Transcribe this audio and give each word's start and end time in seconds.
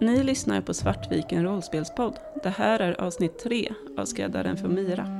Ni 0.00 0.22
lyssnar 0.22 0.60
på 0.60 0.74
Svartviken 0.74 1.42
rollspelspodd. 1.42 2.18
Det 2.42 2.48
här 2.48 2.80
är 2.80 3.00
avsnitt 3.00 3.38
tre 3.38 3.68
av 3.98 4.04
Skräddaren 4.04 4.56
för 4.56 4.68
Mira. 4.68 5.19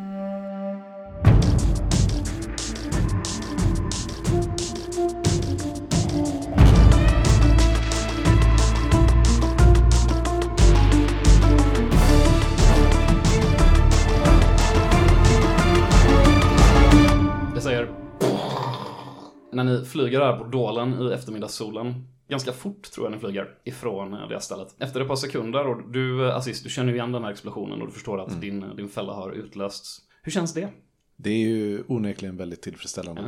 Flyger 19.90 20.20
här 20.20 20.36
på 20.36 20.44
Dålen 20.44 21.02
i 21.02 21.12
eftermiddagssolen. 21.12 22.06
Ganska 22.28 22.52
fort 22.52 22.82
tror 22.82 23.06
jag 23.06 23.12
ni 23.12 23.18
flyger 23.18 23.54
ifrån 23.64 24.14
eh, 24.14 24.28
det 24.28 24.40
stället. 24.40 24.74
Efter 24.78 25.00
ett 25.00 25.08
par 25.08 25.16
sekunder 25.16 25.66
och 25.66 25.90
du, 25.92 26.28
eh, 26.28 26.36
Aziz, 26.36 26.62
du 26.62 26.70
känner 26.70 26.88
ju 26.88 26.94
igen 26.94 27.12
den 27.12 27.24
här 27.24 27.30
explosionen 27.30 27.80
och 27.80 27.86
du 27.86 27.92
förstår 27.92 28.20
att 28.20 28.40
din, 28.40 28.76
din 28.76 28.88
fälla 28.88 29.12
har 29.12 29.30
utlösts. 29.32 30.00
Hur 30.22 30.32
känns 30.32 30.54
det? 30.54 30.68
Det 31.16 31.30
är 31.30 31.38
ju 31.48 31.84
onekligen 31.88 32.36
väldigt 32.36 32.62
tillfredsställande. 32.62 33.22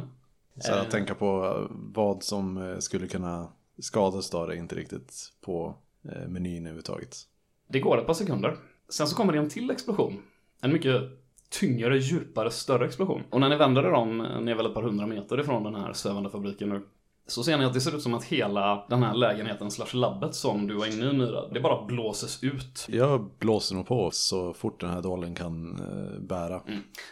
Ja. 0.54 0.60
Så 0.62 0.72
att 0.72 0.84
Eh. 0.84 0.90
tänka 0.90 1.14
på 1.14 1.58
vad 1.70 2.22
som 2.22 2.56
eh, 2.56 2.78
skulle 2.78 3.06
kunna 3.06 3.48
skadas 3.78 4.30
då 4.30 4.44
är 4.44 4.52
inte 4.54 4.74
riktigt 4.74 5.32
på 5.40 5.74
eh, 6.12 6.28
menyn 6.28 6.62
överhuvudtaget. 6.62 7.16
Det 7.68 7.80
går 7.80 7.98
ett 8.00 8.06
par 8.06 8.14
sekunder. 8.14 8.56
Sen 8.88 9.06
så 9.06 9.16
kommer 9.16 9.32
det 9.32 9.38
en 9.38 9.48
till 9.48 9.70
explosion. 9.70 10.22
En 10.62 10.72
mycket 10.72 11.02
tyngre, 11.60 11.98
djupare, 11.98 12.50
större 12.50 12.86
explosion. 12.86 13.22
Och 13.30 13.40
när 13.40 13.48
ni 13.48 13.56
vänder 13.56 13.82
er 13.82 13.92
om, 13.92 14.20
eh, 14.20 14.40
ni 14.40 14.50
är 14.50 14.56
väl 14.56 14.66
ett 14.66 14.74
par 14.74 14.82
hundra 14.82 15.06
meter 15.06 15.40
ifrån 15.40 15.64
den 15.64 15.74
här 15.74 15.92
svävande 15.92 16.30
fabriken 16.30 16.68
nu, 16.68 16.82
så 17.26 17.44
ser 17.44 17.58
ni 17.58 17.64
att 17.64 17.74
det 17.74 17.80
ser 17.80 17.96
ut 17.96 18.02
som 18.02 18.14
att 18.14 18.24
hela 18.24 18.84
den 18.88 19.02
här 19.02 19.14
lägenheten 19.14 19.70
slash 19.70 19.86
labbet 19.96 20.34
som 20.34 20.66
du 20.66 20.74
var 20.74 20.86
inne 20.86 21.10
i 21.10 21.12
Myra, 21.12 21.48
det 21.48 21.60
bara 21.60 21.84
blåses 21.86 22.44
ut. 22.44 22.86
Jag 22.88 23.30
blåser 23.38 23.74
nog 23.74 23.86
på 23.86 24.10
så 24.12 24.54
fort 24.54 24.80
den 24.80 24.90
här 24.90 25.02
dålen 25.02 25.34
kan 25.34 25.80
eh, 25.80 26.20
bära. 26.20 26.60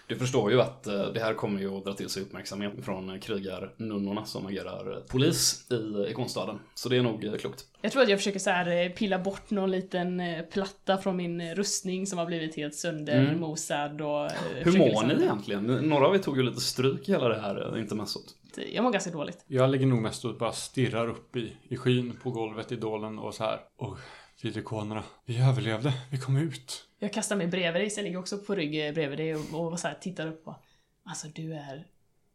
Du 0.09 0.17
förstår 0.17 0.51
ju 0.53 0.61
att 0.61 0.87
eh, 0.87 1.03
det 1.15 1.21
här 1.21 1.35
kommer 1.35 1.61
ju 1.61 1.77
att 1.79 1.85
dra 1.85 1.93
till 1.93 2.09
sig 2.09 2.23
uppmärksamhet 2.23 2.73
från 2.83 3.11
eh, 3.11 3.19
krigarnunnorna 3.21 4.25
som 4.25 4.47
agerar 4.47 4.93
eh, 4.93 4.99
polis 4.99 5.67
i 5.71 6.11
ikonstaden. 6.11 6.59
Så 6.75 6.89
det 6.89 6.97
är 6.97 7.03
nog 7.03 7.25
eh, 7.25 7.33
klokt. 7.35 7.65
Jag 7.83 7.93
tror 7.93 8.03
att 8.03 8.09
jag 8.09 8.19
försöker 8.19 8.39
så 8.39 8.51
här 8.51 8.89
pilla 8.89 9.19
bort 9.19 9.51
någon 9.51 9.71
liten 9.71 10.23
platta 10.53 10.99
från 10.99 11.17
min 11.17 11.55
rustning 11.55 12.07
som 12.07 12.19
har 12.19 12.27
blivit 12.27 12.57
helt 12.57 12.75
söndermosad 12.75 14.01
och... 14.01 14.25
eh, 14.27 14.33
Hur 14.65 14.79
mår 14.79 14.87
liksom- 14.87 15.09
ni 15.09 15.15
egentligen? 15.15 15.63
Några 15.67 16.07
av 16.07 16.15
er 16.15 16.19
tog 16.19 16.37
ju 16.37 16.43
lite 16.43 16.61
stryk 16.61 17.09
i 17.09 17.13
hela 17.13 17.29
det 17.29 17.41
här 17.41 17.79
intermezzot. 17.79 18.25
Jag 18.73 18.85
mår 18.85 18.91
ganska 18.93 19.11
dåligt. 19.11 19.45
Jag 19.47 19.71
ligger 19.71 19.87
nog 19.87 20.03
mest 20.03 20.25
och 20.25 20.37
bara 20.39 20.53
stirrar 20.53 21.09
upp 21.09 21.37
i, 21.37 21.57
i 21.69 21.77
skyn 21.77 22.17
på 22.23 22.31
golvet 22.31 22.73
i 22.73 22.77
dålen 22.77 23.19
och 23.19 23.35
så 23.35 23.45
här. 23.45 23.61
Och 23.77 23.99
ikonerna. 24.43 25.03
Vi 25.25 25.43
överlevde. 25.43 25.93
Vi 26.11 26.19
kom 26.19 26.37
ut. 26.37 26.87
Jag 26.99 27.13
kastar 27.13 27.37
mig 27.37 27.47
bredvid 27.47 27.83
dig, 27.83 27.91
så 27.91 28.01
jag 28.01 28.05
ligger 28.05 28.19
också 28.19 28.39
på 28.39 28.55
rygg 28.55 28.87
eh, 28.87 28.95
bredvid 28.95 29.19
dig 29.19 29.35
och, 29.35 29.73
och 29.73 29.81
så 29.81 29.89
här 29.89 29.95
tittar 29.95 30.27
upp 30.27 30.45
på... 30.45 30.57
Alltså 31.05 31.29
du 31.35 31.55
är... 31.55 31.87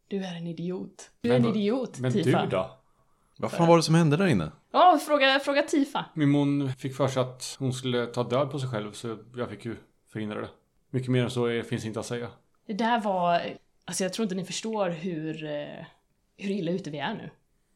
Du 0.08 0.24
är 0.24 0.36
en 0.36 0.46
idiot. 0.46 1.10
Du 1.20 1.28
är 1.28 1.32
Men 1.32 1.42
en 1.42 1.48
vad- 1.48 1.56
idiot, 1.56 1.98
Men 1.98 2.12
Tifa. 2.12 2.42
du 2.42 2.48
då? 2.48 2.70
Vad 3.38 3.52
fan 3.52 3.68
var 3.68 3.76
det 3.76 3.82
som 3.82 3.94
hände 3.94 4.16
där 4.16 4.26
inne? 4.26 4.52
Ja, 4.72 5.00
fråga, 5.06 5.38
fråga 5.40 5.62
Tifa. 5.62 6.04
Min 6.14 6.28
mon 6.30 6.72
fick 6.72 6.96
för 6.96 7.08
sig 7.08 7.22
att 7.22 7.56
hon 7.58 7.72
skulle 7.72 8.06
ta 8.06 8.22
död 8.24 8.50
på 8.50 8.58
sig 8.58 8.68
själv 8.68 8.92
så 8.92 9.18
jag 9.36 9.50
fick 9.50 9.64
ju 9.64 9.76
förhindra 10.12 10.40
det. 10.40 10.48
Mycket 10.90 11.08
mer 11.10 11.24
än 11.24 11.30
så 11.30 11.46
är, 11.46 11.62
finns 11.62 11.84
inte 11.84 12.00
att 12.00 12.06
säga. 12.06 12.28
Det 12.66 12.72
där 12.72 13.00
var... 13.00 13.42
Alltså 13.84 14.02
jag 14.04 14.12
tror 14.12 14.22
inte 14.24 14.34
ni 14.34 14.44
förstår 14.44 14.88
hur... 14.90 15.44
Hur 16.36 16.50
illa 16.50 16.70
ute 16.70 16.90
vi 16.90 16.98
är 16.98 17.14
nu. 17.14 17.30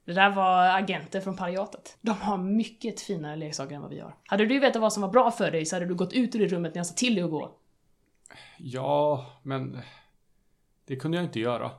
Det 0.05 0.13
där 0.13 0.31
var 0.31 0.69
agenter 0.69 1.21
från 1.21 1.37
pariatet. 1.37 1.99
De 2.01 2.11
har 2.11 2.39
mycket 2.39 3.01
finare 3.01 3.37
leksaker 3.37 3.75
än 3.75 3.83
vad 3.83 3.91
vi 3.91 4.01
har. 4.01 4.15
Hade 4.27 4.47
du 4.47 4.59
vetat 4.59 4.83
vad 4.83 4.93
som 4.93 5.03
var 5.03 5.11
bra 5.11 5.31
för 5.31 5.51
dig 5.51 5.67
så 5.67 5.77
hade 5.77 5.87
du 5.87 5.95
gått 5.95 6.13
ut 6.13 6.35
ur 6.35 6.39
det 6.39 6.47
rummet 6.47 6.75
när 6.75 6.79
jag 6.79 6.87
sa 6.87 6.95
till 6.95 7.15
dig 7.15 7.25
att 7.25 7.31
gå. 7.31 7.57
Ja, 8.59 9.27
men 9.43 9.79
det 10.87 10.97
kunde 10.97 11.17
jag 11.17 11.25
inte 11.25 11.41
göra. 11.41 11.71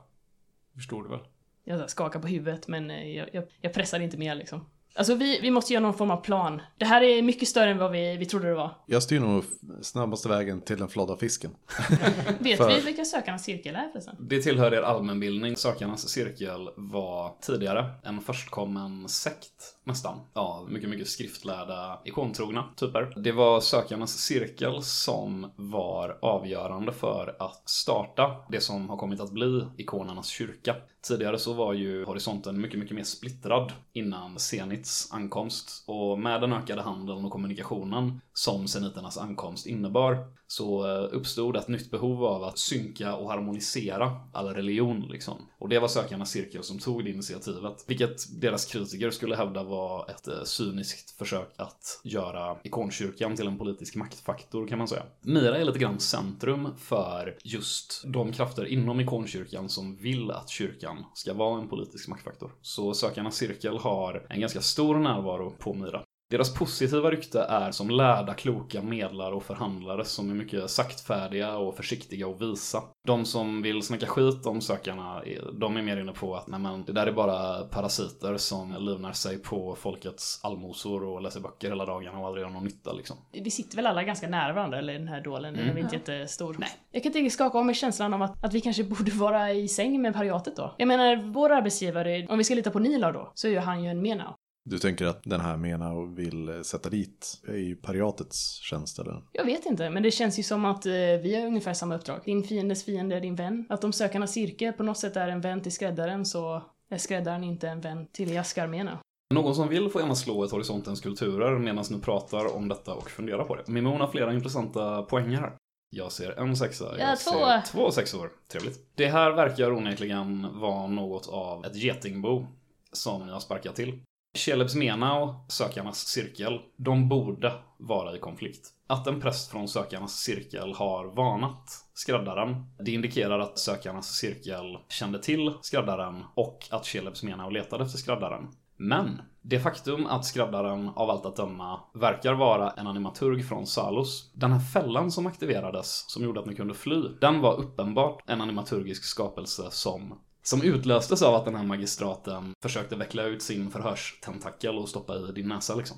Förstår 0.74 1.02
du 1.02 1.08
väl? 1.08 1.20
Jag 1.64 1.90
skakar 1.90 2.20
på 2.20 2.26
huvudet 2.26 2.68
men 2.68 3.12
jag, 3.14 3.28
jag, 3.32 3.44
jag 3.60 3.72
pressar 3.72 4.00
inte 4.00 4.16
mer 4.18 4.34
liksom. 4.34 4.66
Alltså 4.94 5.14
vi, 5.14 5.40
vi 5.40 5.50
måste 5.50 5.72
göra 5.72 5.82
någon 5.82 5.94
form 5.94 6.10
av 6.10 6.16
plan. 6.16 6.60
Det 6.78 6.84
här 6.84 7.02
är 7.02 7.22
mycket 7.22 7.48
större 7.48 7.70
än 7.70 7.78
vad 7.78 7.90
vi, 7.92 8.16
vi 8.16 8.26
trodde 8.26 8.48
det 8.48 8.54
var. 8.54 8.76
Jag 8.86 9.02
styr 9.02 9.20
nog 9.20 9.44
snabbaste 9.82 10.28
vägen 10.28 10.60
till 10.60 10.78
den 10.78 10.88
flådda 10.88 11.16
fisken. 11.16 11.50
Vet 12.38 12.56
För- 12.58 12.68
vi 12.68 12.80
vilka 12.80 13.04
sökarnas 13.04 13.44
cirkel 13.44 13.74
är 13.74 13.88
förresten? 13.92 14.16
Det 14.20 14.42
tillhör 14.42 14.74
er 14.74 14.82
allmänbildning. 14.82 15.56
Sökarnas 15.56 16.08
cirkel 16.08 16.68
var 16.76 17.34
tidigare 17.40 17.90
en 18.04 18.20
förstkommen 18.20 19.08
sekt, 19.08 19.76
nästan. 19.84 20.20
Ja, 20.34 20.66
mycket, 20.68 20.90
mycket 20.90 21.08
skriftlärda, 21.08 22.00
ikontrogna 22.04 22.64
typer. 22.76 23.14
Det 23.16 23.32
var 23.32 23.60
sökarnas 23.60 24.18
cirkel 24.18 24.82
som 24.82 25.50
var 25.56 26.18
avgörande 26.22 26.92
för 26.92 27.36
att 27.38 27.68
starta 27.68 28.36
det 28.48 28.60
som 28.60 28.88
har 28.88 28.96
kommit 28.96 29.20
att 29.20 29.32
bli 29.32 29.66
ikonernas 29.76 30.28
kyrka. 30.28 30.76
Tidigare 31.08 31.38
så 31.38 31.52
var 31.52 31.72
ju 31.72 32.04
horisonten 32.04 32.60
mycket, 32.60 32.78
mycket 32.78 32.96
mer 32.96 33.02
splittrad 33.02 33.72
innan 33.92 34.38
Zenits 34.38 35.12
ankomst. 35.12 35.84
Och 35.86 36.18
med 36.18 36.40
den 36.40 36.52
ökade 36.52 36.82
handeln 36.82 37.24
och 37.24 37.32
kommunikationen 37.32 38.20
som 38.34 38.68
seniternas 38.68 39.18
ankomst 39.18 39.66
innebar 39.66 40.18
så 40.46 40.86
eh, 40.86 41.16
uppstod 41.16 41.56
ett 41.56 41.68
nytt 41.68 41.90
behov 41.90 42.24
av 42.24 42.44
att 42.44 42.58
synka 42.58 43.14
och 43.14 43.30
harmonisera 43.30 44.20
all 44.32 44.54
religion 44.54 45.08
liksom. 45.10 45.34
Och 45.58 45.68
det 45.68 45.78
var 45.78 45.88
sökarnas 45.88 46.30
cirkel 46.30 46.62
som 46.62 46.78
tog 46.78 47.04
det 47.04 47.10
initiativet. 47.10 47.84
Vilket 47.86 48.40
deras 48.40 48.64
kritiker 48.64 49.10
skulle 49.10 49.36
hävda 49.36 49.62
var 49.62 50.10
ett 50.10 50.28
eh, 50.28 50.44
cyniskt 50.44 51.10
försök 51.10 51.54
att 51.56 52.00
göra 52.04 52.56
ikonkyrkan 52.64 53.36
till 53.36 53.46
en 53.46 53.58
politisk 53.58 53.94
maktfaktor 53.94 54.66
kan 54.66 54.78
man 54.78 54.88
säga. 54.88 55.02
Mira 55.20 55.58
är 55.58 55.64
lite 55.64 55.78
grann 55.78 56.00
centrum 56.00 56.68
för 56.78 57.36
just 57.44 58.02
de 58.06 58.32
krafter 58.32 58.64
inom 58.64 59.00
ikonkyrkan 59.00 59.68
som 59.68 59.96
vill 59.96 60.30
att 60.30 60.48
kyrkan 60.48 61.04
ska 61.14 61.34
vara 61.34 61.60
en 61.60 61.68
politisk 61.68 62.08
maktfaktor. 62.08 62.52
Så 62.62 62.94
sökarnas 62.94 63.36
cirkel 63.36 63.78
har 63.78 64.26
en 64.28 64.40
ganska 64.40 64.60
stor 64.60 64.98
närvaro 64.98 65.50
på 65.58 65.74
Mira. 65.74 66.02
Deras 66.32 66.54
positiva 66.54 67.10
rykte 67.10 67.40
är 67.40 67.70
som 67.70 67.90
lärda, 67.90 68.34
kloka 68.34 68.82
medlare 68.82 69.34
och 69.34 69.42
förhandlare 69.42 70.04
som 70.04 70.30
är 70.30 70.34
mycket 70.34 70.70
saktfärdiga 70.70 71.56
och 71.56 71.76
försiktiga 71.76 72.26
och 72.26 72.42
visa. 72.42 72.82
De 73.06 73.24
som 73.24 73.62
vill 73.62 73.82
snacka 73.82 74.06
skit 74.06 74.46
om 74.46 74.60
sökarna, 74.60 75.22
är- 75.26 75.52
de 75.60 75.76
är 75.76 75.82
mer 75.82 75.96
inne 76.00 76.12
på 76.12 76.34
att 76.36 76.46
nej 76.46 76.60
men, 76.60 76.84
det 76.84 76.92
där 76.92 77.06
är 77.06 77.12
bara 77.12 77.62
parasiter 77.64 78.36
som 78.36 78.76
livnar 78.78 79.12
sig 79.12 79.38
på 79.38 79.74
folkets 79.74 80.40
allmosor 80.44 81.04
och 81.04 81.22
läser 81.22 81.40
böcker 81.40 81.68
hela 81.68 81.86
dagarna 81.86 82.18
och 82.18 82.26
aldrig 82.26 82.44
gör 82.44 82.50
någon 82.50 82.64
nytta 82.64 82.92
liksom. 82.92 83.16
Vi 83.32 83.50
sitter 83.50 83.76
väl 83.76 83.86
alla 83.86 84.02
ganska 84.02 84.28
nära 84.28 84.52
varandra, 84.52 84.78
eller 84.78 84.94
i 84.94 84.98
den 84.98 85.08
här 85.08 85.20
dålen, 85.20 85.54
den 85.54 85.68
är 85.68 85.74
väl 85.74 85.82
inte 85.82 85.96
jättestor. 85.96 86.56
Nej. 86.58 86.68
Jag 86.90 87.02
kan 87.02 87.16
inte 87.16 87.30
skaka 87.30 87.58
av 87.58 87.66
mig 87.66 87.74
känslan 87.74 88.14
om 88.14 88.22
att, 88.22 88.44
att 88.44 88.54
vi 88.54 88.60
kanske 88.60 88.84
borde 88.84 89.10
vara 89.10 89.52
i 89.52 89.68
säng 89.68 90.02
med 90.02 90.14
pariatet 90.14 90.56
då. 90.56 90.74
Jag 90.78 90.88
menar, 90.88 91.16
vår 91.16 91.52
arbetsgivare, 91.52 92.26
om 92.30 92.38
vi 92.38 92.44
ska 92.44 92.54
lita 92.54 92.70
på 92.70 92.78
Nilar 92.78 93.12
då, 93.12 93.32
så 93.34 93.46
är 93.46 93.52
ju 93.52 93.58
han 93.58 93.84
ju 93.84 93.90
en 93.90 94.02
menao. 94.02 94.34
Du 94.64 94.78
tänker 94.78 95.06
att 95.06 95.22
den 95.24 95.40
här 95.40 95.56
menar 95.56 95.96
och 95.96 96.18
vill 96.18 96.48
eh, 96.48 96.60
sätta 96.62 96.88
dit 96.88 97.42
i 97.54 97.74
pariatets 97.74 98.60
tjänst 98.60 98.98
eller? 98.98 99.22
Jag 99.32 99.44
vet 99.44 99.66
inte, 99.66 99.90
men 99.90 100.02
det 100.02 100.10
känns 100.10 100.38
ju 100.38 100.42
som 100.42 100.64
att 100.64 100.86
eh, 100.86 100.92
vi 100.92 101.34
har 101.40 101.46
ungefär 101.46 101.74
samma 101.74 101.96
uppdrag. 101.96 102.20
Din 102.24 102.44
fiendes 102.44 102.84
fiende 102.84 103.16
är 103.16 103.20
din 103.20 103.36
vän. 103.36 103.66
Att 103.68 103.84
om 103.84 103.92
sökarnas 103.92 104.32
cirkel 104.32 104.72
på 104.72 104.82
något 104.82 104.98
sätt 104.98 105.16
är 105.16 105.28
en 105.28 105.40
vän 105.40 105.60
till 105.62 105.72
skräddaren 105.72 106.26
så 106.26 106.62
är 106.90 106.98
skräddaren 106.98 107.44
inte 107.44 107.68
en 107.68 107.80
vän 107.80 108.06
till 108.12 108.30
Jaskarmena. 108.30 108.98
Någon 109.34 109.54
som 109.54 109.68
vill 109.68 109.88
får 109.90 110.00
gärna 110.00 110.14
slå 110.14 110.44
ett 110.44 110.50
horisontens 110.50 111.00
kulturer 111.00 111.58
medan 111.58 111.84
ni 111.90 112.00
pratar 112.00 112.56
om 112.56 112.68
detta 112.68 112.94
och 112.94 113.10
funderar 113.10 113.44
på 113.44 113.54
det. 113.56 113.68
Mimon 113.68 114.00
har 114.00 114.08
flera 114.08 114.32
intressanta 114.34 115.02
poänger 115.02 115.40
här. 115.40 115.52
Jag 115.90 116.12
ser 116.12 116.30
en 116.40 116.56
sexa, 116.56 116.98
jag 116.98 117.10
Ja, 117.10 117.16
ser 117.16 117.30
två. 117.30 117.66
två 117.66 117.90
sexor. 117.90 118.30
Trevligt. 118.48 118.78
Det 118.94 119.06
här 119.06 119.30
verkar 119.32 119.72
onekligen 119.72 120.60
vara 120.60 120.86
något 120.86 121.28
av 121.28 121.64
ett 121.64 121.76
getingbo 121.76 122.46
som 122.92 123.26
ni 123.26 123.32
har 123.32 123.40
sparkat 123.40 123.74
till. 123.76 124.00
Shelebs 124.34 124.74
Menau, 124.74 125.34
sökarnas 125.48 125.98
cirkel, 125.98 126.60
de 126.76 127.08
borde 127.08 127.52
vara 127.78 128.16
i 128.16 128.18
konflikt. 128.18 128.68
Att 128.86 129.06
en 129.06 129.20
präst 129.20 129.50
från 129.50 129.68
sökarnas 129.68 130.12
cirkel 130.12 130.74
har 130.74 131.16
varnat 131.16 131.70
skräddaren, 131.94 132.66
det 132.78 132.90
indikerar 132.90 133.38
att 133.38 133.58
sökarnas 133.58 134.16
cirkel 134.16 134.78
kände 134.88 135.22
till 135.22 135.52
skräddaren 135.60 136.24
och 136.34 136.58
att 136.70 136.86
Shelebs 136.86 137.22
Menau 137.22 137.50
letade 137.50 137.84
efter 137.84 137.98
skräddaren. 137.98 138.48
Men 138.76 139.22
det 139.42 139.60
faktum 139.60 140.06
att 140.06 140.24
skräddaren 140.24 140.88
av 140.88 141.10
allt 141.10 141.26
att 141.26 141.36
döma 141.36 141.80
verkar 141.94 142.34
vara 142.34 142.70
en 142.70 142.86
animaturg 142.86 143.42
från 143.42 143.66
Salos, 143.66 144.32
den 144.34 144.52
här 144.52 144.60
fällan 144.60 145.10
som 145.10 145.26
aktiverades 145.26 146.04
som 146.10 146.24
gjorde 146.24 146.40
att 146.40 146.46
ni 146.46 146.54
kunde 146.54 146.74
fly, 146.74 147.02
den 147.20 147.40
var 147.40 147.60
uppenbart 147.60 148.22
en 148.26 148.40
animaturgisk 148.40 149.04
skapelse 149.04 149.62
som 149.70 150.18
som 150.42 150.62
utlöstes 150.62 151.22
av 151.22 151.34
att 151.34 151.44
den 151.44 151.54
här 151.54 151.64
magistraten 151.64 152.54
försökte 152.62 152.96
veckla 152.96 153.22
ut 153.22 153.42
sin 153.42 153.70
förhörstentakel 153.70 154.78
och 154.78 154.88
stoppa 154.88 155.16
i 155.16 155.32
din 155.32 155.48
näsa 155.48 155.74
liksom. 155.74 155.96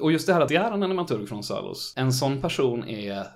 Och 0.00 0.12
just 0.12 0.26
det 0.26 0.32
här 0.34 0.40
att 0.40 0.48
det 0.48 0.56
är 0.56 0.70
en 0.70 0.82
animaturg 0.82 1.26
från 1.26 1.42
Salos, 1.42 1.94
en 1.96 2.12
sån 2.12 2.40
person 2.40 2.88
är 2.88 3.26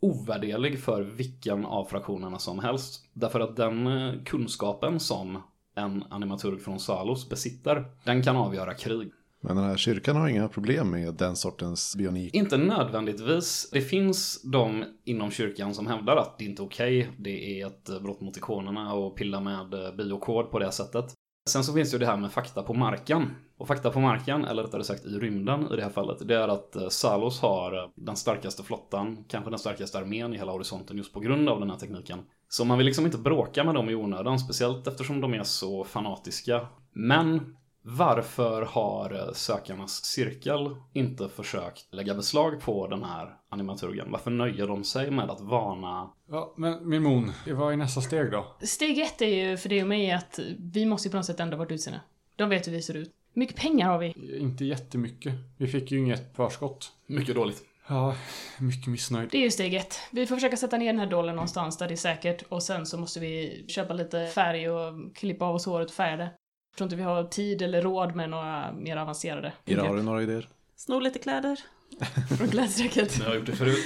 ovärderlig 0.00 0.80
för 0.80 1.02
vilken 1.02 1.64
av 1.64 1.84
fraktionerna 1.84 2.38
som 2.38 2.58
helst. 2.58 3.04
Därför 3.12 3.40
att 3.40 3.56
den 3.56 3.86
eh, 3.86 4.22
kunskapen 4.24 5.00
som 5.00 5.42
en 5.74 6.04
animaturg 6.10 6.60
från 6.60 6.80
Salos 6.80 7.28
besitter, 7.28 7.84
den 8.04 8.22
kan 8.22 8.36
avgöra 8.36 8.74
krig. 8.74 9.12
Men 9.42 9.56
den 9.56 9.64
här 9.64 9.76
kyrkan 9.76 10.16
har 10.16 10.28
inga 10.28 10.48
problem 10.48 10.90
med 10.90 11.14
den 11.14 11.36
sortens 11.36 11.96
bionik. 11.96 12.34
Inte 12.34 12.56
nödvändigtvis. 12.56 13.70
Det 13.72 13.80
finns 13.80 14.42
de 14.42 14.84
inom 15.04 15.30
kyrkan 15.30 15.74
som 15.74 15.86
hävdar 15.86 16.16
att 16.16 16.38
det 16.38 16.44
inte 16.44 16.62
är 16.62 16.66
okej. 16.66 17.10
Det 17.18 17.60
är 17.60 17.66
ett 17.66 18.02
brott 18.02 18.20
mot 18.20 18.36
ikonerna 18.36 18.94
och 18.94 19.16
pilla 19.16 19.40
med 19.40 19.96
biokod 19.96 20.50
på 20.50 20.58
det 20.58 20.72
sättet. 20.72 21.14
Sen 21.48 21.64
så 21.64 21.72
finns 21.72 21.90
det 21.90 21.94
ju 21.94 21.98
det 21.98 22.06
här 22.06 22.16
med 22.16 22.32
fakta 22.32 22.62
på 22.62 22.74
marken. 22.74 23.30
Och 23.58 23.68
fakta 23.68 23.90
på 23.90 24.00
marken, 24.00 24.44
eller 24.44 24.62
rättare 24.62 24.84
sagt 24.84 25.04
i 25.04 25.08
rymden 25.08 25.72
i 25.72 25.76
det 25.76 25.82
här 25.82 25.90
fallet, 25.90 26.28
det 26.28 26.34
är 26.34 26.48
att 26.48 26.76
eh, 26.76 26.88
Salos 26.88 27.40
har 27.40 27.76
eh, 27.76 27.90
den 27.96 28.16
starkaste 28.16 28.62
flottan, 28.62 29.24
kanske 29.28 29.50
den 29.50 29.58
starkaste 29.58 29.98
armén 29.98 30.34
i 30.34 30.38
hela 30.38 30.52
horisonten 30.52 30.96
just 30.96 31.12
på 31.12 31.20
grund 31.20 31.48
av 31.48 31.60
den 31.60 31.70
här 31.70 31.76
tekniken. 31.76 32.18
Så 32.48 32.64
man 32.64 32.78
vill 32.78 32.86
liksom 32.86 33.04
inte 33.06 33.18
bråka 33.18 33.64
med 33.64 33.74
dem 33.74 33.90
i 33.90 33.94
onödan, 33.94 34.38
speciellt 34.38 34.86
eftersom 34.86 35.20
de 35.20 35.34
är 35.34 35.42
så 35.42 35.84
fanatiska. 35.84 36.66
Men 36.92 37.56
varför 37.82 38.62
har 38.62 39.14
eh, 39.14 39.32
sökarnas 39.32 40.04
cirkel 40.04 40.76
inte 40.92 41.28
försökt 41.28 41.94
lägga 41.94 42.14
beslag 42.14 42.60
på 42.60 42.86
den 42.86 43.04
här 43.04 43.36
animaturgen? 43.48 44.10
Varför 44.10 44.30
nöjer 44.30 44.66
de 44.66 44.84
sig 44.84 45.10
med 45.10 45.30
att 45.30 45.40
varna? 45.40 46.10
Ja, 46.28 46.54
men 46.56 46.88
min 46.88 47.02
mon, 47.02 47.32
vad 47.46 47.72
är 47.72 47.76
nästa 47.76 48.00
steg 48.00 48.30
då? 48.30 48.56
Steg 48.60 48.98
ett 48.98 49.22
är 49.22 49.26
ju 49.26 49.56
för 49.56 49.68
dig 49.68 49.82
och 49.82 49.88
mig 49.88 50.12
att 50.12 50.38
vi 50.58 50.86
måste 50.86 51.08
ju 51.08 51.10
på 51.10 51.16
något 51.16 51.26
sätt 51.26 51.40
ändra 51.40 51.56
vårt 51.56 51.70
utseende. 51.70 52.00
De 52.36 52.48
vet 52.48 52.66
hur 52.66 52.72
vi 52.72 52.82
ser 52.82 52.94
ut. 52.94 53.10
Hur 53.34 53.40
mycket 53.40 53.56
pengar 53.56 53.88
har 53.88 53.98
vi? 53.98 54.38
Inte 54.38 54.64
jättemycket. 54.64 55.34
Vi 55.56 55.66
fick 55.66 55.90
ju 55.90 55.98
inget 55.98 56.36
förskott. 56.36 56.92
Mycket 57.06 57.34
dåligt. 57.34 57.62
Ja, 57.88 58.14
mycket 58.58 58.86
missnöjd. 58.86 59.28
Det 59.30 59.38
är 59.38 59.42
ju 59.42 59.50
steg 59.50 59.74
ett. 59.74 59.98
Vi 60.10 60.26
får 60.26 60.36
försöka 60.36 60.56
sätta 60.56 60.76
ner 60.76 60.86
den 60.86 60.98
här 60.98 61.06
dollen 61.06 61.36
någonstans 61.36 61.78
där 61.78 61.88
det 61.88 61.94
är 61.94 61.96
säkert 61.96 62.42
och 62.48 62.62
sen 62.62 62.86
så 62.86 62.98
måste 62.98 63.20
vi 63.20 63.64
köpa 63.68 63.94
lite 63.94 64.26
färg 64.26 64.70
och 64.70 65.16
klippa 65.16 65.44
av 65.44 65.54
oss 65.54 65.66
håret 65.66 65.88
och 65.88 65.94
färga 65.94 66.16
det. 66.16 66.30
Jag 66.70 66.76
tror 66.76 66.86
inte 66.86 66.96
vi 66.96 67.02
har 67.02 67.24
tid 67.24 67.62
eller 67.62 67.82
råd 67.82 68.16
med 68.16 68.30
några 68.30 68.72
mer 68.72 68.96
avancerade 68.96 69.52
Ira, 69.64 69.82
har 69.82 69.96
du 69.96 70.02
några 70.02 70.22
idéer? 70.22 70.48
Sno 70.76 71.00
lite 71.00 71.18
kläder. 71.18 71.60
från 72.38 72.48
klädstrecket. 72.48 73.18
Ni 73.18 73.24
har 73.24 73.34
gjort 73.34 73.46
det 73.46 73.52
förut. 73.52 73.78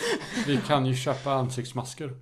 Vi 0.47 0.57
kan 0.57 0.87
ju 0.87 0.95
köpa 0.95 1.33
ansiktsmasker. 1.33 2.17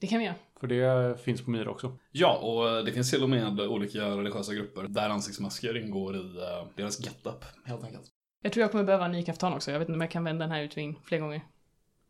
Det 0.00 0.06
kan 0.06 0.18
vi 0.18 0.24
göra. 0.24 0.34
För 0.60 0.66
det 0.66 1.20
finns 1.20 1.44
på 1.44 1.50
Myra 1.50 1.70
också. 1.70 1.98
Ja, 2.12 2.36
och 2.36 2.84
det 2.84 2.92
finns 2.92 3.10
till 3.10 3.22
och 3.22 3.30
med 3.30 3.60
olika 3.60 4.04
religiösa 4.04 4.54
grupper 4.54 4.82
där 4.88 5.08
ansiktsmasker 5.08 5.76
ingår 5.84 6.16
i 6.16 6.18
eh, 6.18 6.66
deras 6.76 7.00
getup, 7.00 7.44
helt 7.64 7.84
enkelt. 7.84 8.04
Jag 8.42 8.52
tror 8.52 8.62
jag 8.62 8.70
kommer 8.70 8.84
behöva 8.84 9.04
en 9.04 9.12
ny 9.12 9.22
kaftan 9.22 9.52
också. 9.52 9.70
Jag 9.70 9.78
vet 9.78 9.88
inte 9.88 9.96
om 9.96 10.00
jag 10.00 10.10
kan 10.10 10.24
vända 10.24 10.44
den 10.44 10.52
här 10.52 10.62
utving 10.62 11.00
fler 11.04 11.18
gånger. 11.18 11.42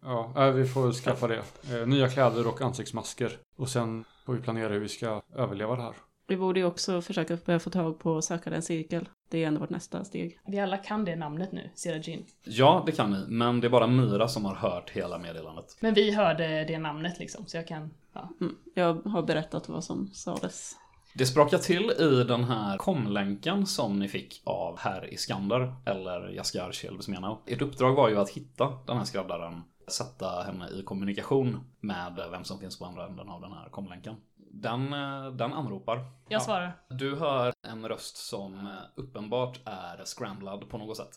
Ja, 0.02 0.32
äh, 0.36 0.52
vi 0.52 0.66
får 0.66 0.92
skaffa 0.92 1.26
det. 1.26 1.42
Eh, 1.72 1.86
Nya 1.86 2.08
kläder 2.08 2.48
och 2.48 2.60
ansiktsmasker. 2.62 3.38
Och 3.56 3.68
sen 3.68 4.04
får 4.26 4.32
vi 4.32 4.40
planera 4.40 4.72
hur 4.72 4.80
vi 4.80 4.88
ska 4.88 5.22
överleva 5.34 5.76
det 5.76 5.82
här. 5.82 5.94
Vi 6.28 6.36
borde 6.36 6.60
ju 6.60 6.66
också 6.66 7.02
försöka 7.02 7.38
börja 7.46 7.58
få 7.58 7.70
tag 7.70 7.98
på 7.98 8.22
söka 8.22 8.50
den 8.50 8.62
cirkel. 8.62 9.08
Det 9.30 9.44
är 9.44 9.48
ändå 9.48 9.60
vårt 9.60 9.70
nästa 9.70 10.04
steg. 10.04 10.40
Vi 10.46 10.60
alla 10.60 10.76
kan 10.76 11.04
det 11.04 11.16
namnet 11.16 11.52
nu, 11.52 11.70
Serajin. 11.74 12.26
Ja, 12.44 12.82
det 12.86 12.92
kan 12.92 13.10
ni, 13.10 13.24
men 13.28 13.60
det 13.60 13.66
är 13.66 13.70
bara 13.70 13.86
Myra 13.86 14.28
som 14.28 14.44
har 14.44 14.54
hört 14.54 14.90
hela 14.90 15.18
meddelandet. 15.18 15.76
Men 15.80 15.94
vi 15.94 16.14
hörde 16.14 16.64
det 16.64 16.78
namnet 16.78 17.18
liksom, 17.18 17.46
så 17.46 17.56
jag 17.56 17.66
kan... 17.66 17.90
Ja. 18.12 18.28
Mm. 18.40 18.56
Jag 18.74 18.94
har 18.94 19.22
berättat 19.22 19.68
vad 19.68 19.84
som 19.84 20.10
sades. 20.12 20.76
Det 21.14 21.26
sprakar 21.26 21.58
till 21.58 21.90
i 21.90 22.24
den 22.24 22.44
här 22.44 22.76
komlänken 22.76 23.66
som 23.66 23.98
ni 23.98 24.08
fick 24.08 24.42
av 24.44 24.78
herr 24.78 25.12
Iskander, 25.12 25.74
eller 25.86 26.28
Jaskar 26.28 26.72
Shelbsmenau. 26.72 27.38
Ert 27.46 27.62
uppdrag 27.62 27.94
var 27.94 28.08
ju 28.08 28.18
att 28.18 28.30
hitta 28.30 28.72
den 28.86 28.96
här 28.96 29.04
skräddaren, 29.04 29.62
sätta 29.88 30.42
henne 30.42 30.68
i 30.70 30.82
kommunikation 30.82 31.60
med 31.80 32.28
vem 32.30 32.44
som 32.44 32.58
finns 32.58 32.78
på 32.78 32.84
andra 32.84 33.06
änden 33.06 33.28
av 33.28 33.40
den 33.40 33.52
här 33.52 33.68
komlänken. 33.68 34.16
Den, 34.62 34.92
eh, 34.92 35.32
den 35.32 35.52
anropar. 35.52 36.00
Jag 36.28 36.42
svarar. 36.42 36.72
Du 36.88 37.16
hör 37.16 37.52
en 37.62 37.88
röst 37.88 38.16
som 38.16 38.54
eh, 38.66 38.72
uppenbart 38.94 39.60
är 39.64 40.04
scramblad 40.04 40.68
på 40.68 40.78
något 40.78 40.96
sätt. 40.96 41.10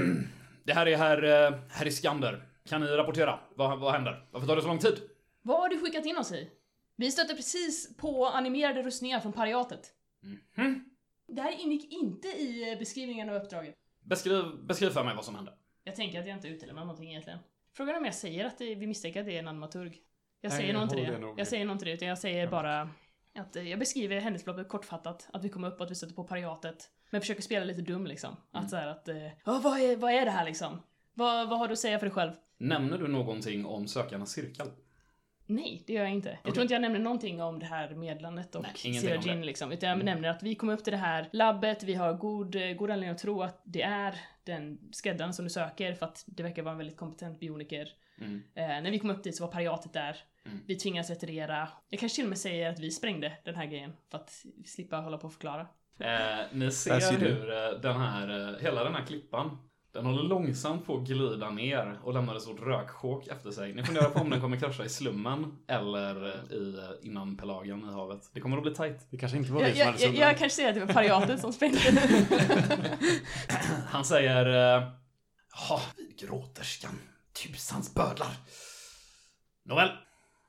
Det 0.64 0.72
här 0.72 0.86
är 0.86 0.96
herr, 0.96 1.22
eh, 1.22 1.58
herr 1.68 1.86
Iskander. 1.86 2.42
Kan 2.68 2.80
ni 2.80 2.86
rapportera? 2.86 3.38
Vad, 3.54 3.78
vad 3.78 3.92
händer? 3.92 4.28
Varför 4.30 4.46
tar 4.46 4.56
det 4.56 4.62
så 4.62 4.68
lång 4.68 4.78
tid? 4.78 4.98
Vad 5.42 5.60
har 5.60 5.68
du 5.68 5.80
skickat 5.80 6.06
in 6.06 6.16
oss 6.18 6.32
i? 6.32 6.50
Vi 6.96 7.10
stötte 7.10 7.34
precis 7.34 7.96
på 7.96 8.26
animerade 8.26 8.82
rustningar 8.82 9.20
från 9.20 9.32
pariatet. 9.32 9.92
Mhm. 10.56 10.84
Det 11.26 11.42
här 11.42 11.60
ingick 11.60 11.92
inte 11.92 12.28
i 12.28 12.76
beskrivningen 12.78 13.28
av 13.28 13.34
uppdraget. 13.34 13.74
Beskriv, 14.04 14.44
beskriv 14.62 14.90
för 14.90 15.04
mig 15.04 15.14
vad 15.14 15.24
som 15.24 15.34
hände. 15.34 15.52
Jag 15.84 15.94
tänker 15.94 16.20
att 16.20 16.26
jag 16.26 16.36
inte 16.36 16.48
utelämnar 16.48 16.82
någonting 16.84 17.10
egentligen. 17.10 17.38
Frågan 17.72 17.94
är 17.94 17.98
om 17.98 18.04
jag 18.04 18.14
säger 18.14 18.44
att 18.44 18.58
det, 18.58 18.74
vi 18.74 18.86
misstänker 18.86 19.20
att 19.20 19.26
det 19.26 19.34
är 19.34 19.38
en 19.38 19.48
animaturg. 19.48 20.02
Jag 20.40 20.52
säger 20.52 20.72
nog 20.72 20.82
inte 20.82 20.96
det. 20.96 21.20
Jag 21.36 21.46
säger 21.46 21.64
nog 21.64 21.74
inte 21.74 21.84
det, 21.84 21.92
utan 21.92 22.08
jag 22.08 22.18
säger 22.18 22.46
bara 22.46 22.90
att 23.38 23.56
eh, 23.56 23.68
jag 23.70 23.78
beskriver 23.78 24.20
händelseförloppet 24.20 24.68
kortfattat. 24.68 25.28
Att 25.32 25.44
vi 25.44 25.48
kom 25.48 25.64
upp 25.64 25.78
och 25.80 25.84
att 25.84 25.90
vi 25.90 25.94
stötte 25.94 26.14
på 26.14 26.24
pariatet. 26.24 26.90
Men 27.10 27.20
försöker 27.20 27.42
spela 27.42 27.64
lite 27.64 27.80
dum 27.82 28.06
liksom. 28.06 28.36
Att 28.52 28.70
såhär 28.70 28.86
att, 28.88 29.08
eh, 29.08 29.26
"Ja, 29.44 29.60
vad, 29.64 29.80
är, 29.80 29.96
vad 29.96 30.12
är 30.12 30.24
det 30.24 30.30
här 30.30 30.44
liksom? 30.44 30.82
Vad, 31.14 31.48
vad 31.48 31.58
har 31.58 31.66
du 31.68 31.72
att 31.72 31.78
säga 31.78 31.98
för 31.98 32.06
dig 32.06 32.14
själv? 32.14 32.32
Nämner 32.58 32.98
du 32.98 33.08
någonting 33.08 33.66
om 33.66 33.86
sökarnas 33.88 34.30
cirkel? 34.32 34.66
Nej, 35.46 35.84
det 35.86 35.92
gör 35.92 36.02
jag 36.02 36.12
inte. 36.12 36.28
Jag 36.28 36.38
Okej. 36.40 36.52
tror 36.52 36.62
inte 36.62 36.74
jag 36.74 36.80
nämner 36.80 36.98
någonting 36.98 37.42
om 37.42 37.58
det 37.58 37.66
här 37.66 37.94
meddelandet 37.94 38.54
och 38.54 38.62
det. 38.62 39.34
liksom. 39.44 39.72
Utan 39.72 39.88
jag 39.88 39.94
Mm. 39.96 40.06
nämner 40.06 40.28
att 40.28 40.42
vi 40.42 40.54
kom 40.54 40.68
upp 40.68 40.84
till 40.84 40.90
det 40.90 40.96
här 40.96 41.28
labbet, 41.32 41.82
vi 41.82 41.94
har 41.94 42.14
god, 42.14 42.54
eh, 42.56 42.72
god 42.72 42.90
anledning 42.90 43.10
att 43.14 43.18
tro 43.18 43.42
att 43.42 43.60
det 43.64 43.82
är 43.82 44.14
den 44.44 44.78
skräddaren 44.92 45.32
som 45.34 45.44
du 45.44 45.50
söker 45.50 45.94
för 45.94 46.06
att 46.06 46.24
det 46.26 46.42
verkar 46.42 46.62
vara 46.62 46.72
en 46.72 46.78
väldigt 46.78 46.96
kompetent 46.96 47.40
bioniker. 47.40 47.88
Mm. 48.20 48.42
Eh, 48.54 48.66
när 48.66 48.90
vi 48.90 48.98
kom 48.98 49.10
upp 49.10 49.22
dit 49.24 49.36
så 49.36 49.44
var 49.44 49.52
pariatet 49.52 49.92
där. 49.92 50.16
Mm. 50.46 50.60
Vi 50.66 50.76
tvingades 50.76 51.10
retirera. 51.10 51.68
Jag 51.88 52.00
kanske 52.00 52.16
till 52.16 52.24
och 52.24 52.28
med 52.28 52.38
säger 52.38 52.70
att 52.70 52.78
vi 52.80 52.90
sprängde 52.90 53.32
den 53.44 53.54
här 53.54 53.66
grejen 53.66 53.92
för 54.10 54.18
att 54.18 54.30
slippa 54.66 54.96
hålla 54.96 55.18
på 55.18 55.26
och 55.26 55.32
förklara. 55.32 55.66
Eh, 56.00 56.46
ni 56.52 56.70
ser, 56.70 57.18
hur 57.18 57.50
eh, 57.50 57.80
den 57.80 58.00
här, 58.00 58.52
eh, 58.54 58.60
hela 58.62 58.84
den 58.84 58.94
här 58.94 59.04
klippan, 59.06 59.58
den 59.92 60.06
håller 60.06 60.22
långsamt 60.22 60.86
på 60.86 60.96
att 60.96 61.06
glida 61.08 61.50
ner 61.50 61.98
och 62.02 62.14
lämnar 62.14 62.36
ett 62.36 62.42
stort 62.42 62.60
röksjok 62.60 63.26
efter 63.26 63.50
sig. 63.50 63.74
Ni 63.74 63.82
funderar 63.84 64.10
på 64.10 64.20
om 64.20 64.30
den 64.30 64.40
kommer 64.40 64.56
krascha 64.60 64.84
i 64.84 64.88
slummen 64.88 65.58
eller 65.68 66.28
i, 66.52 66.78
eh, 66.78 67.08
innan 67.08 67.36
pelagen 67.36 67.80
i 67.90 67.92
havet. 67.92 68.30
Det 68.34 68.40
kommer 68.40 68.56
att 68.56 68.62
bli 68.62 68.74
tight. 68.74 69.06
Det 69.10 69.16
kanske 69.16 69.38
inte 69.38 69.52
var 69.52 69.60
Jag, 69.60 69.68
vi 69.68 69.72
som 69.74 69.80
jag, 69.80 69.86
hade 69.86 69.98
jag, 69.98 70.10
summan. 70.10 70.20
jag 70.28 70.38
kanske 70.38 70.56
säger 70.56 70.68
att 70.68 70.74
det 70.74 70.84
var 70.84 70.94
pariatet 70.94 71.40
som 71.40 71.52
sprängde. 71.52 71.78
Han 73.86 74.04
säger... 74.04 74.76
eh, 74.76 74.88
Ja, 75.68 75.80
gråterskan. 76.20 76.98
Tusans 77.42 77.94
bödlar. 77.94 78.32
Nåväl. 79.64 79.88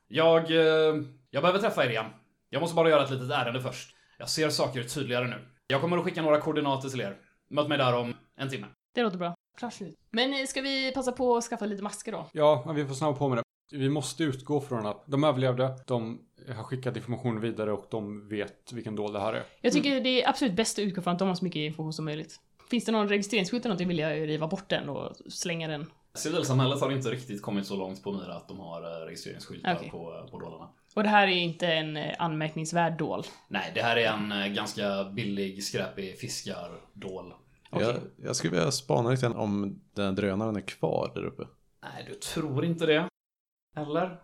Jag... 0.08 0.52
eh, 0.52 0.96
Jag 1.30 1.44
behöver 1.44 1.60
träffa 1.60 1.86
er 1.86 1.90
igen. 1.90 2.06
Jag 2.50 2.60
måste 2.62 2.76
bara 2.76 2.90
göra 2.90 3.04
ett 3.04 3.12
litet 3.12 3.32
ärende 3.32 3.62
först. 3.62 3.96
Jag 4.20 4.30
ser 4.30 4.50
saker 4.50 4.84
tydligare 4.84 5.28
nu. 5.28 5.48
Jag 5.68 5.82
kommer 5.82 5.98
att 5.98 6.04
skicka 6.04 6.22
några 6.22 6.42
koordinater 6.42 6.90
till 6.90 7.02
er. 7.02 7.18
Möt 7.50 7.68
mig 7.68 7.78
där 7.78 7.96
om 7.98 8.14
en 8.38 8.50
timme. 8.50 8.68
det 8.96 9.04
låter 9.04 9.18
bra. 9.18 9.36
Klart 9.58 9.74
slut. 9.74 9.96
Men 10.12 10.34
eh, 10.34 10.46
ska 10.46 10.62
vi 10.62 10.92
passa 10.92 11.12
på 11.12 11.38
att 11.38 11.44
skaffa 11.44 11.66
lite 11.66 11.84
masker 11.84 12.12
då? 12.12 12.30
Ja, 12.34 12.64
men 12.66 12.76
vi 12.76 12.86
får 12.86 12.94
snabba 12.94 13.18
på 13.18 13.30
med 13.30 13.38
det. 13.38 13.44
Vi 13.78 13.90
måste 13.90 14.24
utgå 14.24 14.62
från 14.62 14.86
att 14.86 15.04
de 15.08 15.24
överlevde, 15.24 15.76
de 15.88 16.22
har 16.56 16.64
skickat 16.64 16.98
information 16.98 17.42
vidare 17.42 17.72
och 17.72 17.88
de 17.92 18.28
vet 18.30 18.72
vilken 18.74 18.96
dold 18.96 19.14
det 19.14 19.20
här 19.20 19.34
är. 19.34 19.44
Jag 19.62 19.74
tycker 19.74 20.02
det 20.02 20.24
är 20.24 20.30
absolut 20.30 20.54
bäst 20.56 20.80
att 20.80 20.84
utgå 20.84 21.02
från 21.02 21.14
att 21.14 21.20
de 21.20 21.28
har 21.28 21.36
så 21.36 21.44
mycket 21.46 21.60
information 21.60 21.94
som 21.94 22.06
möjligt. 22.06 22.36
Finns 22.70 22.86
det 22.86 22.92
någon 22.92 23.10
registreringsskylt 23.10 23.66
eller 23.66 23.70
någonting 23.70 23.88
vill 23.88 24.00
jag 24.00 24.28
riva 24.28 24.48
bort 24.48 24.70
den 24.70 24.90
och 24.90 25.16
slänga 25.32 25.68
den. 25.68 25.92
Civilsamhället 26.14 26.82
har 26.82 26.92
inte 26.92 27.10
riktigt 27.10 27.42
kommit 27.42 27.66
så 27.66 27.76
långt 27.76 28.04
på 28.04 28.12
Myra 28.12 28.34
att 28.34 28.48
de 28.48 28.60
har 28.60 28.82
eh, 28.82 29.06
registreringsskyltar 29.06 29.76
Okej. 29.76 29.90
på, 29.90 30.28
på 30.32 30.40
dollarna. 30.40 30.70
Och 30.96 31.04
det 31.04 31.10
här 31.10 31.28
är 31.28 31.32
inte 31.32 31.68
en 31.68 31.98
eh, 31.98 32.16
anmärkningsvärd 32.20 32.98
dål. 32.98 33.24
Nej, 33.48 33.72
det 33.76 33.82
här 33.82 33.98
är 33.98 34.08
en 34.08 34.32
eh, 34.32 34.48
ganska 34.48 35.04
billig, 35.04 35.64
skräpig 35.64 36.20
fiskardål. 36.20 37.34
Jag, 37.72 37.96
jag 38.24 38.36
skulle 38.36 38.52
vilja 38.52 38.72
spana 38.72 39.10
lite 39.10 39.28
om 39.28 39.82
den 39.94 40.06
här 40.06 40.12
drönaren 40.12 40.56
är 40.56 40.62
kvar 40.62 41.12
där 41.16 41.26
uppe. 41.26 41.44
Nej, 41.84 42.06
du 42.08 42.16
tror 42.16 42.66
inte 42.66 42.86
det. 42.86 43.08
Eller? 43.76 44.20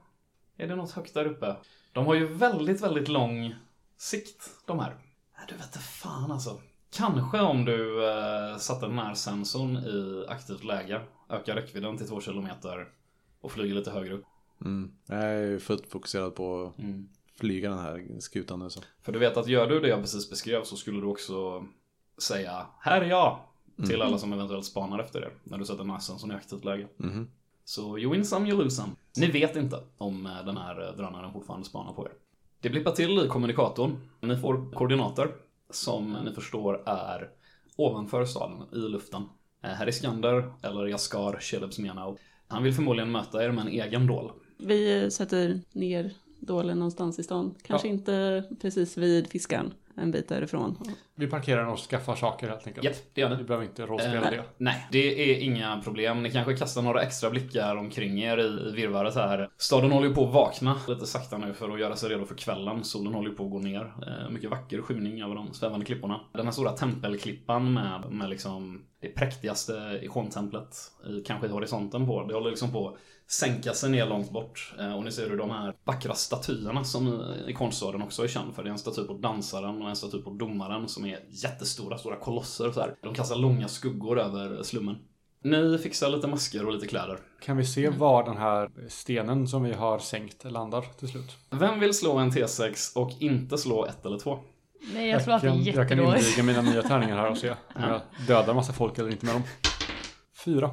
Är 0.58 0.68
det 0.68 0.76
något 0.76 0.92
högt 0.92 1.14
där 1.14 1.26
uppe? 1.26 1.56
De 1.94 2.06
har 2.06 2.14
ju 2.14 2.28
väldigt, 2.28 2.82
väldigt 2.82 3.08
lång 3.08 3.56
sikt, 3.98 4.50
de 4.66 4.80
här. 4.80 4.96
Nej, 5.38 5.46
du 5.50 5.56
vet 5.56 5.66
inte 5.66 5.80
fan 5.80 6.32
alltså. 6.32 6.62
Kanske 6.96 7.40
om 7.42 7.66
du 7.66 8.08
eh, 8.10 8.58
satte 8.58 8.88
närsensorn 8.88 9.78
i 9.78 10.26
aktivt 10.28 10.64
läge, 10.64 11.02
ökar 11.30 11.56
räckvidden 11.56 11.98
till 11.98 12.08
två 12.08 12.22
kilometer 12.22 12.88
och 13.42 13.52
flyger 13.52 13.76
lite 13.76 13.92
högre 13.92 14.14
upp. 14.14 14.24
Mm. 14.62 14.92
Jag 15.06 15.24
är 15.24 15.60
fullt 15.60 15.88
fokuserad 15.92 16.36
på 16.36 16.64
att 16.64 16.80
Mm. 16.80 17.10
flyga 17.40 17.70
den 17.70 17.80
här 17.80 18.06
skutan 18.20 18.60
nu 18.60 18.70
så. 18.70 18.82
För 19.02 19.12
du 19.12 19.20
vet 19.20 19.38
att 19.38 19.48
gör 19.48 19.68
du 19.68 19.80
det 19.80 19.88
jag 19.88 20.02
precis 20.02 20.30
beskrev 20.30 20.64
så 20.64 20.76
skulle 20.76 21.00
du 21.00 21.06
också 21.06 21.66
säga 22.18 22.66
Här 22.80 23.02
är 23.02 23.06
jag! 23.06 23.40
Till 23.88 24.02
alla 24.02 24.18
som 24.18 24.34
eventuellt 24.34 24.66
spanar 24.66 25.00
efter 25.00 25.22
det. 25.22 25.30
När 25.44 25.58
du 25.58 25.66
sätter 25.66 25.84
närsensorn 25.84 26.32
i 26.32 26.36
aktivt 26.36 26.66
läge. 26.66 26.88
Mhm. 26.98 27.28
Så 27.66 27.98
you 28.00 28.12
win 28.14 28.26
some, 28.26 28.50
you 28.50 28.58
lose 28.64 28.76
some. 28.76 28.92
Ni 29.18 29.28
vet 29.32 29.56
inte 29.56 29.84
om 29.98 30.26
eh, 30.26 30.46
den 30.46 30.58
här 30.58 30.88
eh, 30.90 30.96
drönaren 30.98 31.34
fortfarande 31.34 31.66
spanar 31.66 31.94
på 31.94 32.06
er. 32.06 32.12
Det 32.62 32.70
blippar 32.70 32.92
till 32.92 33.26
i 33.26 33.28
kommunikatorn. 33.28 33.98
Ni 34.22 34.38
får 34.38 34.72
koordinater 34.74 35.32
som 35.70 36.18
ni 36.26 36.32
förstår 36.32 36.84
är 36.90 37.30
ovanför 37.76 38.26
staden, 38.26 38.64
i 38.74 38.76
luften. 38.78 39.22
Eh, 39.64 39.70
Här 39.70 39.88
är 39.88 39.92
Skander, 39.92 40.54
eller 40.62 40.86
Jaskar 40.88 41.40
Shelebsmenau. 41.42 42.18
Han 42.48 42.64
vill 42.64 42.74
förmodligen 42.74 43.12
möta 43.12 43.44
er 43.46 43.52
med 43.52 43.62
en 43.62 43.72
egen 43.72 44.08
dål. 44.08 44.32
Vi 44.58 45.12
sätter 45.12 45.62
ner 45.74 46.14
dålen 46.40 46.80
någonstans 46.80 47.20
i 47.20 47.24
stan. 47.24 47.56
Kanske 47.64 47.88
Ja. 47.88 47.94
inte 47.94 48.44
precis 48.62 48.98
vid 48.98 49.28
fiskaren, 49.28 49.74
en 49.98 50.12
bit 50.12 50.30
därifrån. 50.30 50.78
Vi 51.16 51.28
parkerar 51.28 51.66
och 51.66 51.80
skaffar 51.80 52.16
saker 52.16 52.48
helt 52.50 52.68
enkelt. 52.68 52.86
Japp, 52.86 52.96
det 53.14 53.22
gör 53.22 53.30
Vi 53.30 53.38
ni. 53.38 53.44
behöver 53.44 53.66
inte 53.66 53.86
rollspela 53.86 54.26
Eh, 54.26 54.32
det. 54.32 54.44
Nej, 54.58 54.88
det 54.92 55.32
är 55.32 55.40
inga 55.44 55.82
problem. 55.84 56.24
Ni 56.24 56.32
kanske 56.32 56.58
kastar 56.58 56.82
några 56.82 57.02
extra 57.02 57.30
blickar 57.30 57.76
omkring 57.76 58.22
er 58.24 58.38
i, 58.38 58.72
virrvarret 58.76 59.16
här. 59.16 59.50
Staden 59.58 59.92
håller 59.92 60.08
ju 60.08 60.14
på 60.14 60.28
att 60.28 60.34
vakna 60.34 60.78
lite 60.88 61.06
sakta 61.06 61.38
nu 61.38 61.54
för 61.54 61.70
att 61.70 61.80
göra 61.80 61.96
sig 61.96 62.10
redo 62.10 62.26
för 62.26 62.36
kvällen. 62.36 62.84
Solen 62.84 63.14
håller 63.14 63.30
ju 63.30 63.36
på 63.36 63.46
att 63.46 63.52
gå 63.52 63.60
ner. 63.60 63.94
Eh, 64.08 64.30
mycket 64.32 64.50
vacker 64.50 64.82
skymning 64.82 65.22
över 65.22 65.36
de 65.36 65.54
svävande 65.54 65.86
klipporna. 65.86 66.20
Den 66.34 66.46
här 66.46 66.52
stora 66.52 66.72
tempelklippan 66.72 67.74
med, 67.74 68.04
med 68.12 68.30
liksom 68.30 68.86
det 69.02 69.08
präktigaste 69.08 70.00
ikontemplet 70.04 70.78
i 71.10 71.22
kanske 71.22 71.48
i 71.48 71.50
horisonten 71.50 72.08
på. 72.08 72.24
Det 72.24 72.34
håller 72.34 72.50
liksom 72.50 72.72
på 72.72 72.88
att 72.90 72.96
sänka 73.28 73.74
sig 73.74 73.90
ner 73.90 74.06
långt 74.06 74.32
bort. 74.32 74.74
Eh, 74.80 74.96
och 74.96 75.04
ni 75.04 75.12
ser 75.12 75.30
hur 75.30 75.38
de 75.38 75.50
här 75.50 75.74
vackra 75.84 76.14
statyerna 76.14 76.84
som 76.84 77.08
i 77.08 77.52
ikonstaden 77.52 78.02
också 78.02 78.24
är 78.24 78.28
känd 78.28 78.56
för. 78.56 78.64
Det 78.64 78.70
är 78.70 78.72
en 78.72 78.78
staty 78.80 79.04
på 79.04 79.14
dansaren 79.14 79.82
och 79.82 79.90
en 79.90 79.96
staty 79.96 80.22
på 80.22 80.30
domaren 80.30 80.88
som 80.88 81.06
är 81.06 81.20
jättestora, 81.30 81.98
stora 81.98 82.16
kolosser 82.16 82.72
så 82.72 82.80
här. 82.80 82.96
De 83.02 83.14
kastar 83.14 83.36
långa 83.36 83.68
skuggor 83.68 84.20
över 84.20 84.64
slummen. 84.64 84.96
Ni 85.44 85.78
fixar 85.78 86.10
lite 86.10 86.28
masker 86.28 86.66
och 86.66 86.74
lite 86.74 86.88
kläder. 86.88 87.20
Kan 87.42 87.58
vi 87.58 87.66
se 87.66 87.90
var 87.90 88.24
den 88.24 88.38
här 88.38 88.70
stenen 88.90 89.48
som 89.48 89.64
vi 89.64 89.74
har 89.74 90.00
sänkt 90.00 90.44
landar 90.44 90.82
till 91.00 91.08
slut? 91.08 91.36
Vem 91.50 91.80
vill 91.80 91.94
slå 91.94 92.18
en 92.18 92.32
T6 92.32 92.98
och 92.98 93.12
inte 93.20 93.58
slå 93.58 93.86
ett 93.86 94.06
eller 94.06 94.20
två? 94.20 94.40
Nej, 94.94 95.10
jag 95.10 95.24
tror 95.24 95.34
att 95.34 95.42
det 95.42 95.48
är 95.48 95.52
kan, 95.52 95.64
jag 95.64 95.74
kan 95.76 95.98
jättedåligt. 95.98 96.28
inviga 96.28 96.44
mina 96.44 96.62
nya 96.72 96.82
tärningar 96.82 97.18
här 97.18 97.32
och 97.32 97.38
se 97.38 97.50
om 97.50 97.56
jag 97.76 98.02
dödar 98.28 98.54
massa 98.54 98.74
folk 98.74 98.98
eller 98.98 99.10
inte 99.12 99.26
med 99.26 99.36
dem. 99.36 99.44
Fyra. 100.46 100.70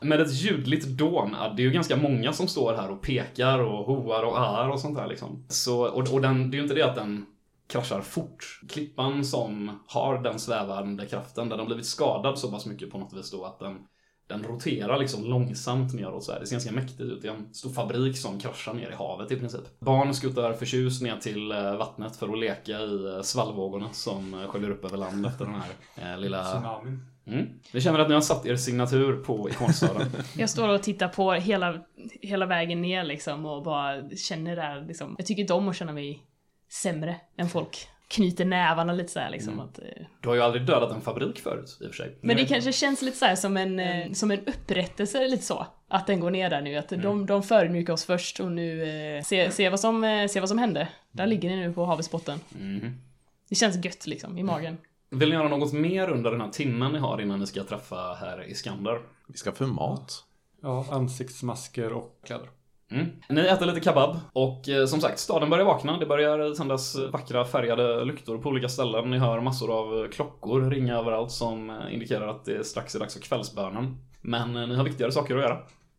Med 0.00 0.20
ett 0.20 0.32
ljudligt 0.32 0.86
dån, 0.86 1.36
det 1.56 1.62
är 1.62 1.64
ju 1.64 1.70
ganska 1.70 1.96
många 1.96 2.32
som 2.32 2.48
står 2.48 2.74
här 2.74 2.90
och 2.90 3.02
pekar 3.02 3.58
och 3.58 3.86
hoar 3.86 4.22
och 4.22 4.38
är 4.38 4.68
och 4.68 4.80
sånt 4.80 4.96
där 4.96 5.06
liksom. 5.06 5.44
Så, 5.48 5.88
och, 5.88 6.12
och 6.12 6.20
den, 6.20 6.50
det 6.50 6.54
är 6.54 6.58
ju 6.58 6.62
inte 6.62 6.74
det 6.74 6.82
att 6.82 6.96
den 6.96 7.26
kraschar 7.70 8.00
fort. 8.00 8.60
Klippan 8.68 9.24
som 9.24 9.80
har 9.86 10.22
den 10.22 10.38
svävande 10.38 11.06
kraften, 11.06 11.48
den 11.48 11.58
har 11.58 11.66
blivit 11.66 11.86
skadad 11.86 12.38
så 12.38 12.50
pass 12.50 12.66
mycket 12.66 12.90
på 12.90 12.98
något 12.98 13.12
vis 13.12 13.30
då 13.30 13.44
att 13.44 13.58
den, 13.58 13.78
den 14.26 14.42
roterar 14.42 14.98
liksom 14.98 15.24
långsamt 15.24 15.94
neråt 15.94 16.24
så 16.24 16.32
här. 16.32 16.40
Det 16.40 16.46
ser 16.46 16.54
ganska 16.54 16.72
mäktigt 16.72 17.00
ut. 17.00 17.22
Det 17.22 17.28
är 17.28 17.32
en 17.32 17.54
stor 17.54 17.70
fabrik 17.70 18.18
som 18.18 18.40
kraschar 18.40 18.74
ner 18.74 18.90
i 18.90 18.94
havet 18.94 19.32
i 19.32 19.36
princip. 19.36 19.80
Barn 19.80 20.14
skuttar 20.14 20.52
förtjust 20.52 21.02
ner 21.02 21.16
till 21.16 21.52
eh, 21.52 21.76
vattnet 21.76 22.16
för 22.16 22.28
att 22.28 22.38
leka 22.38 22.80
i 22.80 23.14
eh, 23.16 23.22
svallvågorna 23.22 23.88
som 23.92 24.34
eh, 24.34 24.48
sköljer 24.48 24.70
upp 24.70 24.84
över 24.84 24.96
land 24.96 25.26
efter 25.26 25.44
den 25.44 25.54
här 25.54 26.12
eh, 26.12 26.18
lilla... 26.18 26.44
Tsunamin. 26.44 27.09
Mm. 27.32 27.48
Vi 27.72 27.80
känner 27.80 27.98
att 27.98 28.08
ni 28.08 28.14
har 28.14 28.20
satt 28.20 28.46
er 28.46 28.56
signatur 28.56 29.16
på 29.16 29.50
ikonstaden. 29.50 30.10
Jag 30.36 30.50
står 30.50 30.68
och 30.68 30.82
tittar 30.82 31.08
på 31.08 31.32
hela, 31.32 31.80
hela 32.22 32.46
vägen 32.46 32.82
ner 32.82 33.04
liksom 33.04 33.46
och 33.46 33.62
bara 33.62 34.10
känner 34.10 34.56
där 34.56 34.84
liksom. 34.88 35.14
Jag 35.18 35.26
tycker 35.26 35.40
inte 35.40 35.54
om 35.54 35.68
att 35.68 35.76
känna 35.76 35.92
mig 35.92 36.22
sämre 36.70 37.16
än 37.36 37.48
folk. 37.48 37.88
Knyter 38.08 38.44
nävarna 38.44 38.92
lite 38.92 39.12
såhär 39.12 39.30
liksom. 39.30 39.52
Mm. 39.52 39.64
Att, 39.64 39.78
eh, 39.78 39.84
Du 40.20 40.28
har 40.28 40.36
ju 40.36 40.42
aldrig 40.42 40.66
dödat 40.66 40.92
en 40.92 41.00
fabrik 41.00 41.38
förut 41.40 41.78
i 41.80 41.84
och 41.84 41.88
för 41.88 41.96
sig. 41.96 42.18
men 42.20 42.36
det 42.36 42.44
kanske 42.44 42.72
känns 42.72 43.02
lite 43.02 43.16
så 43.16 43.24
här 43.24 43.36
som 43.36 43.56
en, 43.56 43.80
eh, 43.80 44.12
som 44.12 44.30
en 44.30 44.40
upprättelse 44.40 45.28
lite 45.28 45.42
så. 45.42 45.66
Att 45.88 46.06
den 46.06 46.20
går 46.20 46.30
ner 46.30 46.50
där 46.50 46.60
nu. 46.60 46.76
Att 46.76 46.88
de, 46.88 47.26
de 47.26 47.42
förödmjukade 47.42 47.94
oss 47.94 48.04
först 48.04 48.40
och 48.40 48.52
nu 48.52 48.82
eh, 49.16 49.22
se, 49.22 49.50
se, 49.50 49.68
vad 49.68 49.80
som, 49.80 50.04
eh, 50.04 50.26
se 50.28 50.40
vad 50.40 50.48
som 50.48 50.58
hände. 50.58 50.88
Där 51.12 51.26
ligger 51.26 51.48
ni 51.48 51.56
nu 51.56 51.72
på 51.72 51.84
havets 51.84 52.10
botten. 52.10 52.40
Mhm. 52.48 53.00
Det 53.48 53.54
känns 53.54 53.84
gött 53.84 54.06
liksom 54.06 54.38
i 54.38 54.42
magen. 54.42 54.76
Vill 55.10 55.28
ni 55.28 55.34
göra 55.34 55.48
något 55.48 55.72
mer 55.72 56.10
under 56.10 56.30
den 56.30 56.40
här 56.40 56.50
timmen 56.50 56.92
ni 56.92 56.98
har 56.98 57.20
innan 57.20 57.40
ni 57.40 57.46
ska 57.46 57.64
träffa 57.64 58.14
herr 58.20 58.50
Iskander? 58.50 59.00
Vi 59.28 59.38
ska 59.38 59.52
få 59.52 59.66
mat. 59.66 60.24
Ja, 60.62 60.86
ansiktsmasker 60.90 61.92
och 61.92 62.20
kläder. 62.26 62.48
Mm. 62.90 63.06
Ni 63.28 63.40
äter 63.40 63.66
lite 63.66 63.80
kebab 63.80 64.16
och 64.32 64.68
eh, 64.68 64.86
som 64.86 65.00
sagt, 65.00 65.18
staden 65.18 65.50
börjar 65.50 65.64
vakna. 65.64 65.98
Det 65.98 66.06
börjar 66.06 66.54
tändas 66.54 66.96
vackra 67.12 67.44
färgade 67.44 68.04
lyktor 68.04 68.38
på 68.38 68.48
olika 68.48 68.68
ställen. 68.68 69.10
Ni 69.10 69.18
hör 69.18 69.40
massor 69.40 69.78
av 69.78 70.08
klockor 70.08 70.70
ringa 70.70 70.98
överallt 70.98 71.30
som 71.30 71.70
eh, 71.70 71.94
indikerar 71.94 72.28
att 72.28 72.44
det 72.44 72.66
strax 72.66 72.94
är 72.94 72.98
dags 72.98 73.14
för 73.14 73.20
kvällsbönen. 73.20 73.96
Men 74.20 74.56
eh, 74.56 74.66
ni 74.68 74.76
har 74.76 74.84
viktigare 74.84 75.12
saker 75.12 75.36
att 75.36 75.42
göra. 75.42 75.58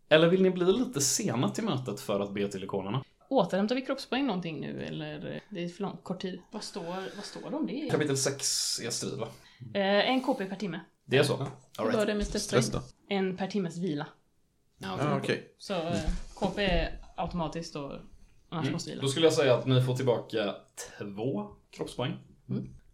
Eller 0.10 0.28
vill 0.28 0.44
ni 0.44 0.50
bli 0.52 0.66
lite 0.66 1.02
sena 1.02 1.50
till 1.50 1.64
mötet 1.64 2.00
för 2.00 2.20
att 2.20 2.34
be 2.34 2.48
till 2.48 2.64
ikonerna? 2.64 3.04
Återhämtar 3.32 3.76
vi 3.76 3.82
kroppspoäng 3.82 4.28
någonting 4.28 4.60
nu 4.60 4.84
eller? 4.84 5.42
Det 5.50 5.64
är 5.64 5.68
för 5.70 5.82
lång, 5.84 5.98
kort 6.04 6.22
tid. 6.22 6.42
Vad 6.52 6.64
står, 6.64 6.84
vad 7.16 7.26
står 7.26 7.50
det 7.50 7.56
om 7.56 7.68
det? 7.68 7.90
Kapitel 7.92 8.18
6 8.18 8.80
är 8.80 8.90
strid 8.90 9.14
va? 9.20 9.28
Eh, 9.74 10.10
en 10.10 10.22
KP 10.24 10.46
per 10.46 10.56
timme. 10.56 10.80
Det 11.06 11.18
är 11.18 11.24
så? 11.24 11.38
Hur 11.38 11.46
All 11.78 11.92
right. 11.92 12.08
det 12.08 12.16
med 12.16 12.28
Stress 12.28 12.72
då? 12.72 12.82
En 13.10 13.38
per 13.38 13.48
timmes 13.48 13.78
vila. 13.78 14.08
Ja, 14.78 14.98
Ja, 15.00 15.18
okej. 15.18 15.56
Så 15.58 15.74
eh, 15.74 15.94
KP 16.36 16.64
är 16.66 17.00
automatiskt 17.18 17.76
och 17.76 17.92
annars 18.50 18.64
Mm. 18.66 18.74
måste 18.74 18.90
vila. 18.90 19.02
Då 19.02 19.08
skulle 19.08 19.26
jag 19.26 19.34
säga 19.34 19.56
att 19.56 19.66
ni 19.66 19.82
får 19.84 19.96
tillbaka 19.96 20.56
två 21.00 21.48
kroppspoäng. 21.72 22.14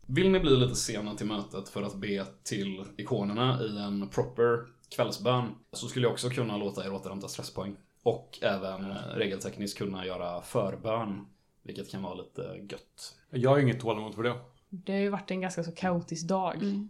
Vill 0.08 0.30
ni 0.32 0.40
bli 0.40 0.56
lite 0.58 0.76
sena 0.76 1.16
till 1.16 1.26
mötet 1.28 1.70
för 1.70 1.84
att 1.84 1.96
be 1.96 2.26
till 2.44 2.84
ikonerna 2.98 3.64
i 3.64 3.78
en 3.78 4.10
proper 4.10 4.60
kvällsbön 4.96 5.56
så 5.74 5.88
skulle 5.88 6.06
jag 6.06 6.12
också 6.14 6.30
kunna 6.30 6.58
låta 6.58 6.86
er 6.86 6.94
återhämta 6.94 7.28
stresspoäng. 7.28 7.76
Och 8.04 8.40
även 8.42 8.92
eh, 8.92 8.98
regeltekniskt 8.98 9.78
kunna 9.78 10.06
göra 10.06 10.42
förbön. 10.42 11.26
Vilket 11.64 11.92
kan 11.92 12.04
vara 12.04 12.14
lite 12.14 12.42
gött. 12.70 13.16
Jag 13.30 13.50
har 13.50 13.60
inget 13.60 13.80
tålamod 13.80 14.16
för 14.16 14.24
det. 14.24 14.36
Det 14.70 14.92
har 14.92 15.00
ju 15.00 15.10
varit 15.10 15.32
en 15.32 15.42
ganska 15.42 15.64
så 15.64 15.72
kaotisk 15.72 16.28
dag. 16.28 16.56
Mm. 16.56 16.90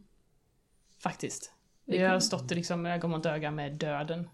Faktiskt. 0.99 1.51
Vi 1.85 1.97
har 1.97 2.19
stått 2.19 2.51
liksom 2.51 2.85
öga 2.85 3.07
mot 3.07 3.25
öga 3.25 3.51
med 3.51 3.77
döden. 3.77 4.29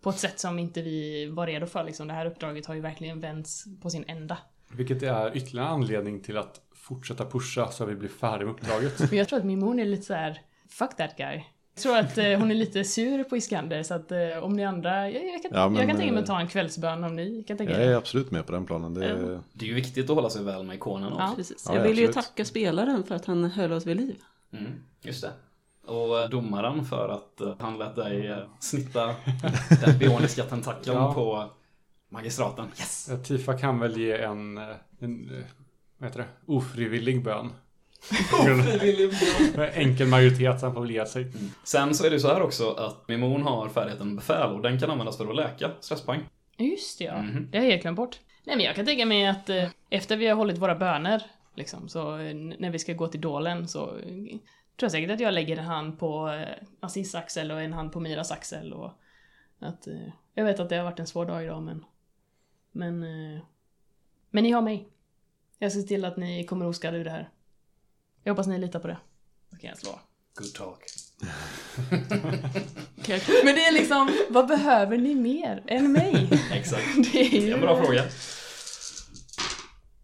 På 0.00 0.10
ett 0.10 0.18
sätt 0.18 0.40
som 0.40 0.58
inte 0.58 0.82
vi 0.82 1.26
var 1.26 1.46
redo 1.46 1.66
för 1.66 1.84
liksom. 1.84 2.08
Det 2.08 2.14
här 2.14 2.26
uppdraget 2.26 2.66
har 2.66 2.74
ju 2.74 2.80
verkligen 2.80 3.20
vänts 3.20 3.64
på 3.82 3.90
sin 3.90 4.04
ända. 4.08 4.38
Vilket 4.72 5.02
är 5.02 5.36
ytterligare 5.36 5.68
anledning 5.68 6.22
till 6.22 6.38
att 6.38 6.60
fortsätta 6.74 7.30
pusha 7.30 7.70
så 7.70 7.84
att 7.84 7.90
vi 7.90 7.94
blir 7.94 8.08
färdiga 8.08 8.46
med 8.46 8.54
uppdraget. 8.54 8.98
Men 8.98 9.08
jag 9.18 9.28
tror 9.28 9.38
att 9.38 9.44
Mimon 9.44 9.78
är 9.78 9.84
lite 9.84 10.02
så 10.02 10.14
här: 10.14 10.40
fuck 10.68 10.96
that 10.96 11.16
guy. 11.16 11.44
Jag 11.74 11.82
tror 11.82 11.96
att 11.98 12.18
eh, 12.18 12.38
hon 12.38 12.50
är 12.50 12.54
lite 12.54 12.84
sur 12.84 13.24
på 13.24 13.36
Iskander 13.36 13.82
så 13.82 13.94
att 13.94 14.12
eh, 14.12 14.18
om 14.42 14.52
ni 14.52 14.64
andra, 14.64 15.10
jag, 15.10 15.24
jag, 15.34 15.42
kan, 15.42 15.50
Ja, 15.54 15.68
men, 15.68 15.78
jag 15.78 15.88
kan 15.88 15.96
tänka 15.96 16.12
mig 16.12 16.18
eh, 16.18 16.22
att 16.22 16.26
ta 16.26 16.40
en 16.40 16.48
kvällsbön 16.48 17.04
om 17.04 17.16
ni 17.16 17.44
kan 17.48 17.56
tänka 17.56 17.72
Jag 17.72 17.82
er. 17.82 17.90
är 17.90 17.94
absolut 17.96 18.30
med 18.30 18.46
på 18.46 18.52
den 18.52 18.66
planen. 18.66 18.94
Det 18.94 19.06
är... 19.06 19.40
Det 19.52 19.64
är 19.64 19.68
ju 19.68 19.74
viktigt 19.74 20.10
att 20.10 20.16
hålla 20.16 20.30
sig 20.30 20.44
väl 20.44 20.62
med 20.62 20.76
ikonen 20.76 21.12
också. 21.12 21.22
Ja. 21.24 21.32
Precis. 21.36 21.64
Ja, 21.68 21.74
Jag 21.76 21.82
vill 21.82 21.98
ju 21.98 22.04
absolut. 22.08 22.26
tacka 22.26 22.44
spelaren 22.44 23.04
för 23.04 23.14
att 23.14 23.26
han 23.26 23.44
höll 23.44 23.72
oss 23.72 23.86
vid 23.86 23.96
liv. 23.96 24.16
Mm, 24.52 24.72
just 25.02 25.22
det. 25.22 25.32
Och 25.92 26.20
eh, 26.20 26.28
domaren 26.28 26.84
för 26.84 27.08
att 27.08 27.40
eh, 27.40 27.54
han 27.58 27.78
lät 27.78 27.96
dig 27.96 28.26
eh, 28.26 28.38
snitta 28.60 29.06
den 29.84 29.98
bioniska 29.98 30.42
tentakeln 30.44 30.96
Ja. 30.96 31.14
på 31.14 31.50
magistraten. 32.08 32.66
Yes! 32.66 33.08
Eh, 33.08 33.18
Tifa 33.18 33.58
kan 33.58 33.80
väl 33.80 33.96
ge 33.98 34.12
en, 34.12 34.58
eh, 34.58 34.64
en 35.00 35.30
eh, 35.30 35.44
vad 35.98 36.08
heter 36.08 36.20
det, 36.20 36.52
ofrivillig 36.52 37.24
bön. 37.24 37.50
Med 39.56 39.70
enkel 39.74 40.06
majoritet, 40.06 40.60
så 40.60 40.66
han 40.66 40.74
får 40.74 40.80
väl 40.80 40.90
ge 40.90 41.06
sig. 41.06 41.26
Sen 41.64 41.94
så 41.94 42.06
är 42.06 42.10
det 42.10 42.20
så 42.20 42.28
här 42.28 42.42
också 42.42 42.70
att 42.72 43.08
Mimon 43.08 43.42
har 43.42 43.68
färdigheten 43.68 44.16
befäl 44.16 44.52
och 44.52 44.62
den 44.62 44.80
kan 44.80 44.90
användas 44.90 45.16
för 45.16 45.26
att 45.30 45.36
läka 45.36 45.70
stresspoäng. 45.80 46.20
Just 46.58 46.98
det 46.98 47.04
ja, 47.04 47.22
Mhm. 47.22 47.48
det 47.50 47.58
har 47.58 47.64
jag 47.64 47.70
helt 47.70 47.82
glömt 47.82 47.96
bort. 47.96 48.20
Nej 48.44 48.56
men 48.56 48.64
jag 48.66 48.74
kan 48.74 48.86
tänka 48.86 49.06
mig 49.06 49.26
att 49.26 49.48
eh, 49.50 49.68
efter 49.90 50.16
vi 50.16 50.26
har 50.26 50.36
hållit 50.36 50.58
våra 50.58 50.74
böner, 50.74 51.22
liksom, 51.54 51.88
så 51.88 52.18
eh, 52.18 52.34
när 52.34 52.70
vi 52.70 52.78
ska 52.78 52.92
gå 52.92 53.06
till 53.08 53.20
dålen 53.20 53.68
så 53.68 53.96
eh, 53.96 54.04
tror 54.06 54.38
jag 54.80 54.90
säkert 54.90 55.10
att 55.10 55.20
jag 55.20 55.34
lägger 55.34 55.56
en 55.56 55.64
hand 55.64 55.98
på 55.98 56.28
eh, 56.28 56.64
Aziz 56.80 57.14
axel 57.14 57.50
och 57.50 57.60
en 57.62 57.72
hand 57.72 57.92
på 57.92 58.00
Miras 58.00 58.32
axel 58.32 58.72
och 58.72 58.90
att 59.58 59.86
eh, 59.86 59.94
jag 60.34 60.44
vet 60.44 60.60
att 60.60 60.68
det 60.68 60.76
har 60.76 60.84
varit 60.84 60.98
en 60.98 61.06
svår 61.06 61.26
dag 61.26 61.44
idag 61.44 61.62
men 61.62 61.84
men 62.72 63.02
eh, 63.02 63.40
men 64.30 64.44
ni 64.44 64.50
har 64.50 64.62
mig. 64.62 64.88
Jag 65.58 65.72
ser 65.72 65.82
till 65.82 66.04
att 66.04 66.16
ni 66.16 66.44
kommer 66.44 66.66
oskadda 66.66 66.96
ur 66.96 67.04
det 67.04 67.10
här. 67.10 67.28
Jag 68.24 68.32
hoppas 68.32 68.46
ni 68.46 68.58
litar 68.58 68.80
på 68.80 68.88
det. 68.88 68.96
Då 69.50 69.56
kan 69.56 69.68
jag 69.68 69.78
slå. 69.78 70.00
Good 70.34 70.54
talk. 70.54 70.78
Men 73.44 73.54
det 73.54 73.64
är 73.64 73.72
liksom, 73.72 74.10
vad 74.30 74.46
behöver 74.46 74.98
ni 74.98 75.14
mer 75.14 75.62
än 75.66 75.92
mig? 75.92 76.28
Exakt. 76.52 76.84
Det 77.12 77.20
är 77.26 77.30
Det 77.30 77.36
ju... 77.36 77.52
en 77.52 77.60
bra 77.60 77.82
fråga. 77.84 78.04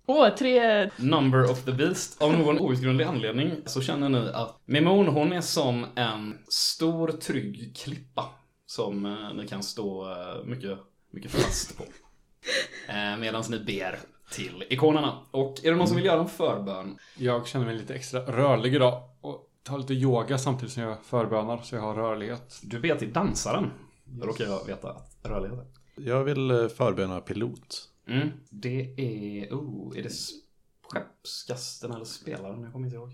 Åh, 0.06 0.28
tre 0.36 0.90
Number 0.96 1.50
of 1.50 1.64
the 1.64 1.72
Beast. 1.72 2.22
Av 2.22 2.32
någon 2.32 2.60
outgrundlig 2.60 3.04
anledning 3.04 3.52
så 3.66 3.80
känner 3.82 4.08
ni 4.08 4.30
att 4.34 4.60
Mimon 4.64 5.06
hon 5.08 5.32
är 5.32 5.40
som 5.40 5.86
en 5.96 6.38
stor 6.48 7.08
trygg 7.08 7.76
klippa. 7.76 8.28
Som 8.66 9.06
eh, 9.06 9.34
ni 9.34 9.48
kan 9.48 9.62
stå 9.62 10.10
eh, 10.12 10.44
mycket, 10.44 10.78
mycket 11.12 11.30
fast 11.30 11.76
på. 11.78 11.84
Eh, 12.88 13.16
Medan 13.18 13.44
ni 13.50 13.58
ber 13.58 13.98
till 14.30 14.64
ikonerna. 14.70 15.18
Och 15.30 15.64
är 15.64 15.70
det 15.70 15.76
någon 15.76 15.86
som 15.86 15.96
vill 15.96 16.04
göra 16.04 16.20
en 16.20 16.28
förbön? 16.28 16.98
Jag 17.16 17.46
känner 17.46 17.66
mig 17.66 17.74
lite 17.74 17.94
extra 17.94 18.20
rörlig 18.20 18.74
idag 18.74 19.02
och 19.20 19.50
tar 19.62 19.78
lite 19.78 19.94
yoga 19.94 20.38
samtidigt 20.38 20.72
som 20.72 20.82
jag 20.82 21.04
förbönar 21.04 21.58
så 21.62 21.74
jag 21.74 21.82
har 21.82 21.94
rörlighet. 21.94 22.60
Du 22.62 22.80
ber 22.80 22.96
till 22.96 23.12
dansaren. 23.12 23.70
Då 24.04 24.26
råkar 24.26 24.44
jag 24.44 24.66
veta 24.66 24.90
att 24.90 25.16
rörlighet 25.22 25.58
är. 25.58 25.66
Jag 25.94 26.24
vill 26.24 26.50
eh, 26.50 26.68
förböna 26.68 27.20
pilot. 27.20 27.88
Mm. 28.06 28.28
Det 28.50 28.94
är... 28.96 29.54
Oh, 29.54 29.98
är 29.98 30.02
det 30.02 30.10
skeppskasten 30.92 31.92
eller 31.92 32.04
spelaren? 32.04 32.62
Jag 32.62 32.72
kommer 32.72 32.86
inte 32.86 32.96
ihåg. 32.96 33.10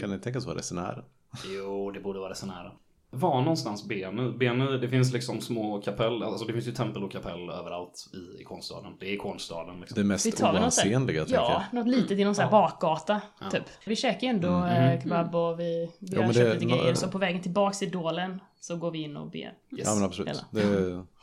Kan 0.00 0.10
det 0.10 0.18
tänkas 0.18 0.46
vara 0.46 0.58
resenären? 0.58 1.04
Jo, 1.46 1.90
det 1.90 2.00
borde 2.00 2.18
vara 2.18 2.30
resenären. 2.30 2.72
Var 3.10 3.40
någonstans 3.40 3.88
Benu? 3.88 4.32
Benu, 4.32 4.78
det 4.78 4.88
finns 4.88 5.12
liksom 5.12 5.40
små 5.40 5.80
kapell, 5.80 6.22
alltså 6.22 6.44
det 6.44 6.52
finns 6.52 6.68
ju 6.68 6.72
tempel 6.72 7.04
och 7.04 7.12
kapell 7.12 7.50
överallt 7.50 8.06
i 8.14 8.42
ikonstaden. 8.42 8.92
Det 9.00 9.06
är 9.06 9.12
ikonstaden 9.12 9.80
liksom. 9.80 9.94
Det 9.94 10.00
Vi 10.02 10.08
mest 10.08 10.42
oansenliga 10.42 11.24
tänker 11.24 11.34
Ja, 11.40 11.62
jag. 11.72 11.78
något 11.80 11.88
litet 11.88 12.18
i 12.18 12.24
någon 12.24 12.34
sån 12.34 12.44
här 12.44 12.50
Ja. 12.52 12.60
bakgata, 12.62 13.20
Ja. 13.40 13.50
typ. 13.50 13.62
Vi 13.86 13.96
käkar 13.96 14.20
ju 14.26 14.28
ändå 14.28 14.48
Mm. 14.48 14.92
eh, 14.96 15.02
kebab 15.02 15.34
och 15.34 15.60
vi, 15.60 15.90
vi 15.98 16.16
Ja, 16.16 16.22
har 16.26 16.32
köpt 16.32 16.46
det- 16.46 16.54
lite 16.54 16.64
grejer. 16.76 16.94
Så 16.94 17.08
på 17.08 17.18
vägen 17.18 17.42
tillbaks 17.42 17.78
till 17.78 17.90
Dålen 17.90 18.40
så 18.60 18.76
går 18.76 18.90
vi 18.90 19.02
in 19.02 19.16
och 19.16 19.30
ber. 19.30 19.38
Yes. 19.38 19.54
Ja 19.70 19.94
men 19.94 20.04
absolut, 20.04 20.28
Hela. 20.28 20.40
det 20.50 20.62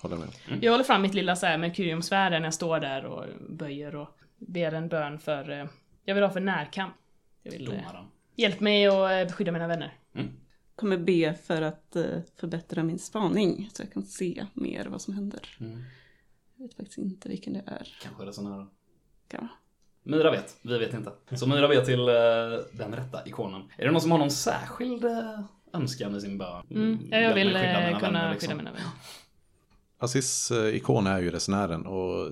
håller 0.01 0.15
jag 0.15 0.19
med 0.19 0.27
om. 0.51 0.59
Jag 0.61 0.71
håller 0.71 0.83
fram 0.83 1.01
mitt 1.01 1.13
lilla 1.13 1.35
så 1.35 1.45
här 1.45 1.57
Merkuriumsvärd 1.57 2.31
när 2.31 2.43
jag 2.43 2.53
står 2.53 2.79
där 2.79 3.05
och 3.05 3.23
böjer 3.49 3.95
och 3.95 4.07
ber 4.37 4.71
en 4.71 4.87
bön 4.87 5.19
för... 5.19 5.49
Eh, 5.51 5.65
jag 6.05 6.15
vill 6.15 6.23
ha 6.23 6.29
för 6.31 6.39
närkamp. 6.39 6.93
Jag 7.43 7.51
vill... 7.51 7.67
Eh, 7.67 7.73
Domaren. 7.73 8.05
hjälp 8.35 8.59
mig 8.59 8.87
att 8.87 8.93
eh, 8.93 9.23
beskydda 9.27 9.51
mina 9.51 9.67
vänner. 9.67 9.93
Kommer 10.75 10.97
be 10.97 11.33
för 11.33 11.61
att 11.61 11.95
eh, 11.95 12.19
förbättra 12.35 12.83
min 12.83 12.99
spaning 12.99 13.69
så 13.73 13.81
jag 13.83 13.93
kan 13.93 14.03
se 14.03 14.45
mer 14.53 14.85
vad 14.85 15.01
som 15.01 15.13
händer. 15.13 15.57
Mm. 15.59 15.83
Jag 16.55 16.67
vet 16.67 16.73
faktiskt 16.73 16.97
inte 16.97 17.29
vilken 17.29 17.53
det 17.53 17.63
är. 17.65 17.97
Kanske 18.01 18.23
är 18.23 18.25
det 18.25 18.33
sån 18.33 18.45
här. 18.45 18.67
Kan 19.27 19.41
vara. 19.41 19.49
Myra 20.03 20.31
vet, 20.31 20.57
vi 20.61 20.77
vet 20.77 20.93
inte. 20.93 21.11
Så 21.37 21.47
Myra 21.47 21.67
vet 21.67 21.85
till 21.85 21.99
eh, 21.99 22.15
den 22.71 22.95
rätta 22.95 23.27
ikonen. 23.27 23.61
Är 23.77 23.85
det 23.85 23.91
någon 23.91 24.01
som 24.01 24.11
har 24.11 24.17
någon 24.17 24.31
särskild 24.31 25.05
eh, 25.05 25.39
önskan 25.73 26.15
i 26.15 26.21
sin 26.21 26.37
bön? 26.37 26.65
Mm. 26.71 27.07
Ja, 27.11 27.17
jag 27.17 27.35
vill 27.35 27.47
skydda 27.47 27.79
mina 27.85 27.99
kunna 27.99 28.11
vänner, 28.11 28.31
liksom. 28.31 28.49
skydda 28.49 28.63
mina 28.63 28.71
vänner. 28.71 30.67
Eh, 30.67 30.75
ikon 30.75 31.07
är 31.07 31.19
ju 31.19 31.31
resenären 31.31 31.85
och 31.85 32.31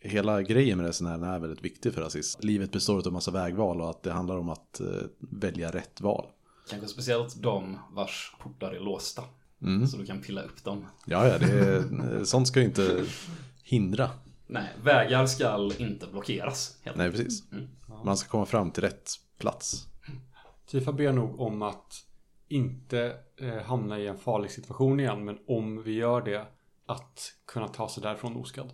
hela 0.00 0.42
grejen 0.42 0.78
med 0.78 0.86
resenären 0.86 1.22
är 1.22 1.38
väldigt 1.38 1.64
viktig 1.64 1.94
för 1.94 2.02
Assis. 2.02 2.38
Livet 2.40 2.72
består 2.72 2.98
av 2.98 3.06
en 3.06 3.12
massa 3.12 3.30
vägval 3.30 3.80
och 3.80 3.90
att 3.90 4.02
det 4.02 4.12
handlar 4.12 4.36
om 4.36 4.48
att 4.48 4.80
välja 5.18 5.70
rätt 5.70 6.00
val. 6.00 6.26
Kanske 6.72 6.88
speciellt 6.88 7.42
de 7.42 7.78
vars 7.90 8.34
portar 8.38 8.72
är 8.72 8.80
låsta. 8.80 9.24
Mm. 9.62 9.86
Så 9.86 9.96
du 9.96 10.06
kan 10.06 10.20
pilla 10.20 10.42
upp 10.42 10.64
dem. 10.64 10.86
Ja, 11.06 11.28
ja, 11.28 11.38
det 11.38 11.52
är, 11.52 12.24
sånt 12.24 12.48
ska 12.48 12.60
ju 12.60 12.66
inte 12.66 13.04
hindra. 13.62 14.10
Nej, 14.46 14.68
vägar 14.82 15.26
ska 15.26 15.70
inte 15.78 16.06
blockeras. 16.06 16.78
Helt 16.82 16.96
Nej, 16.96 17.10
precis. 17.10 17.52
Mm. 17.52 17.68
Man 18.04 18.16
ska 18.16 18.28
komma 18.28 18.46
fram 18.46 18.70
till 18.70 18.82
rätt 18.82 19.10
plats. 19.38 19.86
Tifa 20.66 20.92
ber 20.92 21.12
nog 21.12 21.40
om 21.40 21.62
att 21.62 22.06
inte 22.48 23.16
eh, 23.36 23.62
hamna 23.62 23.98
i 23.98 24.06
en 24.06 24.18
farlig 24.18 24.50
situation 24.50 25.00
igen, 25.00 25.24
men 25.24 25.38
om 25.46 25.82
vi 25.82 25.92
gör 25.92 26.22
det, 26.22 26.46
att 26.86 27.34
kunna 27.46 27.68
ta 27.68 27.88
sig 27.88 28.02
därifrån 28.02 28.36
oskadd. 28.36 28.72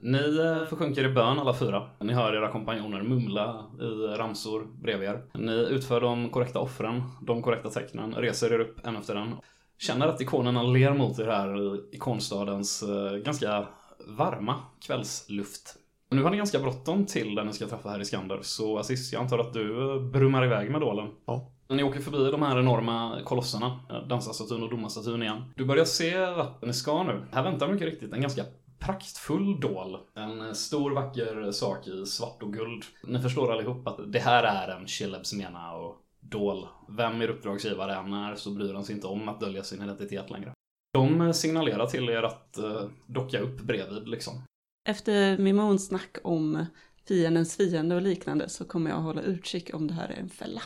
Ni 0.00 0.38
eh, 0.38 0.68
försjunker 0.68 1.04
i 1.04 1.08
bön 1.08 1.38
alla 1.38 1.54
fyra. 1.54 1.90
Ni 2.00 2.12
hör 2.12 2.34
era 2.34 2.52
kompanjoner 2.52 3.02
mumla 3.02 3.64
i 3.80 4.16
ramsor 4.16 4.66
bredvid 4.82 5.08
er. 5.08 5.22
Ni 5.34 5.52
utför 5.52 6.00
de 6.00 6.30
korrekta 6.30 6.58
offren, 6.58 7.02
de 7.22 7.42
korrekta 7.42 7.70
tecknen, 7.70 8.14
reser 8.14 8.52
er 8.52 8.60
upp 8.60 8.86
en 8.86 8.96
efter 8.96 9.16
en. 9.16 9.34
Känner 9.78 10.06
att 10.06 10.20
ikonerna 10.20 10.62
ler 10.62 10.92
mot 10.92 11.18
er 11.18 11.26
här 11.26 11.74
i 11.74 11.96
ikonstadens 11.96 12.82
eh, 12.82 13.16
ganska 13.16 13.66
varma 14.06 14.54
kvällsluft. 14.86 15.76
Nu 16.10 16.22
har 16.22 16.30
ni 16.30 16.36
ganska 16.36 16.58
bråttom 16.58 17.06
till 17.06 17.34
där 17.34 17.44
ni 17.44 17.52
ska 17.52 17.66
träffa 17.66 17.88
här 17.88 18.00
i 18.00 18.04
Skander, 18.04 18.38
så 18.42 18.78
Assis, 18.78 19.12
jag 19.12 19.22
antar 19.22 19.38
att 19.38 19.52
du 19.52 19.94
eh, 19.94 20.02
brummar 20.02 20.44
iväg 20.44 20.70
med 20.70 20.80
dålen. 20.80 21.08
Ja. 21.26 21.52
Ni 21.68 21.82
åker 21.82 22.00
förbi 22.00 22.30
de 22.30 22.42
här 22.42 22.58
enorma 22.58 23.20
kolosserna, 23.24 23.80
dansarstatyn 24.08 24.62
och 24.62 24.70
domarstatyn 24.70 25.22
igen. 25.22 25.44
Du 25.56 25.64
börjar 25.64 25.84
se 25.84 26.18
vart 26.18 26.62
ni 26.62 26.72
ska 26.72 27.02
nu. 27.02 27.22
Här 27.32 27.42
väntar 27.42 27.68
mycket 27.68 27.88
riktigt 27.88 28.12
en 28.12 28.20
ganska 28.20 28.44
praktfull 28.78 29.60
dål. 29.60 29.98
En 30.14 30.40
eh, 30.40 30.52
stor 30.52 30.90
vacker 30.90 31.52
sak 31.52 31.86
i 31.86 32.06
svart 32.06 32.42
och 32.42 32.52
guld. 32.52 32.84
Ni 33.04 33.18
förstår 33.18 33.52
allihop 33.52 33.86
att 33.88 34.12
det 34.12 34.18
här 34.18 34.44
är 34.44 34.76
en 34.76 34.86
Shilebs 34.86 35.32
mena 35.32 35.72
och 35.72 35.96
dål. 36.20 36.66
Vem 36.88 37.22
er 37.22 37.28
uppdragsgivare 37.28 37.94
än 37.94 38.12
är 38.12 38.34
så 38.34 38.50
bryr 38.50 38.74
han 38.74 38.84
sig 38.84 38.94
inte 38.94 39.06
om 39.06 39.28
att 39.28 39.40
dölja 39.40 39.62
sin 39.62 39.82
identitet 39.82 40.30
längre. 40.30 40.52
De 40.92 41.20
eh, 41.20 41.32
signalerar 41.32 41.86
till 41.86 42.08
er 42.08 42.22
att 42.22 42.58
eh, 42.58 42.84
docka 43.06 43.40
upp 43.40 43.60
bredvid 43.60 44.08
liksom. 44.08 44.42
Efter 44.88 45.38
Mimons 45.38 45.86
snack 45.86 46.16
om 46.22 46.66
fiendens 47.08 47.56
fiende 47.56 47.94
och 47.94 48.02
liknande 48.02 48.48
så 48.48 48.64
kommer 48.64 48.90
jag 48.90 48.96
hålla 48.96 49.22
utkik 49.22 49.74
om 49.74 49.86
det 49.88 49.94
här 49.94 50.08
är 50.08 50.20
en 50.20 50.28
fälla. 50.28 50.62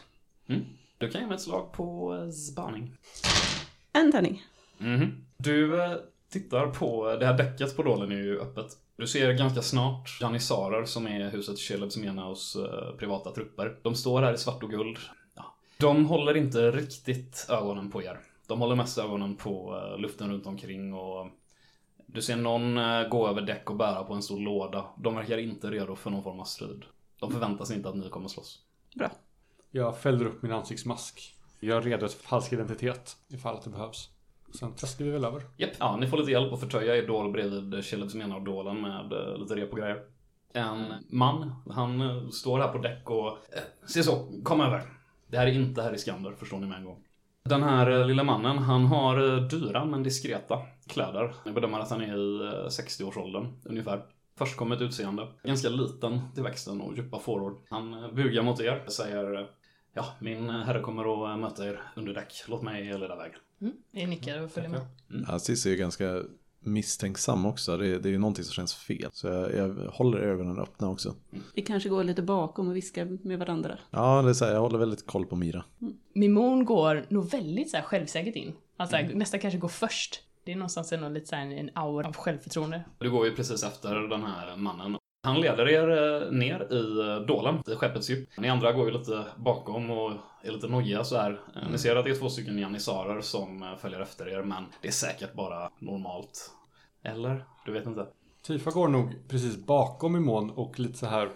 Mm. 0.46 0.62
Du 0.98 1.08
kan 1.08 1.20
ge 1.20 1.26
mig 1.26 1.34
ett 1.34 1.42
slag 1.42 1.72
på 1.72 2.14
eh, 2.14 2.30
spaning. 2.30 2.92
En 3.92 4.12
tärning. 4.12 4.42
Mhm. 4.78 5.24
Du 5.36 5.82
eh, 5.82 5.96
tittar 6.32 6.66
på, 6.66 7.16
det 7.16 7.26
här 7.26 7.36
däcket 7.36 7.76
på 7.76 7.82
dålen 7.82 8.12
är 8.12 8.16
ju 8.16 8.40
öppet. 8.40 8.66
Du 8.96 9.06
ser 9.06 9.32
ganska 9.32 9.62
snart 9.62 10.18
janissarer 10.20 10.84
som 10.84 11.06
är 11.06 11.30
huset 11.30 11.58
Shelebs 11.58 11.96
Menaus 11.96 12.56
eh, 12.56 12.96
privata 12.96 13.30
trupper. 13.30 13.78
De 13.82 13.94
står 13.94 14.22
här 14.22 14.34
i 14.34 14.38
svart 14.38 14.62
och 14.62 14.70
guld. 14.70 14.98
Ja. 15.34 15.54
De 15.78 16.06
håller 16.06 16.36
inte 16.36 16.70
riktigt 16.70 17.46
ögonen 17.50 17.90
på 17.90 18.02
er. 18.02 18.20
De 18.46 18.60
håller 18.60 18.76
mest 18.76 18.98
ögonen 18.98 19.36
på 19.36 19.76
eh, 19.76 20.00
luften 20.00 20.30
runt 20.30 20.46
omkring 20.46 20.94
och 20.94 21.26
du 22.06 22.22
ser 22.22 22.36
någon 22.36 22.78
eh, 22.78 23.08
gå 23.08 23.28
över 23.28 23.42
däck 23.42 23.70
och 23.70 23.76
bära 23.76 24.04
på 24.04 24.14
en 24.14 24.22
stor 24.22 24.40
låda. 24.40 24.84
De 24.96 25.14
verkar 25.14 25.38
inte 25.38 25.70
redo 25.70 25.96
för 25.96 26.10
någon 26.10 26.22
form 26.22 26.40
av 26.40 26.44
strid. 26.44 26.84
De 27.20 27.32
förväntar 27.32 27.64
sig 27.64 27.76
inte 27.76 27.88
att 27.88 27.96
ni 27.96 28.08
kommer 28.08 28.28
slåss. 28.28 28.58
Bra. 28.94 29.10
Jag 29.70 29.98
fäller 29.98 30.26
upp 30.26 30.42
min 30.42 30.52
ansiktsmask. 30.52 31.34
Jag 31.60 31.78
är 31.78 31.82
redo 31.82 32.08
för 32.08 32.22
falsk 32.22 32.52
identitet 32.52 33.16
ifall 33.28 33.56
att 33.56 33.64
det 33.64 33.70
behövs. 33.70 34.08
Sen 34.52 34.72
testar 34.76 35.04
vi 35.04 35.10
väl 35.10 35.24
över. 35.24 35.42
Japp, 35.56 35.70
ja, 35.78 35.96
ni 35.96 36.06
får 36.06 36.16
lite 36.16 36.30
hjälp 36.30 36.52
att 36.52 36.60
förtöja 36.60 36.96
er 36.96 37.06
dål 37.06 37.32
bredvid 37.32 37.84
Kjellets 37.84 38.14
mena 38.14 38.38
dålen 38.38 38.80
med 38.80 39.12
eh, 39.12 39.38
lite 39.38 39.56
rep 39.56 39.72
och 39.72 39.78
grejer. 39.78 40.02
En 40.52 40.84
man, 41.08 41.52
han 41.70 42.00
eh, 42.00 42.28
står 42.28 42.58
här 42.58 42.68
på 42.68 42.78
däck 42.78 43.10
och... 43.10 43.28
Eh, 43.28 43.86
se 43.86 44.02
så, 44.02 44.28
kom 44.42 44.60
över. 44.60 44.82
Det 45.26 45.36
här 45.38 45.46
är 45.46 45.52
inte 45.52 45.82
här 45.82 45.94
i 45.94 45.98
Skander, 45.98 46.32
förstår 46.32 46.58
ni 46.58 46.66
med 46.66 46.78
en 46.78 46.84
gång. 46.84 47.04
Den 47.44 47.62
här 47.62 47.90
eh, 47.90 48.06
lilla 48.06 48.24
mannen, 48.24 48.58
han 48.58 48.84
har 48.84 49.40
dyra 49.40 49.84
men 49.84 50.02
diskreta 50.02 50.58
kläder. 50.86 51.34
Jag 51.44 51.54
bedömer 51.54 51.80
att 51.80 51.90
han 51.90 52.00
är 52.00 52.16
i 52.16 52.68
60-årsåldern, 52.68 53.46
ungefär. 53.64 54.02
Förstkommet 54.38 54.80
utseende. 54.80 55.28
Ganska 55.44 55.68
liten 55.68 56.20
till 56.34 56.42
växten 56.42 56.80
och 56.80 56.96
djupa 56.96 57.18
fåror. 57.18 57.56
Han 57.68 58.14
bugar 58.14 58.42
mot 58.42 58.60
er, 58.60 58.84
säger 58.88 59.48
Ja, 59.94 60.04
min 60.20 60.50
herre 60.50 60.80
kommer 60.80 61.32
att 61.32 61.40
möta 61.40 61.66
er 61.66 61.80
under 61.96 62.14
däck. 62.14 62.44
Låt 62.48 62.62
mig 62.62 62.98
leda 62.98 63.16
vägen. 63.16 63.38
Mm. 63.62 63.74
Vi 63.90 64.06
nickar 64.06 64.42
och 64.42 64.50
följer 64.50 64.70
med. 64.70 64.80
Assis 65.28 65.66
är 65.66 65.70
ju 65.70 65.76
ganska 65.76 66.22
misstänksam 66.60 67.46
också. 67.46 67.76
Det 67.76 67.86
är, 67.86 67.98
det 67.98 68.08
är 68.08 68.10
ju 68.10 68.18
någonting 68.18 68.44
som 68.44 68.52
känns 68.52 68.74
fel. 68.74 69.10
Så 69.12 69.26
jag, 69.26 69.54
jag 69.54 69.68
håller 69.68 70.18
ögonen 70.18 70.58
öppna 70.58 70.90
också. 70.90 71.14
Vi 71.54 71.62
kanske 71.62 71.88
går 71.88 72.04
lite 72.04 72.22
bakom 72.22 72.68
och 72.68 72.76
viskar 72.76 73.18
med 73.26 73.38
varandra. 73.38 73.78
Ja, 73.90 74.22
det 74.22 74.30
är 74.30 74.34
så 74.34 74.44
här, 74.44 74.52
jag 74.52 74.60
håller 74.60 74.78
väldigt 74.78 75.06
koll 75.06 75.26
på 75.26 75.36
Mira. 75.36 75.64
Mimon 76.14 76.64
går 76.64 77.06
nog 77.08 77.30
väldigt 77.30 77.70
så 77.70 77.76
här 77.76 77.84
självsäkert 77.84 78.36
in. 78.36 78.52
Alltså 78.76 78.96
nästan 79.14 79.40
kanske 79.40 79.58
går 79.58 79.68
först. 79.68 80.22
Det 80.44 80.52
är 80.52 80.56
någonstans 80.56 80.92
ändå 80.92 81.08
lite 81.08 81.26
så 81.26 81.36
här 81.36 81.46
en 81.46 81.70
aura 81.74 82.08
av 82.08 82.16
självförtroende. 82.16 82.84
Du 82.98 83.10
går 83.10 83.26
ju 83.26 83.36
precis 83.36 83.64
efter 83.64 83.94
den 83.94 84.22
här 84.22 84.56
mannen. 84.56 84.96
Han 85.24 85.40
leder 85.40 85.68
er 85.68 85.88
eh, 85.88 86.30
ner 86.30 86.72
i 86.72 87.00
eh, 87.00 87.26
dålen, 87.26 87.62
i 87.66 87.74
skeppets 87.74 88.10
djup. 88.10 88.28
Ni 88.38 88.48
andra 88.48 88.72
går 88.72 88.86
ju 88.86 88.98
lite 88.98 89.24
bakom 89.36 89.90
och 89.90 90.12
är 90.42 90.50
lite 90.52 90.68
nojiga 90.68 91.04
så 91.04 91.16
här. 91.16 91.40
Eh, 91.56 91.70
Ni 91.70 91.78
ser 91.78 91.96
att 91.96 92.04
det 92.04 92.10
är 92.10 92.14
två 92.14 92.28
stycken 92.28 92.58
janissarer 92.58 93.20
som 93.20 93.76
följer 93.80 94.00
efter 94.00 94.28
er, 94.28 94.42
men 94.42 94.64
det 94.80 94.88
är 94.88 94.92
säkert 94.92 95.34
bara 95.34 95.70
normalt. 95.78 96.50
Eller? 97.02 97.44
Du 97.66 97.72
vet 97.72 97.86
inte. 97.86 98.06
Tifa 98.46 98.70
går 98.70 98.88
nog 98.88 99.28
precis 99.28 99.56
bakom 99.66 100.16
Imon 100.16 100.50
och 100.50 100.78
lite 100.80 100.98
så 100.98 101.06
här 101.06 101.30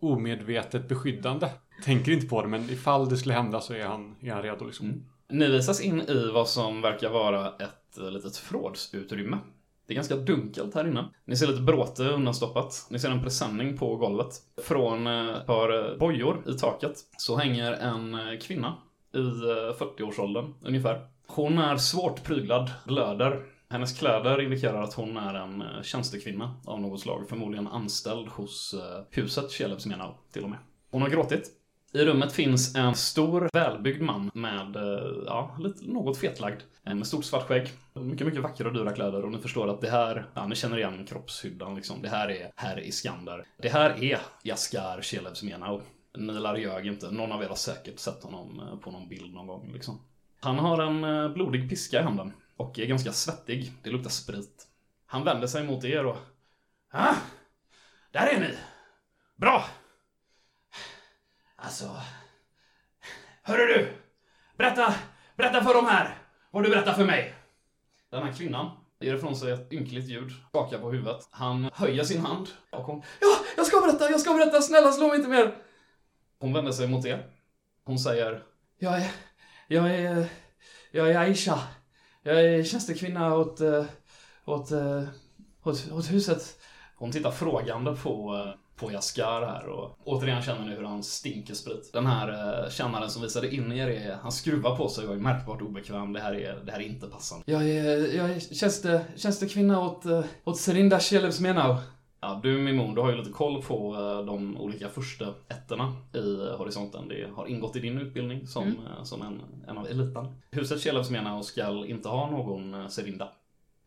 omedvetet 0.00 0.88
beskyddande. 0.88 1.48
Tänker 1.84 2.12
inte 2.12 2.26
på 2.26 2.42
det, 2.42 2.48
men 2.48 2.70
ifall 2.70 3.08
det 3.08 3.16
skulle 3.16 3.34
hända 3.34 3.60
så 3.60 3.74
är 3.74 3.84
han, 3.84 4.16
är 4.20 4.32
han 4.32 4.42
redo 4.42 4.64
liksom. 4.64 4.86
Mm. 4.86 5.04
Ni 5.28 5.48
visas 5.48 5.80
in 5.80 6.00
i 6.00 6.30
vad 6.34 6.48
som 6.48 6.82
verkar 6.82 7.10
vara 7.10 7.48
ett 7.48 8.12
litet 8.12 8.36
förrådsutrymme. 8.36 9.38
Det 9.86 9.92
är 9.92 9.94
ganska 9.94 10.16
dunkelt 10.16 10.74
här 10.74 10.88
inne. 10.88 11.08
Ni 11.24 11.36
ser 11.36 11.46
lite 11.46 11.62
bråte 11.62 12.02
undanstoppat. 12.02 12.86
Ni 12.90 12.98
ser 12.98 13.10
en 13.10 13.22
presenning 13.22 13.78
på 13.78 13.96
golvet. 13.96 14.34
Från 14.62 15.06
eh, 15.06 15.36
ett 15.36 15.46
par 15.46 15.90
eh, 15.92 15.98
bojor 15.98 16.42
i 16.46 16.52
taket 16.52 16.96
så 17.16 17.36
hänger 17.36 17.72
en 17.72 18.14
eh, 18.14 18.38
kvinna 18.38 18.76
i 19.14 19.18
40-årsåldern 19.78 20.54
ungefär. 20.62 21.06
Hon 21.26 21.58
är 21.58 21.76
svårt 21.76 22.24
pryglad, 22.24 22.70
blöder. 22.86 23.42
Hennes 23.68 23.98
kläder 23.98 24.40
indikerar 24.40 24.82
att 24.82 24.94
hon 24.94 25.16
är 25.16 25.34
en 25.34 25.64
tjänstekvinna 25.82 26.54
av 26.64 26.80
något 26.80 27.00
slag. 27.00 27.28
Förmodligen 27.28 27.66
anställd 27.66 28.28
hos 28.28 28.74
huset 29.10 29.50
Kjellebsmenau 29.50 30.14
till 30.32 30.44
och 30.44 30.50
med. 30.50 30.58
Hon 30.90 31.02
har 31.02 31.08
gråtit. 31.08 31.50
I 31.96 32.04
rummet 32.04 32.32
finns 32.32 32.74
en 32.74 32.94
stor, 32.94 33.48
välbyggd 33.52 34.02
man 34.02 34.30
med, 34.34 34.76
eh, 34.76 35.12
ja, 35.26 35.56
lite, 35.58 35.84
något 35.84 36.18
fetlagd. 36.18 36.60
Med 36.82 37.06
stort 37.06 37.24
svart 37.24 37.48
skägg. 37.48 37.68
Mycket, 37.94 38.26
mycket 38.26 38.42
vackra 38.42 38.68
och 38.68 38.74
dyra 38.74 38.92
kläder 38.92 39.24
och 39.24 39.32
ni 39.32 39.38
förstår 39.38 39.68
att 39.68 39.80
det 39.80 39.90
här, 39.90 40.26
ja, 40.34 40.46
ni 40.46 40.54
känner 40.54 40.78
igen 40.78 41.06
kroppshyddan 41.06 41.74
liksom. 41.74 42.02
Det 42.02 42.08
här 42.08 42.30
är 42.30 42.52
herr 42.56 42.80
Iskander. 42.80 43.44
Det 43.56 43.68
här 43.68 44.04
är 44.04 44.18
Jaskar 44.42 45.02
Shelebs 45.02 45.42
Ni 45.42 45.54
Nilar 46.16 46.56
ljög 46.56 46.86
inte. 46.86 47.10
Någon 47.10 47.32
av 47.32 47.42
er 47.42 47.48
har 47.48 47.56
säkert 47.56 47.98
sett 47.98 48.22
honom 48.22 48.60
eh, 48.60 48.78
på 48.78 48.90
någon 48.90 49.08
bild 49.08 49.34
någon 49.34 49.46
gång 49.46 49.72
liksom. 49.72 50.00
Han 50.40 50.58
har 50.58 50.82
en 50.82 51.04
eh, 51.04 51.28
blodig 51.28 51.68
piska 51.68 52.00
i 52.00 52.02
handen 52.02 52.32
och 52.56 52.78
är 52.78 52.86
ganska 52.86 53.12
svettig. 53.12 53.72
Det 53.82 53.90
luktar 53.90 54.10
sprit. 54.10 54.66
Han 55.06 55.24
vänder 55.24 55.46
sig 55.46 55.66
mot 55.66 55.84
er 55.84 56.06
och... 56.06 56.16
Ah! 56.92 57.14
Där 58.12 58.26
är 58.26 58.40
ni! 58.40 58.54
Bra! 59.36 59.64
Alltså... 61.66 61.90
Hörru 63.42 63.66
du! 63.66 63.92
Berätta, 64.56 64.94
berätta 65.36 65.64
för 65.64 65.74
dem 65.74 65.86
här! 65.86 66.18
Har 66.52 66.62
du 66.62 66.70
berättat 66.70 66.96
för 66.96 67.04
mig? 67.04 67.34
Den 68.10 68.22
här 68.22 68.32
kvinnan 68.32 68.70
ger 69.00 69.14
ifrån 69.14 69.36
sig 69.36 69.52
ett 69.52 69.72
ynkligt 69.72 70.08
ljud, 70.08 70.30
skakar 70.48 70.78
på 70.78 70.90
huvudet. 70.90 71.28
Han 71.30 71.70
höjer 71.74 72.04
sin 72.04 72.20
hand 72.20 72.48
och 72.70 72.82
hon 72.82 73.02
Ja, 73.20 73.36
jag 73.56 73.66
ska 73.66 73.80
berätta, 73.80 74.10
jag 74.10 74.20
ska 74.20 74.34
berätta, 74.34 74.62
snälla 74.62 74.92
slå 74.92 75.08
mig 75.08 75.16
inte 75.16 75.28
mer! 75.28 75.54
Hon 76.38 76.52
vänder 76.52 76.72
sig 76.72 76.88
mot 76.88 77.06
er. 77.06 77.26
Hon 77.84 77.98
säger 77.98 78.42
Jag 78.78 78.96
är, 78.96 79.10
jag 79.68 79.94
är, 79.94 80.26
jag 80.90 81.10
är 81.10 81.18
Aisha. 81.18 81.58
Jag 82.22 82.44
är 82.44 82.64
tjänstekvinna 82.64 83.34
åt, 83.34 83.60
eh, 83.60 83.84
åt, 84.44 84.70
eh, 84.70 85.02
åt, 85.62 85.92
åt 85.92 86.10
huset. 86.10 86.60
Hon 86.96 87.12
tittar 87.12 87.30
frågande 87.30 87.96
på, 87.96 88.34
eh, 88.34 88.65
på 88.76 88.92
Jaskar 88.92 89.46
här 89.46 89.66
och 89.66 89.98
återigen 90.04 90.42
känner 90.42 90.66
ni 90.66 90.76
hur 90.76 90.84
han 90.84 91.02
stinker 91.02 91.54
sprit. 91.54 91.90
Den 91.92 92.06
här 92.06 92.28
eh, 92.64 92.70
kännaren 92.70 93.10
som 93.10 93.22
visade 93.22 93.54
in 93.54 93.72
er, 93.72 93.88
är, 93.88 94.16
han 94.22 94.32
skruvar 94.32 94.76
på 94.76 94.88
sig 94.88 95.06
och 95.06 95.14
är 95.14 95.18
märkbart 95.18 95.62
obekväm. 95.62 96.12
Det 96.12 96.20
här 96.20 96.34
är, 96.34 96.60
det 96.64 96.72
här 96.72 96.80
är 96.80 96.84
inte 96.84 97.06
passande. 97.06 97.44
Jag 97.46 97.68
är, 97.68 98.16
jag 98.16 98.30
är 98.30 98.54
tjänste, 98.54 99.04
tjänstekvinna 99.16 99.80
åt, 99.80 100.04
eh, 100.04 100.24
åt 100.44 100.58
Serinda 100.58 101.00
Kjellevsmenau. 101.00 101.76
Ja, 102.20 102.40
du 102.42 102.58
Mimon, 102.58 102.94
du 102.94 103.00
har 103.00 103.10
ju 103.10 103.16
lite 103.16 103.30
koll 103.30 103.62
på 103.62 103.94
eh, 103.94 104.26
de 104.26 104.56
olika 104.56 104.88
första 104.88 105.34
ettorna 105.48 105.96
i 106.14 106.56
horisonten. 106.58 107.08
Det 107.08 107.28
har 107.34 107.46
ingått 107.46 107.76
i 107.76 107.80
din 107.80 107.98
utbildning 107.98 108.46
som, 108.46 108.68
eh, 108.68 109.02
som 109.04 109.22
en, 109.22 109.42
en 109.68 109.78
av 109.78 109.86
eliten. 109.86 110.26
Huset 110.50 110.80
Kjellevsmenau 110.80 111.42
skall 111.42 111.86
inte 111.86 112.08
ha 112.08 112.30
någon 112.30 112.90
Serinda. 112.90 113.28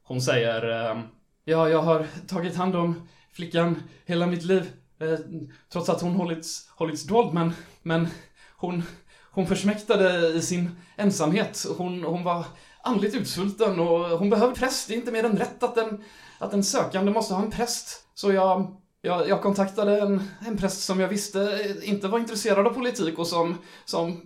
Hon 0.04 0.22
säger 0.22 1.04
Ja, 1.50 1.70
jag 1.70 1.82
har 1.82 2.08
tagit 2.28 2.56
hand 2.56 2.76
om 2.76 3.08
flickan 3.40 3.84
hela 4.06 4.28
mitt 4.28 4.44
liv. 4.44 4.72
Eh, 5.02 5.20
trots 5.72 5.90
att 5.90 6.02
hon 6.02 6.16
hållits, 6.16 6.70
hållits 6.76 7.04
dold, 7.04 7.34
men, 7.34 7.54
men 7.82 8.08
hon, 8.58 8.84
hon 9.32 9.48
försmäktade 9.48 10.28
i 10.28 10.42
sin 10.42 10.72
ensamhet. 10.98 11.66
Hon, 11.78 12.04
hon 12.04 12.24
var 12.24 12.46
andligt 12.84 13.16
utsvulten 13.16 13.80
och 13.80 14.20
hon 14.20 14.30
behövde 14.30 14.60
präst. 14.60 14.88
Det 14.88 14.94
är 14.94 14.98
inte 14.98 15.12
mer 15.12 15.24
än 15.24 15.38
rätt 15.38 15.64
att 15.64 15.78
en, 15.78 16.04
att 16.40 16.54
en 16.54 16.64
sökande 16.64 17.12
måste 17.12 17.34
ha 17.34 17.44
en 17.44 17.52
präst. 17.52 18.04
Så 18.14 18.32
jag, 18.32 18.78
jag, 19.02 19.30
jag 19.30 19.42
kontaktade 19.42 20.02
en, 20.02 20.24
en 20.48 20.58
präst 20.58 20.82
som 20.82 21.00
jag 21.00 21.08
visste 21.08 21.76
inte 21.84 22.08
var 22.08 22.20
intresserad 22.20 22.68
av 22.68 22.74
politik 22.74 23.20
och 23.20 23.28
som, 23.28 23.58
som 23.86 24.22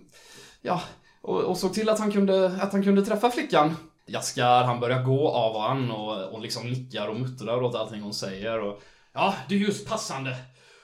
ja, 0.62 0.80
och, 1.22 1.40
och 1.40 1.56
såg 1.56 1.74
till 1.74 1.88
att 1.88 1.98
han 1.98 2.12
kunde, 2.12 2.46
att 2.46 2.72
han 2.72 2.82
kunde 2.82 3.04
träffa 3.04 3.30
flickan. 3.30 3.76
Jaskar, 4.06 4.64
han 4.64 4.80
börjar 4.80 5.02
gå 5.02 5.28
av 5.28 5.56
och 5.56 5.70
an 5.70 5.90
och, 5.90 6.34
och 6.34 6.40
liksom 6.40 6.70
nickar 6.70 7.08
och 7.08 7.20
muttrar 7.20 7.62
åt 7.62 7.74
allting 7.74 8.00
hon 8.00 8.14
säger 8.14 8.60
och 8.60 8.82
Ja, 9.14 9.34
det 9.48 9.54
är 9.54 9.58
just 9.58 9.88
passande. 9.88 10.36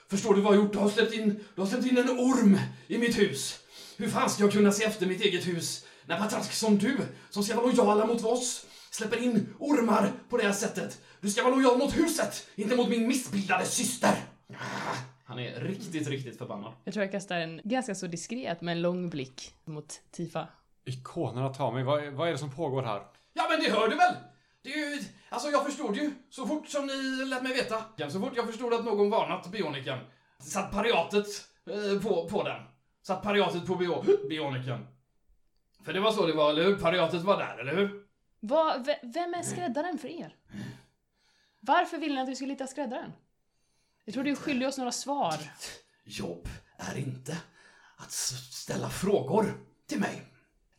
Förstår 0.09 0.33
du 0.35 0.41
vad 0.41 0.55
jag 0.55 0.63
gjort? 0.63 0.73
Du 0.73 0.79
har 0.79 0.89
släppt 0.89 1.13
in, 1.13 1.39
du 1.55 1.61
har 1.61 1.67
släppt 1.67 1.85
in 1.85 1.97
en 1.97 2.09
orm 2.09 2.57
i 2.87 2.97
mitt 2.97 3.19
hus. 3.19 3.59
Hur 3.97 4.07
fan 4.09 4.29
ska 4.29 4.43
jag 4.43 4.51
kunna 4.51 4.71
se 4.71 4.83
efter 4.83 5.05
mitt 5.05 5.21
eget 5.21 5.47
hus 5.47 5.85
när 6.05 6.17
patrask 6.19 6.53
som 6.53 6.77
du, 6.77 6.97
som 7.29 7.43
ska 7.43 7.55
vara 7.55 7.65
lojala 7.65 8.05
mot 8.05 8.23
oss, 8.23 8.65
släpper 8.91 9.23
in 9.23 9.53
ormar 9.59 10.11
på 10.29 10.37
det 10.37 10.43
här 10.43 10.53
sättet? 10.53 11.01
Du 11.21 11.29
ska 11.29 11.43
vara 11.43 11.55
lojal 11.55 11.77
mot 11.77 11.97
huset, 11.97 12.47
inte 12.55 12.75
mot 12.75 12.89
min 12.89 13.07
missbildade 13.07 13.65
syster. 13.65 14.13
Ah, 14.53 14.55
Han 15.25 15.39
är 15.39 15.59
riktigt, 15.59 16.07
riktigt 16.07 16.37
förbannad. 16.37 16.73
Jag 16.83 16.93
tror 16.93 17.03
jag 17.05 17.11
kastar 17.11 17.35
en 17.35 17.61
ganska 17.63 17.95
så 17.95 18.07
diskret 18.07 18.61
med 18.61 18.71
en 18.71 18.81
lång 18.81 19.09
blick 19.09 19.53
mot 19.65 20.01
Tifa. 20.11 20.47
Ikonerna 20.85 21.49
tar 21.49 21.71
mig. 21.71 21.83
Vad, 21.83 22.03
är- 22.03 22.11
vad 22.11 22.27
är 22.27 22.31
det 22.31 22.37
som 22.37 22.51
pågår 22.55 22.83
här? 22.83 23.01
Ja, 23.33 23.47
men 23.49 23.59
det 23.59 23.71
hör 23.71 23.87
du 23.89 23.95
väl? 23.95 24.15
Det 24.63 24.73
är 24.73 24.77
ju, 24.77 25.01
alltså 25.29 25.49
jag 25.49 25.65
förstod 25.65 25.95
ju, 25.95 26.11
så 26.29 26.47
fort 26.47 26.67
som 26.67 26.85
ni 26.85 27.25
lät 27.25 27.43
mig 27.43 27.53
veta, 27.53 28.09
så 28.09 28.19
fort 28.19 28.33
jag 28.35 28.47
förstod 28.47 28.73
att 28.73 28.85
någon 28.85 29.09
varnat 29.09 29.51
bioniken, 29.51 29.99
satt 30.39 30.71
pariatet 30.71 31.27
eh, 31.69 32.01
på, 32.01 32.29
på 32.29 32.43
den. 32.43 32.61
Satt 33.03 33.23
pariatet 33.23 33.65
på 33.65 33.75
bio, 33.75 34.27
bioniken. 34.29 34.87
För 35.85 35.93
det 35.93 35.99
var 35.99 36.11
så 36.11 36.25
det 36.25 36.33
var, 36.33 36.49
eller 36.49 36.63
hur? 36.63 36.75
Pariatet 36.75 37.21
var 37.21 37.37
där, 37.37 37.57
eller 37.57 37.75
hur? 37.75 38.05
Ve- 38.85 38.99
vem 39.03 39.33
är 39.33 39.43
skräddaren 39.43 39.97
för 39.97 40.07
er? 40.07 40.35
Varför 41.59 41.97
vill 41.97 42.15
ni 42.15 42.21
att 42.21 42.29
vi 42.29 42.35
skulle 42.35 42.53
hitta 42.53 42.67
skräddaren? 42.67 43.11
Jag 44.05 44.13
tror 44.13 44.23
du 44.23 44.35
skyldig 44.35 44.67
oss 44.67 44.77
några 44.77 44.91
svar. 44.91 45.35
Jobb 46.03 46.47
är 46.77 46.97
inte 46.97 47.37
att 47.97 48.11
ställa 48.11 48.89
frågor 48.89 49.53
till 49.87 49.99
mig. 49.99 50.21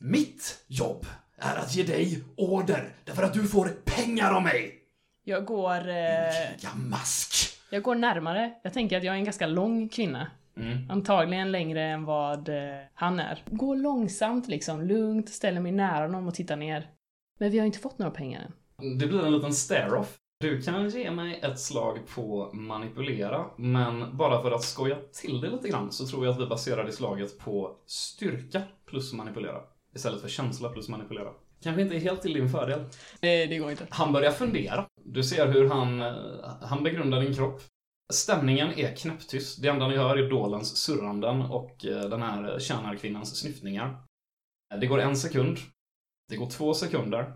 Mitt 0.00 0.64
jobb 0.66 1.06
är 1.42 1.56
att 1.56 1.74
ge 1.74 1.82
dig 1.82 2.24
order, 2.36 2.94
därför 3.04 3.22
att 3.22 3.34
du 3.34 3.48
får 3.48 3.68
pengar 3.84 4.32
av 4.32 4.42
mig. 4.42 4.78
Jag 5.24 5.44
går... 5.44 5.76
Eh, 5.76 5.84
Kriga 5.84 6.74
mask. 6.74 7.34
jag 7.70 7.82
går 7.82 7.94
närmare. 7.94 8.52
Jag 8.62 8.72
tänker 8.72 8.96
att 8.98 9.04
jag 9.04 9.14
är 9.14 9.18
en 9.18 9.24
ganska 9.24 9.46
lång 9.46 9.88
kvinna. 9.88 10.30
Mm. 10.56 10.90
Antagligen 10.90 11.52
längre 11.52 11.82
än 11.82 12.04
vad 12.04 12.48
eh, 12.48 12.78
han 12.94 13.20
är. 13.20 13.42
Går 13.46 13.76
långsamt 13.76 14.48
liksom, 14.48 14.82
lugnt, 14.82 15.28
ställer 15.28 15.60
mig 15.60 15.72
nära 15.72 16.06
honom 16.06 16.28
och 16.28 16.34
tittar 16.34 16.56
ner. 16.56 16.90
Men 17.38 17.50
vi 17.50 17.58
har 17.58 17.66
inte 17.66 17.78
fått 17.78 17.98
några 17.98 18.12
pengar 18.12 18.40
än. 18.40 18.98
Det 18.98 19.06
blir 19.06 19.26
en 19.26 19.32
liten 19.32 19.54
stare-off. 19.54 20.18
Du 20.40 20.62
kan 20.62 20.88
ge 20.88 21.10
mig 21.10 21.40
ett 21.42 21.60
slag 21.60 21.98
på 22.14 22.50
manipulera, 22.52 23.44
men 23.56 24.16
bara 24.16 24.42
för 24.42 24.50
att 24.50 24.62
skoja 24.62 24.96
till 25.12 25.40
det 25.40 25.48
lite 25.48 25.68
grann 25.68 25.92
så 25.92 26.06
tror 26.06 26.24
jag 26.24 26.32
att 26.32 26.40
vi 26.40 26.46
baserar 26.46 26.84
det 26.84 26.92
slaget 26.92 27.38
på 27.38 27.76
styrka 27.86 28.62
plus 28.86 29.12
manipulera. 29.12 29.60
Istället 29.94 30.20
för 30.20 30.28
känsla 30.28 30.68
plus 30.68 30.88
manipulera. 30.88 31.30
Kanske 31.62 31.82
inte 31.82 31.98
helt 31.98 32.22
till 32.22 32.32
din 32.32 32.48
fördel. 32.48 32.84
Det, 33.20 33.46
det 33.46 33.58
går 33.58 33.70
inte. 33.70 33.86
Han 33.90 34.12
börjar 34.12 34.30
fundera. 34.30 34.86
Du 35.04 35.22
ser 35.22 35.52
hur 35.52 35.68
han, 35.68 36.02
eh, 36.02 36.14
han 36.60 36.82
begrundar 36.82 37.20
din 37.20 37.34
kropp. 37.34 37.60
Stämningen 38.12 38.72
är 38.78 38.96
knäpptyst. 38.96 39.62
Det 39.62 39.68
enda 39.68 39.88
ni 39.88 39.96
hör 39.96 40.16
är 40.16 40.30
Dolens 40.30 40.76
surranden 40.76 41.42
och 41.42 41.84
eh, 41.84 42.08
den 42.08 42.22
här 42.22 42.58
tjänarkvinnans 42.58 43.36
snyftningar. 43.36 43.96
Det 44.80 44.86
går 44.86 45.00
en 45.00 45.16
sekund. 45.16 45.58
Det 46.28 46.36
går 46.36 46.50
två 46.50 46.74
sekunder. 46.74 47.32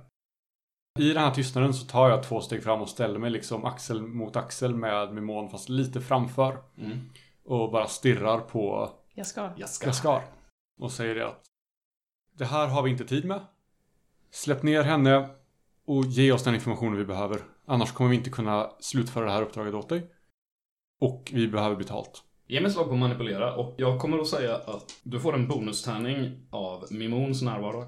I 0.98 1.08
den 1.08 1.22
här 1.22 1.30
tystnaden 1.30 1.74
så 1.74 1.86
tar 1.86 2.10
jag 2.10 2.22
två 2.22 2.40
steg 2.40 2.62
fram 2.62 2.82
och 2.82 2.88
ställer 2.88 3.18
mig 3.18 3.30
liksom 3.30 3.64
axel 3.64 4.02
mot 4.02 4.36
axel 4.36 4.74
med 4.74 5.14
Mimon 5.14 5.50
fast 5.50 5.68
lite 5.68 6.00
framför. 6.00 6.58
Mm. 6.78 6.98
Och 7.44 7.72
bara 7.72 7.86
stirrar 7.86 8.38
på 8.38 8.90
Jag 9.14 9.26
ska. 9.26 9.50
Jag 9.56 9.68
ska. 9.68 9.86
Jaskar. 9.86 10.22
Och 10.80 10.92
säger 10.92 11.14
det 11.14 11.28
att 11.28 11.44
det 12.38 12.44
här 12.44 12.66
har 12.66 12.82
vi 12.82 12.90
inte 12.90 13.04
tid 13.04 13.24
med. 13.24 13.40
Släpp 14.30 14.62
ner 14.62 14.82
henne 14.82 15.28
och 15.86 16.04
ge 16.04 16.32
oss 16.32 16.44
den 16.44 16.54
informationen 16.54 16.98
vi 16.98 17.04
behöver. 17.04 17.40
Annars 17.66 17.92
kommer 17.92 18.10
vi 18.10 18.16
inte 18.16 18.30
kunna 18.30 18.70
slutföra 18.80 19.24
det 19.24 19.30
här 19.30 19.42
uppdraget 19.42 19.74
åt 19.74 19.88
dig. 19.88 20.10
Och 21.00 21.30
vi 21.32 21.48
behöver 21.48 21.76
betalt. 21.76 22.22
Ge 22.48 22.60
mig 22.60 22.70
slag 22.70 22.88
på 22.88 22.96
manipulera 22.96 23.54
och 23.54 23.74
jag 23.78 24.00
kommer 24.00 24.18
att 24.18 24.28
säga 24.28 24.56
att 24.56 25.00
du 25.02 25.20
får 25.20 25.34
en 25.34 25.48
bonustärning 25.48 26.46
av 26.50 26.86
Mimons 26.90 27.42
närvaro. 27.42 27.86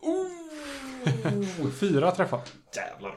Oh, 0.00 1.70
fyra 1.70 2.10
träffar. 2.10 2.40
Jävlar. 2.76 3.14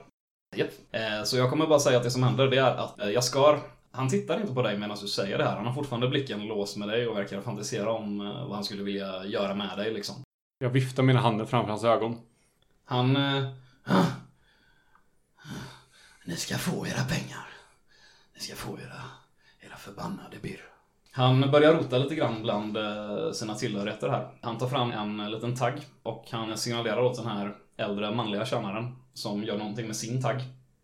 Japp. 0.55 0.69
Eh, 0.91 1.23
Så 1.23 1.37
jag 1.37 1.49
kommer 1.49 1.67
bara 1.67 1.79
säga 1.79 1.97
att 1.97 2.03
det 2.03 2.11
som 2.11 2.23
händer 2.23 2.47
det 2.47 2.57
är 2.57 2.75
att 2.75 2.99
eh, 2.99 3.09
Jaskar, 3.11 3.59
han 3.91 4.09
tittar 4.09 4.41
inte 4.41 4.53
på 4.53 4.61
dig 4.61 4.77
medan 4.79 4.97
du 5.01 5.07
säger 5.07 5.37
det 5.37 5.43
här. 5.43 5.55
Han 5.55 5.65
har 5.65 5.73
fortfarande 5.73 6.07
blicken 6.07 6.47
låst 6.47 6.77
med 6.77 6.87
dig 6.87 7.07
och 7.07 7.17
verkar 7.17 7.41
fantisera 7.41 7.91
om 7.91 8.21
eh, 8.21 8.45
vad 8.47 8.55
han 8.55 8.63
skulle 8.63 8.83
vilja 8.83 9.25
göra 9.25 9.55
med 9.55 9.77
dig 9.77 9.93
liksom. 9.93 10.15
Jag 10.59 10.69
viftar 10.69 11.03
mina 11.03 11.21
händer 11.21 11.45
framför 11.45 11.69
hans 11.69 11.83
ögon. 11.83 12.17
Han... 12.85 13.15
eh, 13.15 13.47
"Ah. 13.83 14.05
Ni 16.25 16.35
ska 16.35 16.55
få 16.57 16.87
era 16.87 17.03
pengar. 17.03 17.47
Ni 18.33 18.39
ska 18.39 18.55
få 18.55 18.73
era, 18.79 19.01
era 19.59 19.75
förbannade 19.77 20.37
birr. 20.41 20.61
Han 21.11 21.51
börjar 21.51 21.73
rota 21.73 21.97
lite 21.97 22.15
grann 22.15 22.41
bland 22.41 22.77
eh, 22.77 23.31
sina 23.33 23.55
tillhörigheter 23.55 24.09
här. 24.09 24.29
Han 24.41 24.57
tar 24.57 24.67
fram 24.67 24.91
en 24.91 25.19
eh, 25.19 25.29
liten 25.29 25.55
tagg 25.55 25.73
och 26.03 26.25
han 26.31 26.57
signalerar 26.57 27.01
åt 27.01 27.17
den 27.17 27.27
här 27.27 27.55
äldre 27.77 28.15
manliga 28.15 28.45
tjänaren 28.45 28.95
som 29.13 29.43
gör 29.43 29.57
någonting 29.57 29.87
med 29.87 29.95
sin 29.95 30.21
tagg. 30.21 30.41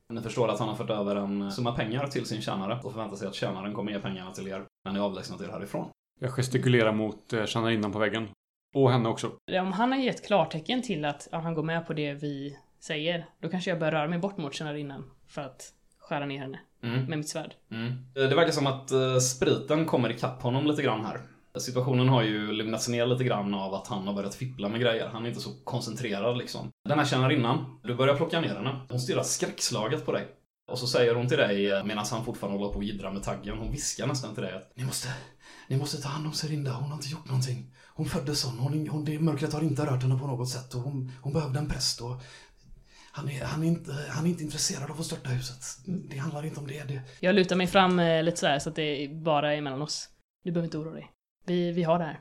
Ni 0.09 0.21
förstår 0.21 0.47
att 0.49 0.59
han 0.59 0.67
har 0.69 0.75
fört 0.75 0.89
över 0.89 1.15
en 1.15 1.51
summa 1.51 1.71
pengar 1.71 2.07
till 2.07 2.25
sin 2.25 2.41
tjänare 2.41 2.79
och 2.83 2.91
förväntar 2.93 3.15
sig 3.17 3.27
att 3.27 3.35
tjänaren 3.35 3.73
kommer 3.73 3.91
ge 3.91 3.99
pengarna 3.99 4.31
till 4.31 4.47
er 4.47 4.65
när 4.85 4.91
ni 4.93 4.99
avlägsnat 4.99 5.41
er 5.41 5.47
härifrån. 5.47 5.89
Jag 6.19 6.31
gestikulerar 6.31 6.91
mot 6.91 7.33
eh, 7.33 7.45
tjänarinnan 7.45 7.91
på 7.91 7.99
väggen. 7.99 8.29
Och 8.73 8.91
henne 8.91 9.09
också. 9.09 9.31
Om 9.61 9.71
han 9.71 9.91
har 9.91 9.99
gett 9.99 10.25
klartecken 10.27 10.81
till 10.81 11.05
att 11.05 11.27
ja, 11.31 11.39
han 11.39 11.53
går 11.53 11.63
med 11.63 11.87
på 11.87 11.93
det 11.93 12.13
vi 12.13 12.57
säger, 12.79 13.25
då 13.41 13.49
kanske 13.49 13.69
jag 13.71 13.79
bör 13.79 13.91
röra 13.91 14.07
mig 14.07 14.19
bort 14.19 14.37
mot 14.37 14.53
tjänarinnan 14.53 15.03
för 15.27 15.41
att 15.41 15.69
skära 15.99 16.25
ner 16.25 16.39
henne 16.39 16.59
Mm. 16.83 17.05
med 17.05 17.17
mitt 17.17 17.29
svärd. 17.29 17.53
Mm. 17.71 17.87
Eh, 18.15 18.23
Det 18.29 18.35
verkar 18.35 18.51
som 18.51 18.67
att 18.67 18.91
eh, 18.91 19.17
spriten 19.17 19.85
kommer 19.85 20.09
ikapp 20.11 20.41
honom 20.41 20.67
lite 20.67 20.81
grann 20.81 21.05
här. 21.05 21.19
Situationen 21.59 22.09
har 22.09 22.23
ju 22.23 22.51
lugnats 22.51 22.87
ner 22.89 23.05
lite 23.05 23.23
grann 23.23 23.53
av 23.53 23.73
att 23.73 23.87
han 23.87 24.07
har 24.07 24.13
börjat 24.13 24.35
fippla 24.35 24.69
med 24.69 24.81
grejer. 24.81 25.07
Han 25.07 25.25
är 25.25 25.29
inte 25.29 25.41
så 25.41 25.49
koncentrerad 25.63 26.37
liksom. 26.37 26.69
Den 26.89 26.99
här 26.99 27.05
tjänarinnan, 27.05 27.79
du 27.83 27.95
börjar 27.95 28.15
plocka 28.15 28.41
ner 28.41 28.55
henne. 28.55 28.75
Hon 28.89 28.99
stirrar 28.99 29.23
skräckslaget 29.23 30.05
på 30.05 30.11
dig. 30.11 30.27
Och 30.71 30.79
så 30.79 30.87
säger 30.87 31.15
hon 31.15 31.27
till 31.27 31.37
dig, 31.37 31.71
eh, 31.71 31.83
medan 31.83 32.05
han 32.11 32.25
fortfarande 32.25 32.59
håller 32.59 32.73
på 32.73 32.77
och 32.77 32.83
jiddrar 32.83 33.11
med 33.11 33.23
taggen, 33.23 33.57
hon 33.57 33.71
viskar 33.71 34.07
nästan 34.07 34.33
till 34.33 34.43
dig 34.43 34.53
att 34.53 34.71
Ni 34.75 34.83
måste, 34.83 35.07
ni 35.67 35.77
måste 35.77 36.01
ta 36.01 36.09
hand 36.09 36.27
om 36.27 36.33
Serinda, 36.33 36.71
hon 36.71 36.89
har 36.89 36.95
inte 36.95 37.09
gjort 37.09 37.25
någonting. 37.25 37.73
Hon 37.93 38.05
föddes 38.05 38.39
sån, 38.39 38.59
hon, 38.59 38.87
hon, 38.87 39.05
det 39.05 39.19
mörkret 39.19 39.53
har 39.53 39.61
inte 39.61 39.85
rört 39.85 40.01
henne 40.01 40.19
på 40.19 40.27
något 40.27 40.49
sätt 40.49 40.73
och 40.73 40.81
hon, 40.81 41.11
hon 41.21 41.33
behövde 41.33 41.59
en 41.59 41.69
präst 41.69 42.01
och 42.01 42.21
han 43.11 43.29
är, 43.29 43.45
han, 43.45 43.63
är 43.63 43.67
inte, 43.67 44.05
han 44.09 44.25
är 44.25 44.29
inte 44.29 44.43
intresserad 44.43 44.91
av 44.91 44.99
att 44.99 45.05
störta 45.05 45.29
huset. 45.29 45.63
Det 46.09 46.17
handlar 46.17 46.45
inte 46.45 46.59
om 46.59 46.67
det. 46.67 46.83
det 46.83 47.01
Jag 47.19 47.35
lutar 47.35 47.55
mig 47.55 47.67
fram 47.67 47.99
eh, 47.99 48.23
lite 48.23 48.37
sådär 48.37 48.59
så 48.59 48.69
att 48.69 48.75
det 48.75 49.11
bara 49.23 49.53
är 49.53 49.61
mellan 49.61 49.81
oss. 49.81 50.09
Du 50.43 50.51
behöver 50.51 50.65
inte 50.67 50.77
oroa 50.77 50.93
dig. 50.93 51.11
Vi, 51.45 51.71
vi 51.71 51.83
har 51.83 51.99
det 51.99 52.05
här. 52.05 52.19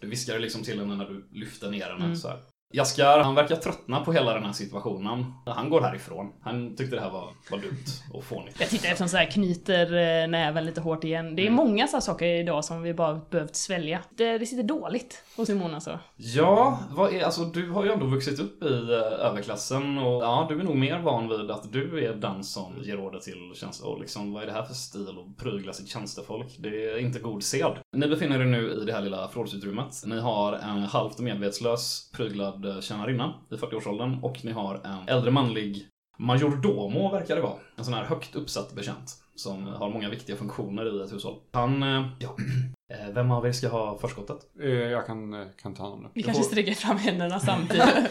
Du 0.00 0.08
viskade 0.08 0.38
liksom 0.38 0.62
till 0.62 0.80
henne 0.80 0.96
när 0.96 1.08
du 1.08 1.28
lyfte 1.30 1.70
ner 1.70 1.86
henne 1.86 2.04
Mm. 2.04 2.16
så 2.16 2.28
här. 2.28 2.40
Jaskar, 2.74 3.18
han 3.18 3.34
verkar 3.34 3.56
tröttna 3.56 4.00
på 4.00 4.12
hela 4.12 4.34
den 4.34 4.44
här 4.44 4.52
situationen. 4.52 5.24
Han 5.46 5.70
går 5.70 5.80
härifrån. 5.80 6.32
Han 6.42 6.76
tyckte 6.76 6.96
det 6.96 7.02
här 7.02 7.10
var, 7.10 7.28
var 7.50 7.58
dumt 7.58 7.84
och 8.12 8.24
fånigt. 8.24 8.60
Jag 8.60 8.68
tittar 8.68 8.88
efter 8.88 9.06
så 9.06 9.16
här 9.16 9.30
knyter 9.30 9.86
eh, 10.22 10.28
näven 10.28 10.64
lite 10.64 10.80
hårt 10.80 11.04
igen. 11.04 11.36
Det 11.36 11.46
är 11.46 11.50
många 11.50 11.86
så 11.86 11.96
här 11.96 12.00
saker 12.00 12.26
idag 12.26 12.64
som 12.64 12.82
vi 12.82 12.94
bara 12.94 13.20
behövt 13.30 13.56
svälja. 13.56 14.00
Det, 14.10 14.38
det 14.38 14.46
sitter 14.46 14.62
dåligt 14.62 15.24
hos 15.36 15.46
Simon 15.46 15.74
alltså. 15.74 15.98
Ja, 16.16 16.78
vad 16.90 17.14
är, 17.14 17.24
alltså 17.24 17.44
du 17.44 17.70
har 17.70 17.84
ju 17.84 17.92
ändå 17.92 18.06
vuxit 18.06 18.40
upp 18.40 18.62
i 18.62 18.92
eh, 18.92 19.26
överklassen 19.26 19.98
och 19.98 20.22
ja, 20.22 20.46
du 20.48 20.60
är 20.60 20.64
nog 20.64 20.76
mer 20.76 20.98
van 20.98 21.28
vid 21.28 21.50
att 21.50 21.72
du 21.72 22.04
är 22.06 22.14
den 22.14 22.44
som 22.44 22.72
ger 22.82 23.00
order 23.00 23.18
till 23.18 23.52
tjänster. 23.54 23.88
Och 23.88 24.00
liksom, 24.00 24.32
vad 24.32 24.42
är 24.42 24.46
det 24.46 24.52
här 24.52 24.64
för 24.64 24.74
stil 24.74 25.08
att 25.08 25.44
prygla 25.44 25.72
sitt 25.72 25.88
tjänstefolk? 25.88 26.56
Det 26.58 26.90
är 26.90 26.98
inte 26.98 27.18
god 27.18 27.42
sed. 27.42 27.72
Ni 27.96 28.08
befinner 28.08 28.40
er 28.40 28.44
nu 28.44 28.72
i 28.82 28.84
det 28.84 28.92
här 28.92 29.00
lilla 29.00 29.28
förrådsutrymmet. 29.28 30.02
Ni 30.06 30.20
har 30.20 30.52
en 30.52 30.82
halvt 30.82 31.18
medvetslös 31.18 32.10
pryglad 32.12 32.61
eh, 32.64 32.80
tjänarinna 32.80 33.34
i 33.50 33.54
40-årsåldern 33.54 34.18
och 34.22 34.44
ni 34.44 34.52
har 34.52 34.74
en 34.84 35.08
äldre 35.08 35.30
manlig 35.30 35.88
majordomo 36.18 37.10
verkar 37.12 37.36
det 37.36 37.42
vara. 37.42 37.56
En 37.76 37.84
sån 37.84 37.94
här 37.94 38.04
högt 38.04 38.34
uppsatt 38.34 38.72
betjänt 38.74 39.14
som 39.36 39.66
har 39.66 39.90
många 39.90 40.08
viktiga 40.08 40.36
funktioner 40.36 41.00
i 41.00 41.04
ett 41.04 41.12
hushåll. 41.12 41.36
Han, 41.52 41.82
eh, 41.82 42.08
ja, 42.18 42.36
Eh, 42.92 43.08
vem 43.14 43.30
av 43.30 43.46
er 43.46 43.52
ska 43.52 43.68
ha 43.68 43.98
förskottet? 43.98 44.36
Eh, 44.60 44.68
Jag 44.70 45.06
kan, 45.06 45.46
kan 45.62 45.74
ta 45.74 45.82
hand 45.82 45.94
om 45.94 46.02
det. 46.02 46.08
Vi 46.14 46.22
kanske 46.22 46.42
får- 46.42 46.48
sträcker 46.50 46.74
fram 46.74 46.96
händerna 46.96 47.40
samtidigt. 47.40 47.84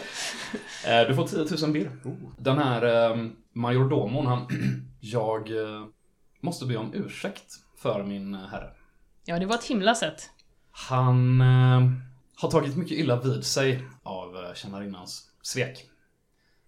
Du 1.08 1.14
får 1.14 1.26
10 1.26 1.66
000 1.66 1.72
birr. 1.72 1.90
Den 2.38 2.58
här 2.58 3.16
majordomon, 3.52 4.26
han... 4.26 4.46
Jag 5.00 5.50
måste 6.40 6.66
be 6.66 6.76
om 6.76 6.94
ursäkt 6.94 7.54
för 7.76 8.02
min 8.04 8.34
herre. 8.34 8.70
ja, 9.24 9.38
det 9.38 9.46
var 9.46 9.54
ett 9.54 9.64
himla 9.64 9.94
sätt. 9.94 10.30
Han 10.88 11.40
eh, 11.40 11.80
har 12.42 12.50
tagit 12.50 12.76
mycket 12.76 12.98
illa 12.98 13.20
vid 13.20 13.44
sig 13.44 13.84
av 14.02 14.36
eh, 14.36 14.54
tjänarinnans 14.54 15.30
svek. 15.42 15.88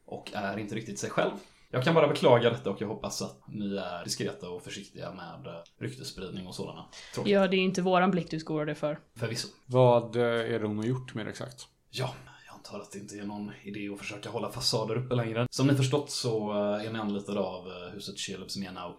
Och 0.06 0.30
är 0.34 0.58
inte 0.58 0.74
riktigt 0.74 0.98
sig 0.98 1.10
själv. 1.10 1.32
Jag 1.70 1.84
kan 1.84 1.94
bara 1.94 2.08
beklaga 2.08 2.50
detta 2.50 2.70
och 2.70 2.80
jag 2.80 2.88
hoppas 2.88 3.22
att 3.22 3.40
ni 3.48 3.76
är 3.76 4.04
diskreta 4.04 4.50
och 4.50 4.62
försiktiga 4.62 5.10
med 5.12 5.46
eh, 5.46 5.62
ryktesspridning 5.78 6.46
och 6.46 6.54
sådana. 6.54 6.84
Tråkigt. 7.14 7.32
Ja, 7.32 7.48
det 7.48 7.56
är 7.56 7.60
inte 7.60 7.82
våran 7.82 8.10
blick 8.10 8.30
du 8.30 8.40
skorar 8.40 8.66
det 8.66 8.74
för. 8.74 8.98
Förvisso. 9.16 9.48
Vad 9.66 10.16
eh, 10.16 10.22
är 10.22 10.60
det 10.60 10.66
hon 10.66 10.78
har 10.78 10.84
gjort 10.84 11.14
mer 11.14 11.26
exakt? 11.26 11.66
Ja, 11.90 12.14
jag 12.46 12.54
antar 12.54 12.80
att 12.80 12.92
det 12.92 12.98
inte 12.98 13.16
är 13.16 13.24
någon 13.24 13.52
idé 13.62 13.88
att 13.92 13.98
försöka 13.98 14.30
hålla 14.30 14.50
fasader 14.50 14.96
uppe 14.96 15.14
längre. 15.14 15.46
Som 15.50 15.66
ni 15.66 15.74
förstått 15.74 16.10
så 16.10 16.50
eh, 16.50 16.86
är 16.86 16.92
ni 16.92 16.98
anlitade 16.98 17.40
av 17.40 17.66
eh, 17.68 17.92
huset 17.94 18.18
Shelebs 18.18 18.56
Menau. 18.56 18.92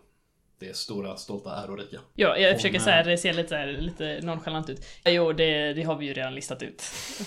Det 0.59 0.69
är 0.69 0.73
stora, 0.73 1.17
stolta, 1.17 1.63
ärorika. 1.63 1.97
Ja, 2.15 2.37
jag 2.37 2.55
försöker 2.55 2.79
här, 2.79 3.03
det 3.03 3.17
ser 3.17 3.33
lite, 3.33 3.55
här, 3.55 3.67
lite 3.67 4.19
nonchalant 4.23 4.69
ut. 4.69 4.85
Jo, 5.05 5.33
det, 5.33 5.73
det 5.73 5.83
har 5.83 5.95
vi 5.95 6.05
ju 6.05 6.13
redan 6.13 6.35
listat 6.35 6.63
ut. 6.63 6.81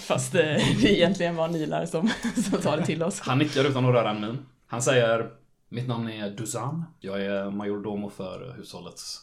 Fast 0.07 0.35
eh, 0.35 0.41
det 0.83 0.99
egentligen 0.99 1.37
var 1.37 1.49
Nilar 1.49 1.87
som, 1.87 2.11
som 2.51 2.61
tar 2.61 2.77
det 2.77 2.87
till 2.87 3.03
oss. 3.03 3.21
Han 3.21 3.39
nickar 3.39 3.65
utan 3.65 3.85
att 3.85 3.95
röra 3.95 4.11
en 4.11 4.21
min. 4.21 4.47
Han 4.67 4.83
säger 4.83 5.31
Mitt 5.71 5.89
namn 5.89 6.09
är 6.09 6.31
Duzan. 6.31 6.85
Jag 7.01 7.25
är 7.25 7.51
majordomo 7.51 8.11
för 8.11 8.55
hushållets 8.57 9.21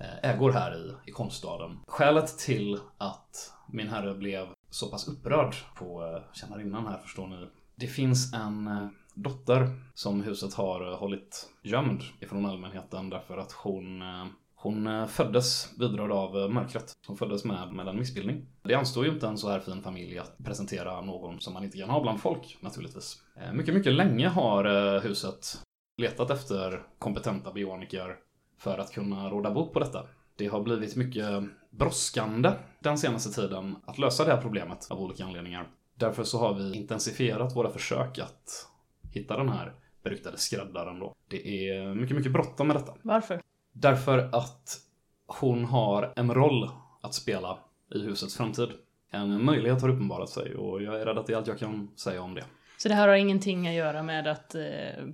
eh, 0.00 0.30
ägor 0.30 0.52
här 0.52 0.76
i, 0.76 1.10
i 1.10 1.12
konststaden. 1.12 1.78
Skälet 1.86 2.38
till 2.38 2.78
att 2.98 3.52
min 3.68 3.88
herre 3.88 4.14
blev 4.14 4.46
så 4.70 4.90
pass 4.90 5.08
upprörd 5.08 5.54
på 5.74 6.02
eh, 6.04 6.34
tjänarinnan 6.34 6.86
här 6.86 6.98
förstår 6.98 7.26
ni. 7.26 7.46
Det 7.80 7.86
finns 7.86 8.34
en 8.34 8.66
eh, 8.66 8.88
dotter 9.14 9.68
som 9.94 10.22
huset 10.22 10.54
har 10.54 10.92
eh, 10.92 10.98
hållit 10.98 11.48
gömd 11.62 12.02
ifrån 12.20 12.46
allmänheten 12.46 13.10
därför 13.10 13.38
att 13.38 13.52
hon 13.52 14.02
eh, 14.02 14.26
hon 14.54 15.08
föddes 15.08 15.68
vidrörd 15.78 16.12
av 16.12 16.50
mörkret. 16.50 16.92
Hon 17.06 17.16
föddes 17.16 17.44
med, 17.44 17.72
med 17.72 17.88
en 17.88 17.98
missbildning. 17.98 18.46
Det 18.62 18.74
anstår 18.74 19.04
ju 19.04 19.10
inte 19.10 19.26
en 19.26 19.38
så 19.38 19.50
här 19.50 19.60
fin 19.60 19.82
familj 19.82 20.18
att 20.18 20.38
presentera 20.44 21.00
någon 21.00 21.40
som 21.40 21.52
man 21.54 21.64
inte 21.64 21.78
kan 21.78 21.90
ha 21.90 22.02
bland 22.02 22.20
folk, 22.20 22.58
naturligtvis. 22.60 23.22
Mycket, 23.52 23.74
mycket 23.74 23.92
länge 23.92 24.28
har 24.28 25.00
huset 25.00 25.62
letat 25.96 26.30
efter 26.30 26.82
kompetenta 26.98 27.52
bioniker 27.52 28.16
för 28.58 28.78
att 28.78 28.92
kunna 28.92 29.30
råda 29.30 29.50
bot 29.50 29.72
på 29.72 29.78
detta. 29.78 30.06
Det 30.36 30.46
har 30.46 30.62
blivit 30.62 30.96
mycket 30.96 31.44
brådskande 31.70 32.52
den 32.80 32.98
senaste 32.98 33.42
tiden 33.42 33.76
att 33.84 33.98
lösa 33.98 34.24
det 34.24 34.34
här 34.34 34.42
problemet 34.42 34.86
av 34.90 35.00
olika 35.00 35.24
anledningar. 35.24 35.68
Därför 36.00 36.24
så 36.24 36.38
har 36.38 36.54
vi 36.54 36.76
intensifierat 36.76 37.56
våra 37.56 37.70
försök 37.70 38.18
att 38.18 38.68
hitta 39.12 39.36
den 39.36 39.48
här 39.48 39.72
beryktade 40.02 40.38
skräddaren 40.38 40.98
då. 40.98 41.14
Det 41.28 41.68
är 41.68 41.94
mycket, 41.94 42.16
mycket 42.16 42.32
bråttom 42.32 42.66
med 42.66 42.76
detta. 42.76 42.94
Varför? 43.02 43.42
Därför 43.72 44.18
att 44.18 44.80
hon 45.26 45.64
har 45.64 46.12
en 46.16 46.34
roll 46.34 46.70
att 47.00 47.14
spela 47.14 47.58
i 47.94 47.98
husets 47.98 48.36
framtid. 48.36 48.68
En 49.10 49.44
möjlighet 49.44 49.82
har 49.82 49.88
uppenbarat 49.88 50.28
sig 50.28 50.54
och 50.54 50.82
jag 50.82 51.00
är 51.00 51.06
rädd 51.06 51.18
att 51.18 51.26
det 51.26 51.32
är 51.32 51.36
allt 51.36 51.46
jag 51.46 51.58
kan 51.58 51.90
säga 51.96 52.22
om 52.22 52.34
det. 52.34 52.44
Så 52.78 52.88
det 52.88 52.94
här 52.94 53.08
har 53.08 53.14
ingenting 53.14 53.68
att 53.68 53.74
göra 53.74 54.02
med 54.02 54.26
att 54.26 54.54
eh, 54.54 54.62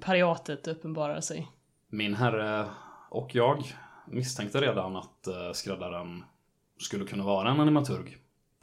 pariatet 0.01 0.69
uppenbarar 0.69 1.21
sig? 1.21 1.49
Min 1.89 2.15
herre 2.15 2.67
och 3.11 3.35
jag 3.35 3.63
misstänkte 4.07 4.61
redan 4.61 4.97
att 4.97 5.27
eh, 5.27 5.53
skräddaren 5.53 6.25
skulle 6.79 7.05
kunna 7.05 7.25
vara 7.25 7.51
en 7.51 7.61
animaturg 7.61 8.17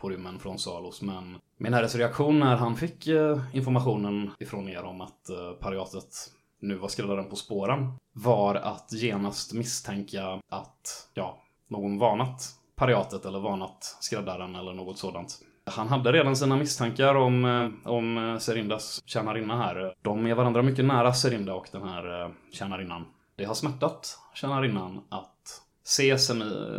på 0.04 0.10
rymmen 0.10 0.40
från 0.40 0.60
Salos, 0.60 1.02
men 1.02 1.38
min 1.58 1.74
herres 1.74 1.96
reaktion 1.96 2.40
när 2.40 2.56
han 2.56 2.76
fick 2.76 3.08
eh, 3.08 3.40
informationen 3.54 4.32
ifrån 4.40 4.70
er 4.70 4.84
om 4.84 5.02
att 5.02 5.30
eh, 5.30 5.52
pariatet 5.60 6.32
nu 6.60 6.76
var 6.76 6.88
skräddaren 6.88 7.30
på 7.30 7.36
spåren 7.36 7.94
var 8.14 8.56
att 8.56 8.94
genast 8.94 9.54
misstänka 9.54 10.42
att, 10.50 11.10
ja, 11.14 11.38
någon 11.68 12.00
varnat 12.00 12.42
pariatet 12.76 13.26
eller 13.26 13.40
varnat 13.40 13.98
skräddaren 14.00 14.56
eller 14.56 14.74
något 14.74 14.98
sådant. 14.98 15.40
Han 15.66 15.88
hade 15.88 16.12
redan 16.12 16.36
sina 16.36 16.56
misstankar 16.56 17.16
om, 17.16 17.46
eh, 17.46 17.92
om 17.92 18.38
Serindas 18.42 19.02
tjänarinna 19.06 19.58
här. 19.58 19.94
De 20.02 20.26
är 20.26 20.36
varandra 20.36 20.62
mycket 20.62 20.86
nära, 20.86 21.14
Serinda 21.14 21.54
och 21.54 21.68
den 21.72 21.84
här 21.84 22.34
tjänarinnan. 22.52 23.06
Det 23.36 23.46
har 23.46 23.54
smärtat 23.54 24.20
tjänarinnan 24.34 25.02
att 25.10 25.62
se 25.84 26.18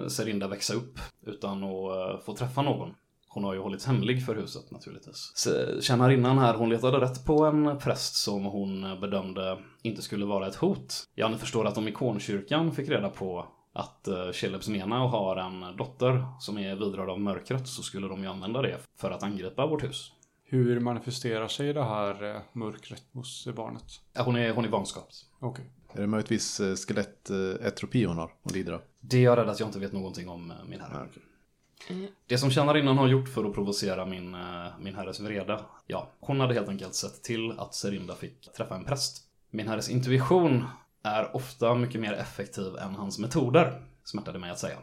Serinda 0.08 0.48
växa 0.48 0.74
upp 0.74 0.98
utan 1.26 1.64
att 1.64 2.24
få 2.24 2.36
träffa 2.36 2.62
någon. 2.62 2.94
Hon 3.34 3.44
har 3.44 3.54
ju 3.54 3.60
hållits 3.60 3.86
hemlig 3.86 4.26
för 4.26 4.34
huset 4.34 4.70
naturligtvis. 4.70 5.48
Tjänarinnan 5.80 6.38
här, 6.38 6.54
hon 6.54 6.68
letade 6.68 7.00
rätt 7.00 7.24
på 7.24 7.44
en 7.44 7.78
präst 7.78 8.14
som 8.14 8.44
hon 8.44 8.84
eh, 8.84 9.00
bedömde 9.00 9.58
inte 9.82 10.02
skulle 10.02 10.24
vara 10.24 10.46
ett 10.48 10.54
hot. 10.54 11.04
Ja, 11.14 11.28
ni 11.28 11.36
förstår 11.36 11.66
att 11.66 11.78
om 11.78 11.88
ikonkyrkan 11.88 12.72
fick 12.72 12.88
reda 12.88 13.08
på 13.08 13.46
att 13.72 14.08
uh, 14.08 14.32
Shelebs 14.32 14.68
Menau 14.68 15.06
har 15.06 15.36
en 15.36 15.76
dotter 15.76 16.26
som 16.40 16.58
är 16.58 16.76
vidrörd 16.76 17.08
av 17.08 17.20
mörkret 17.20 17.68
så 17.68 17.82
skulle 17.82 18.08
de 18.08 18.22
ju 18.22 18.28
använda 18.28 18.62
det 18.62 18.78
för 18.96 19.10
att 19.10 19.22
angripa 19.22 19.66
vårt 19.66 19.84
hus. 19.84 20.12
Hur 20.44 20.80
manifesterar 20.80 21.48
sig 21.48 21.72
det 21.72 21.84
här 21.84 22.34
eh, 22.34 22.42
mörkret 22.52 23.02
hos 23.12 23.46
eh, 23.46 23.54
barnet? 23.54 23.84
Ja, 24.12 24.22
hon 24.22 24.36
är, 24.36 24.52
hon 24.52 24.64
är 24.64 24.68
vanskapt. 24.68 25.14
Okej. 25.40 25.64
Är 25.92 26.00
det 26.00 26.06
möjligtvis 26.06 26.60
eh, 26.60 26.74
skelettetropi 26.74 28.04
hon 28.04 28.18
har 28.18 28.30
och 28.42 28.52
lider 28.52 28.72
av? 28.72 28.80
Det 29.00 29.16
är 29.16 29.22
jag 29.22 29.38
rädd 29.38 29.48
att 29.48 29.60
jag 29.60 29.68
inte 29.68 29.78
vet 29.78 29.92
någonting 29.92 30.28
om 30.28 30.50
eh, 30.50 30.56
min 30.68 30.80
herre. 30.80 31.08
Ja, 31.14 31.20
Det 32.26 32.38
som 32.38 32.50
tjänarinnan 32.50 32.98
har 32.98 33.08
gjort 33.08 33.28
för 33.28 33.44
att 33.44 33.54
provocera 33.54 34.06
min, 34.06 34.34
eh, 34.34 34.66
min 34.78 34.94
herres 34.94 35.20
vrede, 35.20 35.60
ja, 35.86 36.08
hon 36.20 36.40
hade 36.40 36.54
helt 36.54 36.68
enkelt 36.68 36.94
sett 36.94 37.22
till 37.22 37.58
att 37.58 37.74
Serinda 37.74 38.14
fick 38.14 38.52
träffa 38.52 38.74
en 38.74 38.84
präst. 38.84 39.22
Min 39.50 39.68
herres 39.68 39.88
intuition 39.88 40.64
är 41.02 41.36
ofta 41.36 41.74
mycket 41.74 42.00
mer 42.00 42.12
effektiv 42.12 42.76
än 42.76 42.94
hans 42.94 43.18
metoder, 43.18 43.86
smärtade 44.04 44.38
mig 44.38 44.50
att 44.50 44.58
säga. 44.58 44.78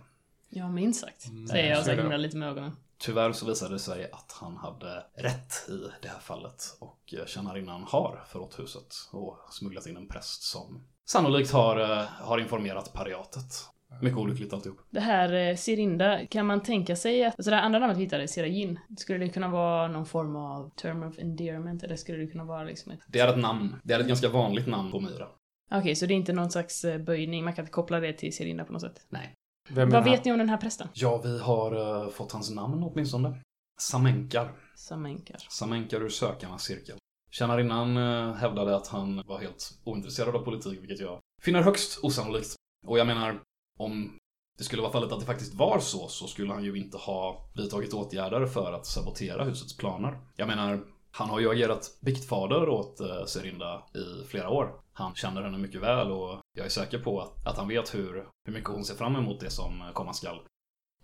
Ja, 0.49 0.69
minst 0.69 1.01
sagt. 1.01 1.27
Mm, 1.27 1.47
Säger 1.47 1.69
jag 1.69 1.79
och 1.79 1.85
så 1.85 1.91
himlar 1.91 2.17
lite 2.17 2.37
med 2.37 2.49
ögonen. 2.49 2.75
Tyvärr 2.97 3.31
så 3.31 3.45
visade 3.45 3.73
det 3.75 3.79
sig 3.79 4.11
att 4.11 4.31
han 4.41 4.57
hade 4.57 5.03
rätt 5.15 5.69
i 5.69 5.89
det 6.01 6.07
här 6.07 6.19
fallet 6.19 6.77
och 6.79 7.13
eh, 7.17 7.25
tjänarinnan 7.25 7.83
har 7.83 8.23
förrått 8.27 8.59
huset 8.59 8.95
och 9.11 9.37
smugglat 9.49 9.85
in 9.87 9.97
en 9.97 10.07
präst 10.07 10.43
som 10.43 10.83
sannolikt 11.05 11.51
har, 11.51 11.77
eh, 11.79 12.03
har 12.05 12.37
informerat 12.37 12.93
pariatet. 12.93 13.67
Mycket 14.01 14.17
olyckligt 14.17 14.53
alltihop. 14.53 14.77
Det 14.89 14.99
här 14.99 15.33
eh, 15.33 15.55
Sirinda, 15.55 16.25
kan 16.25 16.45
man 16.45 16.63
tänka 16.63 16.95
sig 16.95 17.25
att, 17.25 17.35
alltså 17.37 17.49
det 17.49 17.55
här 17.55 17.63
andra 17.63 17.79
namnet 17.79 17.97
vi 17.97 18.03
hittade, 18.03 18.27
Sirajin, 18.27 18.79
skulle 18.97 19.19
det 19.19 19.29
kunna 19.29 19.47
vara 19.47 19.87
någon 19.87 20.05
form 20.05 20.35
av 20.35 20.69
term 20.69 21.03
of 21.03 21.19
endearment 21.19 21.83
eller 21.83 21.95
skulle 21.95 22.17
det 22.17 22.27
kunna 22.27 22.43
vara 22.43 22.63
liksom 22.63 22.91
ett... 22.91 22.99
Det 23.07 23.19
är 23.19 23.27
ett 23.27 23.39
namn. 23.39 23.75
Det 23.83 23.93
är 23.93 23.99
ett 23.99 24.07
ganska 24.07 24.29
vanligt 24.29 24.67
namn 24.67 24.91
på 24.91 24.99
Myra. 24.99 25.27
Okej, 25.71 25.95
så 25.95 26.05
det 26.05 26.13
är 26.13 26.15
inte 26.15 26.33
någon 26.33 26.51
slags 26.51 26.85
eh, 26.85 26.97
böjning, 26.97 27.43
man 27.43 27.53
kan 27.53 27.63
inte 27.63 27.71
koppla 27.71 27.99
det 27.99 28.13
till 28.13 28.35
Sirinda 28.35 28.65
på 28.65 28.73
något 28.73 28.81
sätt? 28.81 29.05
Nej. 29.09 29.33
Vem 29.69 29.89
Vad 29.89 30.03
vet 30.03 30.25
ni 30.25 30.31
om 30.31 30.37
den 30.37 30.49
här 30.49 30.57
prästen? 30.57 30.87
Ja, 30.93 31.21
vi 31.23 31.39
har 31.39 32.03
eh, 32.03 32.09
fått 32.09 32.31
hans 32.31 32.51
namn 32.51 32.83
åtminstone. 32.83 33.41
Samenkar. 33.81 34.51
Samenkar. 34.75 35.37
Samenkar 35.49 36.01
ur 36.01 36.09
sökarnas 36.09 36.63
cirkel. 36.63 36.97
Tjänarinnan 37.31 37.97
eh, 37.97 38.33
hävdade 38.33 38.75
att 38.75 38.87
han 38.87 39.23
var 39.25 39.39
helt 39.39 39.79
ointresserad 39.83 40.35
av 40.35 40.39
politik, 40.39 40.79
vilket 40.81 40.99
jag 40.99 41.19
finner 41.41 41.61
högst 41.61 42.03
osannolikt. 42.03 42.55
Och 42.87 42.99
jag 42.99 43.07
menar, 43.07 43.41
om 43.79 44.17
det 44.57 44.63
skulle 44.63 44.81
vara 44.81 44.91
fallet 44.91 45.11
att 45.11 45.19
det 45.19 45.25
faktiskt 45.25 45.53
var 45.53 45.79
så, 45.79 46.07
så 46.07 46.27
skulle 46.27 46.53
han 46.53 46.63
ju 46.63 46.77
inte 46.77 46.97
ha 46.97 47.49
vidtagit 47.55 47.93
åtgärder 47.93 48.45
för 48.45 48.73
att 48.73 48.85
sabotera 48.85 49.43
husets 49.43 49.77
planer. 49.77 50.19
Jag 50.35 50.47
menar, 50.47 50.83
han 51.11 51.29
har 51.29 51.39
ju 51.39 51.51
agerat 51.51 51.97
biktfader 52.01 52.69
åt 52.69 52.99
eh, 52.99 53.25
Serinda 53.25 53.83
i 53.93 54.27
flera 54.27 54.49
år. 54.49 54.81
Han 54.93 55.15
känner 55.15 55.41
henne 55.41 55.57
mycket 55.57 55.81
väl 55.81 56.11
och 56.11 56.39
jag 56.57 56.65
är 56.65 56.69
säker 56.69 56.99
på 56.99 57.21
att, 57.21 57.47
att 57.47 57.57
han 57.57 57.67
vet 57.67 57.95
hur, 57.95 58.27
hur 58.45 58.53
mycket 58.53 58.69
hon 58.69 58.85
ser 58.85 58.95
fram 58.95 59.15
emot 59.15 59.39
det 59.39 59.49
som 59.49 59.81
eh, 59.81 59.91
komma 59.91 60.13
skall. 60.13 60.39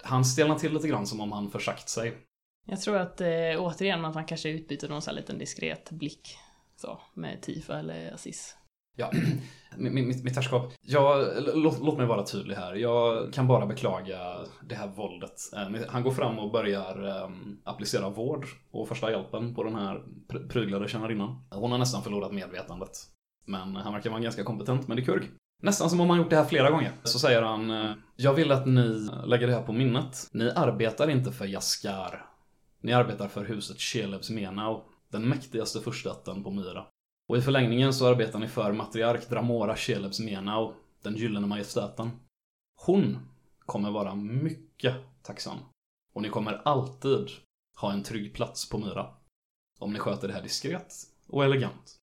Han 0.04 0.26
stelnar 0.26 0.60
till 0.60 0.74
lite 0.74 0.88
grann 0.88 1.08
som 1.08 1.22
om 1.22 1.32
han 1.32 1.50
försagt 1.50 1.90
sig. 1.90 2.18
Jag 2.70 2.82
tror 2.82 2.98
att 2.98 3.22
eh, 3.22 3.28
återigen 3.58 4.06
att 4.06 4.16
man 4.16 4.26
kanske 4.26 4.50
utbyter 4.50 4.90
någon 4.90 5.02
sån 5.02 5.12
här 5.12 5.22
liten 5.22 5.38
diskret 5.38 5.92
blick. 5.92 6.38
Så, 6.76 7.00
med 7.14 7.42
Tifa 7.42 7.80
eller 7.80 8.14
Aziz. 8.14 8.58
Ja, 9.00 9.12
mitt, 9.78 10.24
mitt, 10.24 10.36
herrskap. 10.36 10.74
Jag, 10.82 11.28
låt, 11.56 11.80
låt 11.80 11.98
mig 11.98 12.08
vara 12.08 12.24
tydlig 12.24 12.56
här. 12.56 12.76
Jag 12.76 13.34
kan 13.34 13.48
bara 13.48 13.66
beklaga 13.66 14.20
det 14.70 14.76
här 14.76 14.88
våldet. 14.88 15.36
Eh, 15.56 15.82
han 15.90 16.04
går 16.04 16.12
fram 16.12 16.40
och 16.40 16.52
börjar 16.52 17.24
um, 17.26 17.62
applicera 17.64 18.10
vård 18.10 18.46
och 18.72 18.88
första 18.88 19.12
hjälpen 19.12 19.56
på 19.56 19.64
den 19.64 19.76
här 19.76 20.04
pr- 20.28 20.48
pryglade 20.50 20.88
tjänarinnan. 20.88 21.48
Hon 21.52 21.72
har 21.72 21.78
nästan 21.78 22.04
förlorat 22.04 22.34
medvetandet. 22.34 22.92
Men 23.46 23.76
han 23.76 23.94
verkar 23.94 24.10
vara 24.10 24.18
en 24.18 24.24
ganska 24.24 24.44
kompetent 24.44 24.88
medikurg. 24.88 25.24
Nästan 25.64 25.90
som 25.90 26.00
om 26.02 26.10
han 26.10 26.20
gjort 26.20 26.30
det 26.30 26.36
här 26.36 26.46
flera 26.46 26.72
gånger. 26.72 26.92
Så 27.04 27.20
säger 27.20 27.42
han, 27.42 27.72
eh, 27.72 27.92
jag 28.16 28.34
vill 28.34 28.52
att 28.52 28.66
ni 28.66 29.10
lägger 29.26 29.48
det 29.48 29.54
här 29.54 29.64
på 29.64 29.74
minnet. 29.74 30.28
Ni 30.32 30.50
arbetar 30.56 31.10
inte 31.10 31.32
för 31.32 31.46
Jaskar. 31.46 32.26
Ni 32.82 32.94
arbetar 32.94 33.28
för 33.28 33.46
huset 33.46 33.82
Shelevs 33.82 34.30
Menau, 34.30 34.84
den 35.12 35.30
mäktigaste 35.30 35.80
furstatten 35.80 36.44
på 36.44 36.52
Myra. 36.52 36.86
Och 37.28 37.38
i 37.38 37.42
förlängningen 37.42 37.94
så 37.94 38.08
arbetar 38.08 38.40
ni 38.40 38.48
för 38.48 38.74
matriark 38.74 39.30
Dramora 39.30 39.76
Shelebs 39.76 40.20
Menau, 40.20 40.74
den 41.02 41.16
gyllene 41.16 41.48
majestäten. 41.48 42.12
Hon 42.76 43.18
kommer 43.60 43.92
vara 43.92 44.16
mycket 44.16 44.96
tacksam. 45.24 45.58
Och 46.14 46.22
ni 46.22 46.30
kommer 46.30 46.62
alltid 46.66 47.30
ha 47.76 47.94
en 47.94 48.04
trygg 48.04 48.34
plats 48.34 48.70
på 48.70 48.78
Myra. 48.78 49.14
Om 49.80 49.94
ni 49.94 50.00
sköter 50.00 50.28
det 50.28 50.34
här 50.34 50.42
diskret 50.42 50.94
och 51.28 51.46
elegant. 51.46 51.96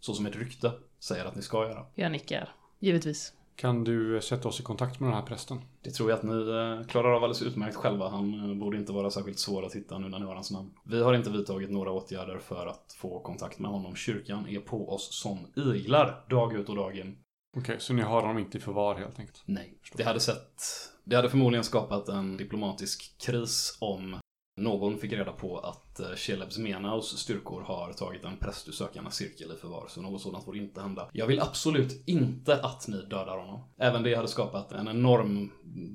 Så 0.00 0.14
som 0.14 0.26
ett 0.26 0.36
rykte 0.36 0.72
säger 0.98 1.24
att 1.24 1.34
ni 1.34 1.42
ska 1.42 1.68
göra. 1.68 1.86
Jag 1.94 2.12
nickar. 2.12 2.54
Givetvis. 2.78 3.34
Kan 3.62 3.84
du 3.84 4.14
eh, 4.14 4.20
sätta 4.20 4.48
oss 4.48 4.60
i 4.60 4.62
kontakt 4.62 5.00
med 5.00 5.08
den 5.08 5.16
här 5.16 5.26
prästen? 5.26 5.60
Det 5.82 5.90
tror 5.90 6.10
jag 6.10 6.16
att 6.16 6.22
ni 6.22 6.32
eh, 6.32 6.86
klarar 6.86 7.08
av 7.08 7.24
alldeles 7.24 7.42
utmärkt 7.42 7.76
själva. 7.76 8.08
Han 8.08 8.50
eh, 8.50 8.56
borde 8.56 8.76
inte 8.76 8.92
vara 8.92 9.10
särskilt 9.10 9.38
svår 9.38 9.66
att 9.66 9.74
hitta 9.74 9.98
nu 9.98 10.08
när 10.08 10.18
ni 10.18 10.26
har 10.26 10.34
hans 10.34 10.50
namn. 10.50 10.70
Vi 10.84 11.02
har 11.02 11.14
inte 11.14 11.30
vidtagit 11.30 11.70
några 11.70 11.90
åtgärder 11.90 12.38
för 12.38 12.66
att 12.66 12.96
få 12.98 13.20
kontakt 13.20 13.58
med 13.58 13.70
honom. 13.70 13.96
Kyrkan 13.96 14.48
är 14.48 14.60
på 14.60 14.94
oss 14.94 15.20
som 15.20 15.38
iglar, 15.74 16.24
dag 16.30 16.54
ut 16.54 16.68
och 16.68 16.76
dag 16.76 16.98
in. 16.98 17.16
Okej, 17.56 17.76
så 17.78 17.92
ni 17.92 18.02
har 18.02 18.20
honom 18.20 18.38
inte 18.38 18.58
i 18.58 18.60
förvar 18.60 18.94
helt 18.94 19.18
enkelt? 19.18 19.42
Nej. 19.46 19.78
Det 19.96 20.04
hade 20.04 20.20
sett... 20.20 20.62
Det 21.04 21.16
hade 21.16 21.30
förmodligen 21.30 21.64
skapat 21.64 22.08
en 22.08 22.36
diplomatisk 22.36 23.18
kris 23.26 23.78
om 23.80 24.16
någon 24.62 24.98
fick 24.98 25.12
reda 25.12 25.32
på 25.32 25.58
att 25.58 26.00
eh, 26.00 26.06
Shelebs 26.16 26.58
Menaus 26.58 27.18
styrkor 27.18 27.60
har 27.60 27.92
tagit 27.92 28.24
en 28.24 28.36
prästsökarnas 28.36 29.16
cirkel 29.16 29.52
i 29.52 29.60
förvar, 29.60 29.84
så 29.88 30.02
något 30.02 30.20
sådant 30.20 30.44
får 30.44 30.56
inte 30.56 30.80
hända. 30.80 31.08
Jag 31.12 31.26
vill 31.26 31.40
absolut 31.40 32.08
inte 32.08 32.60
att 32.62 32.88
ni 32.88 32.96
dödar 32.96 33.38
honom. 33.38 33.60
Även 33.78 34.02
det 34.02 34.14
hade 34.14 34.28
skapat 34.28 34.72
en 34.72 34.88
enorm 34.88 35.50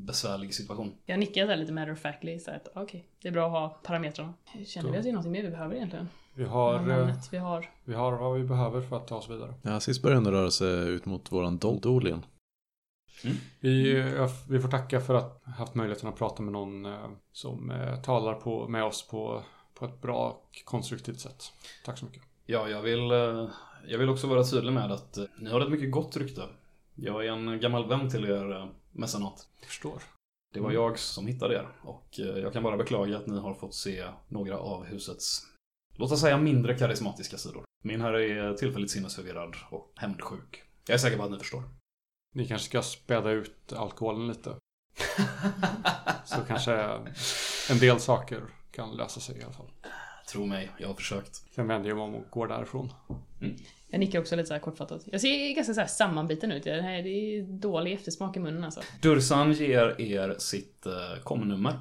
besvärlig 0.05 0.53
situation. 0.53 0.93
Jag 1.05 1.19
nickar 1.19 1.47
där 1.47 1.57
lite 1.57 1.73
matter 1.73 1.91
of 1.91 1.99
factly, 1.99 2.39
så 2.39 2.51
att 2.51 2.67
okej, 2.75 3.07
det 3.21 3.27
är 3.27 3.31
bra 3.31 3.45
att 3.45 3.51
ha 3.51 3.69
parametrarna. 3.83 4.33
Känner 4.65 4.91
vi 4.91 4.97
att 4.97 5.03
det 5.03 5.09
är 5.09 5.13
någonting 5.13 5.31
mer 5.31 5.43
vi 5.43 5.49
behöver 5.49 5.75
egentligen? 5.75 6.09
Vi 6.33 6.43
har, 6.43 6.73
eh, 6.73 6.81
namnet 6.81 7.27
vi 7.31 7.37
har. 7.37 7.69
vi 7.85 7.93
har 7.93 8.17
vad 8.17 8.37
vi 8.37 8.43
behöver 8.43 8.81
för 8.81 8.97
att 8.97 9.07
ta 9.07 9.15
oss 9.15 9.29
vidare. 9.29 9.53
Ja, 9.61 9.79
sist 9.79 10.01
började 10.01 10.31
röra 10.31 10.51
sig 10.51 10.89
ut 10.89 11.05
mot 11.05 11.31
våran. 11.31 11.59
Vi, 11.61 12.21
eh, 13.25 14.29
vi 14.49 14.59
får 14.59 14.69
tacka 14.69 15.01
för 15.01 15.15
att 15.15 15.41
ha 15.45 15.53
haft 15.53 15.75
möjligheten 15.75 16.09
att 16.09 16.17
prata 16.17 16.43
med 16.43 16.53
någon 16.53 16.85
eh, 16.85 17.09
som 17.31 17.71
eh, 17.71 18.01
talar 18.01 18.33
på, 18.33 18.67
med 18.67 18.83
oss 18.83 19.07
på, 19.07 19.43
på 19.73 19.85
ett 19.85 20.01
bra 20.01 20.29
och 20.29 20.61
konstruktivt 20.65 21.19
sätt. 21.19 21.51
Tack 21.85 21.97
så 21.97 22.05
mycket. 22.05 22.21
Ja, 22.45 22.69
jag 22.69 22.81
vill, 22.81 23.11
eh, 23.11 23.49
jag 23.87 23.97
vill 23.97 24.09
också 24.09 24.27
vara 24.27 24.43
tydlig 24.43 24.73
med 24.73 24.91
att 24.91 25.17
ni 25.39 25.49
har 25.49 25.61
ett 25.61 25.71
mycket 25.71 25.91
gott 25.91 26.17
rykte. 26.17 26.41
Jag 26.95 27.25
är 27.25 27.31
en 27.31 27.59
gammal 27.59 27.87
vän 27.87 28.09
till 28.09 28.25
er 28.25 28.71
mecenat. 28.91 29.47
Jag 29.59 29.67
förstår. 29.67 30.01
Det 30.53 30.59
var 30.59 30.71
jag 30.71 30.99
som 30.99 31.27
hittade 31.27 31.55
er 31.55 31.67
och 31.81 32.19
jag 32.19 32.53
kan 32.53 32.63
bara 32.63 32.77
beklaga 32.77 33.17
att 33.17 33.27
ni 33.27 33.39
har 33.39 33.53
fått 33.53 33.73
se 33.73 34.05
några 34.27 34.59
av 34.59 34.85
husets, 34.85 35.41
låt 35.95 36.11
oss 36.11 36.21
säga 36.21 36.37
mindre 36.37 36.77
karismatiska 36.77 37.37
sidor. 37.37 37.63
Min 37.83 38.01
herre 38.01 38.23
är 38.23 38.53
tillfälligt 38.53 38.91
sinnesförvirrad 38.91 39.55
och 39.69 39.93
hämndsjuk. 39.95 40.63
Jag 40.87 40.93
är 40.93 40.97
säker 40.97 41.17
på 41.17 41.23
att 41.23 41.31
ni 41.31 41.39
förstår. 41.39 41.63
Ni 42.35 42.47
kanske 42.47 42.67
ska 42.67 42.81
späda 42.81 43.31
ut 43.31 43.73
alkoholen 43.73 44.27
lite. 44.27 44.55
Så 46.25 46.41
kanske 46.47 46.73
en 47.69 47.79
del 47.79 47.99
saker 47.99 48.43
kan 48.71 48.95
lösa 48.95 49.19
sig 49.19 49.37
i 49.37 49.43
alla 49.43 49.53
fall. 49.53 49.71
Tro 50.31 50.45
mig, 50.45 50.71
jag 50.77 50.87
har 50.87 50.95
försökt. 50.95 51.35
Sen 51.55 51.67
vänder 51.67 51.89
jag 51.89 51.97
mig 51.97 52.03
om 52.03 52.15
och 52.15 52.29
går 52.29 52.47
därifrån. 52.47 52.93
Jag 53.87 53.99
nickar 53.99 54.19
också 54.19 54.35
lite 54.35 54.47
så 54.47 54.53
här 54.53 54.61
kortfattat. 54.61 55.03
Jag 55.05 55.21
ser 55.21 55.55
ganska 55.55 55.73
så 55.73 55.79
här 55.79 55.87
sammanbiten 55.87 56.51
ut. 56.51 56.63
Det 56.63 56.81
här 56.81 57.03
det 57.03 57.09
är 57.09 57.43
dålig 57.43 57.93
eftersmak 57.93 58.37
i 58.37 58.39
munnen 58.39 58.63
alltså. 58.63 58.81
Dursan 59.01 59.53
ger 59.53 60.01
er 60.01 60.35
sitt 60.39 60.85
eh, 60.85 61.23
komnummer. 61.23 61.79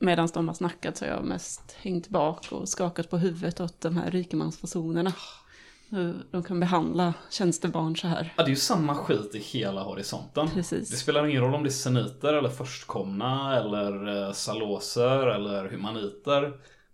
Medan 0.00 0.28
de 0.34 0.48
har 0.48 0.54
snackat 0.54 0.96
så 0.96 1.04
har 1.04 1.12
jag 1.12 1.24
mest 1.24 1.72
hängt 1.72 2.08
bak 2.08 2.52
och 2.52 2.68
skakat 2.68 3.10
på 3.10 3.18
huvudet 3.18 3.60
åt 3.60 3.80
de 3.80 3.96
här 3.96 4.10
rikemansfasonerna. 4.10 5.12
Hur 5.92 6.26
de 6.30 6.42
kan 6.42 6.60
behandla 6.60 7.14
tjänstebarn 7.30 7.96
så 7.96 8.06
här. 8.06 8.34
Ja, 8.36 8.42
det 8.42 8.48
är 8.48 8.50
ju 8.50 8.56
samma 8.56 8.94
skit 8.94 9.34
i 9.34 9.38
hela 9.38 9.82
horisonten. 9.82 10.46
Det 10.46 10.52
Precis. 10.54 10.98
spelar 10.98 11.26
ingen 11.26 11.42
roll 11.42 11.54
om 11.54 11.62
det 11.62 11.68
är 11.68 11.70
seniter 11.70 12.34
eller 12.34 12.48
förstkomna 12.48 13.56
eller 13.60 14.26
eh, 14.26 14.32
saloser 14.32 15.26
eller 15.26 15.68
humaniter. 15.68 16.52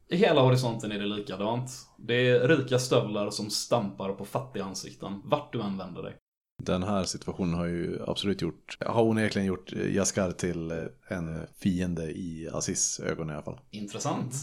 I 0.08 0.16
hela 0.16 0.40
horisonten 0.40 0.92
är 0.92 0.98
det 0.98 1.06
likadant. 1.06 1.70
Det 1.96 2.28
är 2.28 2.48
rika 2.48 2.78
stövlar 2.78 3.30
som 3.30 3.50
stampar 3.50 4.12
på 4.12 4.24
fattiga 4.24 4.64
ansikten, 4.64 5.20
vart 5.24 5.52
du 5.52 5.60
än 5.60 5.78
vänder 5.78 6.02
dig. 6.02 6.16
Den 6.62 6.82
här 6.82 7.04
situationen 7.04 7.54
har 7.54 7.66
ju 7.66 7.98
absolut 8.06 8.42
gjort, 8.42 8.78
har 8.86 9.02
onekligen 9.02 9.46
gjort 9.46 9.72
eh, 9.72 9.94
Jaskar 9.94 10.30
till 10.30 10.70
eh, 10.70 10.76
en 11.08 11.46
fiende 11.58 12.10
i 12.10 12.48
Aziz 12.52 13.00
ögon 13.00 13.30
i 13.30 13.32
alla 13.32 13.42
fall. 13.42 13.60
Intressant. 13.70 14.34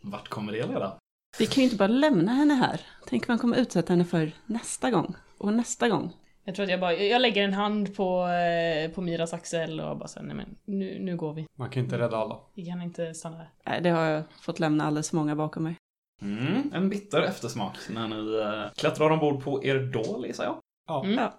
Vart 0.00 0.28
kommer 0.28 0.52
det 0.52 0.66
leda? 0.66 0.96
Vi 1.38 1.46
kan 1.46 1.56
ju 1.56 1.64
inte 1.64 1.76
bara 1.76 1.88
lämna 1.88 2.32
henne 2.32 2.54
här. 2.54 2.80
Tänk 3.06 3.28
man 3.28 3.38
kommer 3.38 3.56
utsätta 3.56 3.92
henne 3.92 4.04
för 4.04 4.32
nästa 4.46 4.90
gång. 4.90 5.14
Och 5.38 5.52
nästa 5.52 5.88
gång. 5.88 6.16
Jag 6.44 6.54
tror 6.54 6.64
att 6.64 6.70
jag 6.70 6.80
bara, 6.80 6.94
jag 6.94 7.22
lägger 7.22 7.44
en 7.44 7.52
hand 7.52 7.96
på, 7.96 8.26
eh, 8.26 8.90
på 8.90 9.00
Miras 9.00 9.32
axel 9.32 9.80
och 9.80 9.96
bara 9.96 10.08
säger 10.08 10.26
nej 10.26 10.36
men 10.36 10.56
nu, 10.64 10.98
nu 11.00 11.16
går 11.16 11.34
vi. 11.34 11.46
Man 11.58 11.70
kan 11.70 11.82
inte 11.82 11.98
rädda 11.98 12.16
alla. 12.16 12.38
Vi 12.54 12.66
kan 12.66 12.82
inte 12.82 13.14
stanna 13.14 13.36
här. 13.36 13.50
Nej, 13.66 13.80
det 13.82 13.90
har 13.90 14.04
jag 14.04 14.22
fått 14.42 14.60
lämna 14.60 14.84
alldeles 14.84 15.10
för 15.10 15.16
många 15.16 15.36
bakom 15.36 15.62
mig. 15.64 15.76
Mm, 16.22 16.72
en 16.74 16.88
bitter 16.88 17.22
eftersmak 17.22 17.76
när 17.90 18.08
ni 18.08 18.40
eh, 18.40 18.72
klättrar 18.76 19.10
ombord 19.10 19.44
på 19.44 19.64
er 19.64 19.78
dål, 19.78 20.26
gissar 20.26 20.44
jag. 20.44 20.56
Ja. 20.88 21.04
Mm. 21.04 21.18
Ja. 21.18 21.32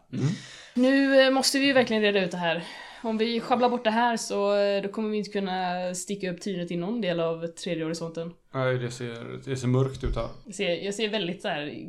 Nu 0.73 1.21
eh, 1.21 1.31
måste 1.31 1.59
vi 1.59 1.65
ju 1.65 1.73
verkligen 1.73 2.01
reda 2.01 2.25
ut 2.25 2.31
det 2.31 2.37
här. 2.37 2.63
Om 3.03 3.17
vi 3.17 3.39
sjabblar 3.39 3.69
bort 3.69 3.83
det 3.83 3.91
här 3.91 4.17
så 4.17 4.55
då 4.83 4.89
kommer 4.89 5.09
vi 5.09 5.17
inte 5.17 5.31
kunna 5.31 5.93
sticka 5.95 6.31
upp 6.31 6.41
tynet 6.41 6.71
i 6.71 6.75
någon 6.75 7.01
del 7.01 7.19
av 7.19 7.47
tredje 7.47 7.83
horisonten. 7.83 8.33
Nej, 8.53 8.77
det 8.77 8.91
ser, 8.91 9.41
det 9.45 9.55
ser 9.55 9.67
mörkt 9.67 10.03
ut 10.03 10.15
här. 10.15 10.27
Jag 10.45 10.55
ser, 10.55 10.75
jag 10.75 10.93
ser 10.93 11.09
väldigt 11.09 11.41
så 11.41 11.47
här 11.47 11.87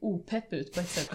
opepp 0.00 0.52
ut 0.52 0.74
på 0.74 0.80
ett 0.80 0.88
sätt. 0.88 1.12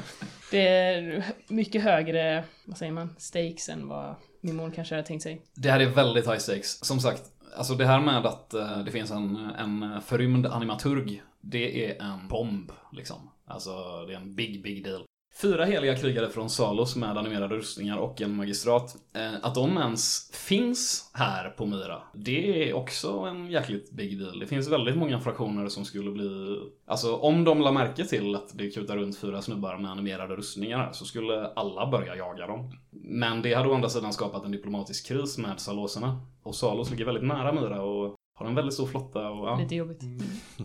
Det 0.52 0.68
är 0.68 1.26
mycket 1.48 1.84
högre, 1.84 2.44
vad 2.66 2.78
säger 2.78 2.92
man, 2.92 3.16
stakes 3.18 3.70
än 3.70 3.88
vad 3.88 4.16
min 4.42 4.56
mor 4.56 4.72
kanske 4.76 4.96
hade 4.96 5.08
tänkt 5.08 5.24
sig. 5.24 5.42
Det 5.54 5.72
här 5.72 5.80
är 5.80 5.86
väldigt 5.86 6.28
high 6.28 6.38
stakes. 6.38 6.86
Som 6.86 7.00
sagt, 7.00 7.24
alltså 7.58 7.76
det 7.76 7.86
här 7.86 8.02
med 8.02 8.26
att 8.26 8.54
eh, 8.54 8.84
det 8.84 8.92
finns 8.92 9.12
en, 9.12 9.36
en 9.36 10.02
förrymd 10.02 10.46
animaturg, 10.46 11.22
det 11.42 11.86
är 11.86 12.02
en 12.02 12.28
bomb, 12.28 12.72
liksom. 12.92 13.30
Alltså, 13.46 14.06
det 14.08 14.14
är 14.14 14.18
en 14.18 14.36
big, 14.36 14.64
big 14.64 14.84
deal. 14.84 15.04
Fyra 15.34 15.66
heliga 15.66 15.96
krigare 15.96 16.30
från 16.30 16.50
Salos 16.50 16.96
med 16.96 17.18
animerade 17.18 17.56
rustningar 17.56 17.98
och 17.98 18.22
en 18.22 18.36
magistrat. 18.36 18.96
Eh, 19.14 19.34
att 19.42 19.56
de 19.56 19.78
ens 19.78 20.32
finns 20.34 21.12
här 21.14 21.50
på 21.50 21.66
Myra, 21.66 22.02
det 22.14 22.70
är 22.70 22.74
också 22.74 23.12
en 23.12 23.48
jäkligt 23.48 23.92
big 23.92 24.20
deal. 24.20 24.40
Det 24.40 24.48
finns 24.48 24.68
väldigt 24.68 24.98
många 24.98 25.20
fraktioner 25.20 25.68
som 25.68 25.86
skulle 25.86 26.12
bli... 26.12 26.60
Alltså, 26.86 27.16
om 27.16 27.44
de 27.44 27.62
la 27.62 27.72
märke 27.72 28.06
till 28.06 28.36
att 28.36 28.58
det 28.58 28.70
kutar 28.70 28.98
runt 28.98 29.18
fyra 29.18 29.42
snubbar 29.42 29.78
med 29.78 29.92
animerade 29.92 30.36
rustningar 30.36 30.90
så 30.92 31.06
skulle 31.06 31.48
alla 31.48 31.88
börja 31.88 32.16
jaga 32.16 32.48
dem. 32.48 32.72
Men 32.90 33.42
det 33.42 33.54
hade 33.54 33.70
å 33.70 33.74
andra 33.74 33.90
sidan 33.90 34.14
skapat 34.14 34.46
en 34.46 34.52
diplomatisk 34.52 35.08
kris 35.08 35.38
med 35.38 35.60
Saloserna. 35.60 36.22
Och 36.44 36.56
Salos 36.56 36.92
ligger 36.92 37.06
väldigt 37.06 37.24
nära 37.24 37.52
Myra 37.54 37.82
och 37.82 38.16
har 38.36 38.46
en 38.46 38.56
väldigt 38.56 38.74
stor 38.74 38.88
flotta. 38.88 39.30
Och, 39.30 39.48
ja. 39.48 39.60
Lite 39.60 39.76
jobbigt. 39.76 40.02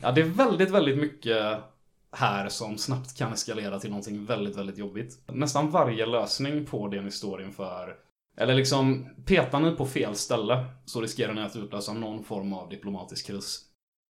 Ja, 0.03 0.13
det 0.13 0.21
är 0.21 0.25
väldigt, 0.25 0.71
väldigt 0.71 0.99
mycket 0.99 1.59
här 2.17 2.49
som 2.49 2.79
snabbt 2.79 3.17
kan 3.17 3.33
eskalera 3.33 3.79
till 3.79 3.91
någonting 3.91 4.25
väldigt, 4.25 4.57
väldigt 4.57 4.79
jobbigt. 4.79 5.19
Nästan 5.27 5.71
varje 5.71 6.07
lösning 6.07 6.67
på 6.67 6.89
det 6.89 7.03
ni 7.03 7.11
står 7.11 7.43
inför 7.43 7.97
eller 8.37 8.55
liksom, 8.55 9.09
petar 9.25 9.61
ni 9.61 9.71
på 9.71 9.87
fel 9.87 10.15
ställe 10.15 10.67
så 10.85 11.01
riskerar 11.01 11.35
ni 11.35 11.41
att 11.41 11.57
utlösa 11.57 11.93
någon 11.93 12.25
form 12.25 12.53
av 12.53 12.69
diplomatisk 12.69 13.27
kris. 13.27 13.63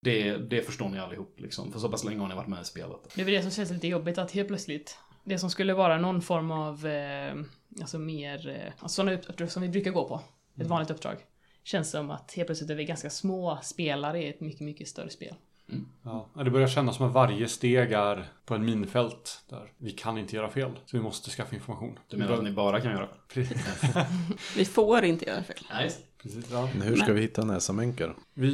Det, 0.05 0.37
det 0.37 0.63
förstår 0.63 0.89
ni 0.89 0.99
allihop 0.99 1.41
liksom, 1.41 1.73
för 1.73 1.79
så 1.79 1.89
pass 1.89 2.05
länge 2.05 2.21
har 2.21 2.29
ni 2.29 2.35
varit 2.35 2.49
med 2.49 2.63
i 2.63 2.65
spelet. 2.65 3.01
Det 3.15 3.21
är 3.21 3.25
väl 3.25 3.35
det 3.35 3.43
som 3.43 3.51
känns 3.51 3.71
lite 3.71 3.89
jobbigt 3.89 4.19
att 4.19 4.31
helt 4.31 4.49
plötsligt 4.49 4.99
det 5.25 5.39
som 5.39 5.51
skulle 5.51 5.75
vara 5.75 5.99
någon 5.99 6.23
form 6.23 6.51
av, 6.51 6.87
eh, 6.87 7.35
alltså 7.81 7.99
mer, 7.99 8.49
eh, 8.49 8.73
alltså 8.79 8.89
sådana 8.89 9.13
uppdrag 9.13 9.51
som 9.51 9.63
vi 9.63 9.69
brukar 9.69 9.91
gå 9.91 10.09
på, 10.09 10.21
ett 10.61 10.67
vanligt 10.67 10.91
uppdrag. 10.91 11.17
Känns 11.65 11.91
som 11.91 12.11
att 12.11 12.33
helt 12.33 12.47
plötsligt 12.47 12.71
är 12.71 12.75
vi 12.75 12.85
ganska 12.85 13.11
små 13.11 13.59
spelare 13.63 14.23
i 14.23 14.29
ett 14.29 14.41
mycket, 14.41 14.61
mycket 14.61 14.89
större 14.89 15.11
spel. 15.11 15.35
Mm. 15.69 15.87
Ja, 16.03 16.29
det 16.45 16.51
börjar 16.51 16.69
kännas 16.69 16.97
som 16.97 17.07
att 17.07 17.13
varje 17.13 17.49
steg 17.49 17.93
är 17.93 18.29
på 18.45 18.55
en 18.55 18.65
minfält 18.65 19.45
där 19.49 19.73
vi 19.79 19.91
kan 19.91 20.19
inte 20.19 20.37
göra 20.37 20.51
fel. 20.51 20.71
Så 20.87 20.97
vi 20.97 21.03
måste 21.03 21.31
skaffa 21.31 21.55
information. 21.55 21.99
Du 22.09 22.17
menar 22.17 22.35
att 22.35 22.45
ni 22.45 22.53
bara 22.53 22.81
kan 22.81 22.93
göra 22.93 23.09
Precis. 23.29 23.65
Vi 24.57 24.65
får 24.65 25.05
inte 25.05 25.25
göra 25.25 25.43
fel. 25.43 25.57
Nej. 25.71 25.91
Precis 26.23 26.47
ja. 26.51 26.69
Men 26.79 26.89
hur 26.89 26.97
ska 26.97 27.13
vi 27.13 27.21
hitta 27.21 27.45
näsamänkar? 27.45 28.17
Vi 28.35 28.51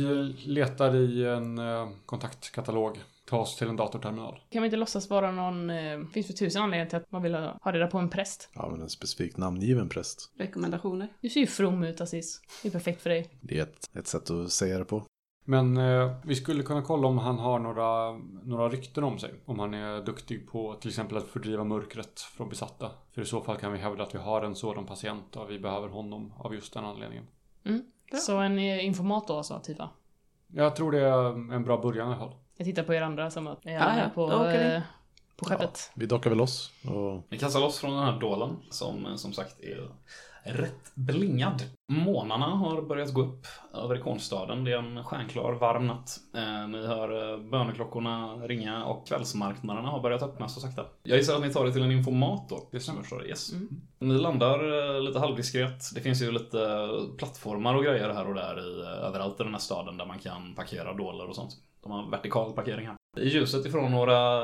letar 0.46 0.96
i 0.96 1.24
en 1.24 1.58
eh, 1.58 1.88
kontaktkatalog. 2.06 2.98
Ta 3.26 3.38
oss 3.38 3.56
till 3.56 3.68
en 3.68 3.76
datorterminal. 3.76 4.38
Kan 4.50 4.62
vi 4.62 4.66
inte 4.66 4.76
låtsas 4.76 5.10
vara 5.10 5.32
någon... 5.32 5.70
Eh, 5.70 6.00
finns 6.12 6.26
för 6.26 6.32
tusen 6.32 6.62
anledningar 6.62 6.86
till 6.86 6.96
att 6.96 7.12
man 7.12 7.22
vill 7.22 7.34
ha 7.34 7.58
ha 7.62 7.72
reda 7.72 7.86
på 7.86 7.98
en 7.98 8.10
präst. 8.10 8.48
Ja, 8.54 8.68
men 8.70 8.82
en 8.82 8.88
specifikt 8.88 9.36
namngiven 9.36 9.88
präst. 9.88 10.32
Rekommendationer. 10.38 11.08
Du 11.20 11.28
ser 11.28 11.40
ju 11.40 11.46
from 11.46 11.82
ut 11.82 12.00
Aziz. 12.00 12.40
Det 12.62 12.68
är 12.68 12.72
perfekt 12.72 13.02
för 13.02 13.10
dig. 13.10 13.30
Det 13.40 13.58
är 13.58 13.62
ett, 13.62 13.90
ett 13.94 14.06
sätt 14.06 14.30
att 14.30 14.52
säga 14.52 14.78
det 14.78 14.84
på. 14.84 15.04
Men 15.44 15.76
eh, 15.76 16.10
vi 16.22 16.34
skulle 16.36 16.62
kunna 16.62 16.82
kolla 16.82 17.08
om 17.08 17.18
han 17.18 17.38
har 17.38 17.58
några, 17.58 18.12
några 18.44 18.68
rykten 18.68 19.04
om 19.04 19.18
sig. 19.18 19.34
Om 19.44 19.58
han 19.58 19.74
är 19.74 20.00
duktig 20.04 20.48
på 20.50 20.74
till 20.74 20.88
exempel 20.90 21.16
att 21.18 21.26
fördriva 21.28 21.64
mörkret 21.64 22.20
från 22.20 22.48
besatta. 22.48 22.90
För 23.14 23.22
i 23.22 23.24
så 23.24 23.40
fall 23.40 23.56
kan 23.56 23.72
vi 23.72 23.78
hävda 23.78 24.02
att 24.02 24.14
vi 24.14 24.18
har 24.18 24.42
en 24.42 24.54
sådan 24.54 24.86
patient 24.86 25.36
och 25.36 25.50
vi 25.50 25.58
behöver 25.58 25.88
honom 25.88 26.32
av 26.38 26.54
just 26.54 26.74
den 26.74 26.84
anledningen. 26.84 27.24
Bra. 27.62 28.20
Så 28.20 28.36
en 28.38 28.58
eh, 28.58 28.86
informator 28.86 29.36
alltså, 29.38 29.60
Tifa. 29.64 29.88
Jag 30.54 30.76
tror 30.76 30.92
det 30.92 31.00
är 31.00 31.52
en 31.54 31.64
bra 31.64 31.76
början 31.82 32.08
i 32.08 32.10
alla 32.10 32.20
fall. 32.20 32.34
Jag 32.56 32.64
tittar 32.64 32.82
på 32.82 32.94
er 32.94 33.02
andra 33.02 33.30
som 33.30 33.46
att 33.46 33.66
är 33.66 33.70
Ja, 33.72 33.80
alla 33.80 33.96
ja, 33.98 34.04
med 34.04 34.14
på, 34.14 34.26
vi. 34.48 34.74
eh, 34.74 34.82
på 35.36 35.44
skeppet. 35.44 35.90
Vi 35.94 36.06
dockar 36.06 36.30
väl 36.30 36.38
loss 36.38 36.72
och 36.88 37.22
Ni 37.28 37.38
kastar 37.38 37.60
loss 37.60 37.78
från 37.78 37.90
den 37.90 38.02
här 38.04 38.20
dålen 38.20 38.56
som 38.70 39.06
eh, 39.06 39.14
som 39.14 39.32
sagt 39.32 39.60
är 39.60 39.88
rätt 40.44 40.94
blingad. 40.94 41.62
Månarna 41.92 42.46
har 42.46 42.82
börjat 42.82 43.14
gå 43.14 43.22
upp 43.22 43.46
över 43.74 43.96
ikonstaden. 43.96 44.64
Det 44.64 44.72
är 44.72 44.78
en 44.78 45.04
stjärnklar, 45.04 45.52
varm 45.52 45.86
natt. 45.86 46.16
Eh, 46.34 46.68
ni 46.68 46.86
hör 46.86 47.32
eh, 47.32 47.38
böneklockorna 47.50 48.34
ringa 48.34 48.84
och 48.84 49.06
kvällsmarknaderna 49.06 49.88
har 49.88 50.00
börjat 50.00 50.22
öppnas 50.22 50.54
så 50.54 50.60
sakta. 50.60 50.84
Jag 51.02 51.18
gissar 51.18 51.34
att 51.34 51.42
ni 51.42 51.52
tar 51.52 51.64
det 51.64 51.72
till 51.72 51.82
en 51.82 51.92
informat 51.92 52.48
då. 52.48 52.68
Det 52.72 52.80
stämmer. 52.80 53.00
Förstår 53.00 53.18
det. 53.18 53.28
Yes. 53.28 53.52
Mm. 53.52 53.68
Ni 53.98 54.14
landar 54.14 54.94
eh, 54.96 55.02
lite 55.02 55.18
halvdiskret. 55.18 55.94
Det 55.94 56.00
finns 56.00 56.22
ju 56.22 56.32
lite 56.32 56.88
plattformar 57.18 57.74
och 57.74 57.84
grejer 57.84 58.10
här 58.10 58.28
och 58.28 58.34
där 58.34 58.58
i, 58.58 58.82
överallt 59.06 59.40
i 59.40 59.42
den 59.42 59.52
här 59.52 59.60
staden 59.60 59.96
där 59.96 60.06
man 60.06 60.18
kan 60.18 60.54
parkera 60.54 60.94
doler 60.94 61.28
och 61.28 61.36
sånt. 61.36 61.52
De 61.82 61.92
har 61.92 62.10
vertikal 62.10 62.52
parkering 62.52 62.86
här. 62.86 62.96
I 63.20 63.28
ljuset 63.28 63.66
ifrån 63.66 63.90
några 63.90 64.40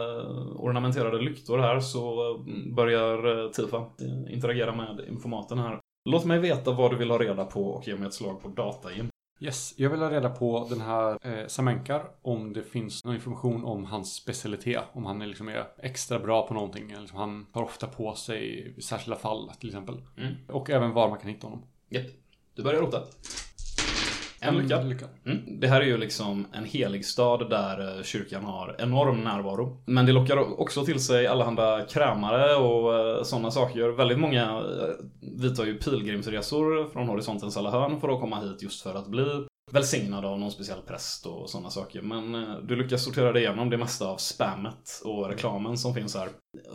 ornamenterade 0.57 1.18
lyktor 1.22 1.59
här 1.59 1.80
så 1.80 2.34
börjar 2.76 3.49
Tifa 3.53 3.86
interagera 4.30 4.74
med 4.74 5.01
informaten 5.09 5.59
här. 5.59 5.80
Låt 6.05 6.24
mig 6.24 6.38
veta 6.38 6.72
vad 6.72 6.90
du 6.90 6.96
vill 6.96 7.11
ha 7.11 7.18
reda 7.18 7.44
på 7.44 7.64
och 7.64 7.88
ge 7.88 7.96
mig 7.96 8.09
ett 8.09 8.14
slag 8.14 8.42
på 8.42 8.49
data 8.49 8.92
Jim. 8.92 9.09
Yes, 9.40 9.74
jag 9.76 9.90
vill 9.90 10.01
ha 10.01 10.11
reda 10.11 10.30
på 10.30 10.66
den 10.70 10.80
här 10.80 11.18
eh, 11.22 11.46
Samenkar. 11.46 12.11
Om 12.22 12.53
det 12.53 12.62
finns 12.62 13.05
någon 13.05 13.14
information 13.14 13.64
om 13.64 13.84
hans 13.84 14.14
specialitet. 14.14 14.82
Om 14.92 15.07
han 15.07 15.22
är, 15.22 15.26
liksom 15.26 15.49
är 15.49 15.64
extra 15.78 16.18
bra 16.18 16.46
på 16.46 16.55
någonting. 16.55 16.90
Eller 16.90 17.01
liksom 17.01 17.18
han 17.18 17.46
tar 17.53 17.62
ofta 17.62 17.86
på 17.86 18.14
sig 18.14 18.74
särskilda 18.82 19.16
fall 19.16 19.53
till 19.61 19.68
exempel. 19.68 20.03
Mm. 20.16 20.34
Och 20.49 20.70
även 20.70 20.92
var 20.92 21.09
man 21.09 21.18
kan 21.18 21.30
hitta 21.30 21.46
honom. 21.46 21.62
Japp. 21.88 22.07
Du 22.55 22.62
börjar 22.62 22.80
rota. 22.80 23.03
En 24.41 24.55
lycka. 24.57 24.82
lycka. 24.82 25.05
Mm. 25.26 25.61
Det 25.61 25.68
här 25.68 25.80
är 25.80 25.84
ju 25.84 25.97
liksom 25.99 26.47
en 26.53 26.64
helig 26.64 27.05
stad 27.05 27.51
där 27.51 27.97
eh, 27.99 28.03
kyrkan 28.03 28.45
har 28.45 28.76
enorm 28.78 29.20
närvaro. 29.24 29.82
Men 29.86 30.07
det 30.07 30.12
lockar 30.12 30.61
också 30.61 30.84
till 30.84 31.01
sig 31.01 31.26
allehanda 31.26 31.84
krämare 31.91 32.55
och 32.55 33.26
sådana 33.26 33.51
saker. 33.51 33.89
Väldigt 33.89 34.18
många 34.18 34.43
eh, 34.43 35.05
vidtar 35.43 35.64
ju 35.64 35.78
pilgrimsresor 35.78 36.89
från 36.93 37.09
horisontens 37.09 37.57
alla 37.57 37.70
hörn 37.70 38.01
för 38.01 38.09
att 38.09 38.20
komma 38.20 38.41
hit 38.41 38.62
just 38.62 38.82
för 38.82 38.95
att 38.95 39.07
bli 39.07 39.24
välsignad 39.70 40.24
av 40.24 40.39
någon 40.39 40.51
speciell 40.51 40.78
präst 40.86 41.26
och 41.26 41.51
sådana 41.51 41.70
saker. 41.70 42.03
Men 42.03 42.34
eh, 42.34 42.55
du 42.62 42.76
lyckas 42.76 43.05
sortera 43.05 43.32
dig 43.32 43.43
igenom 43.43 43.70
det 43.70 43.76
mesta 43.78 44.07
av 44.09 44.16
spammet 44.16 45.01
och 45.05 45.28
reklamen 45.28 45.78
som 45.78 45.95
finns 45.95 46.16
här. 46.16 46.28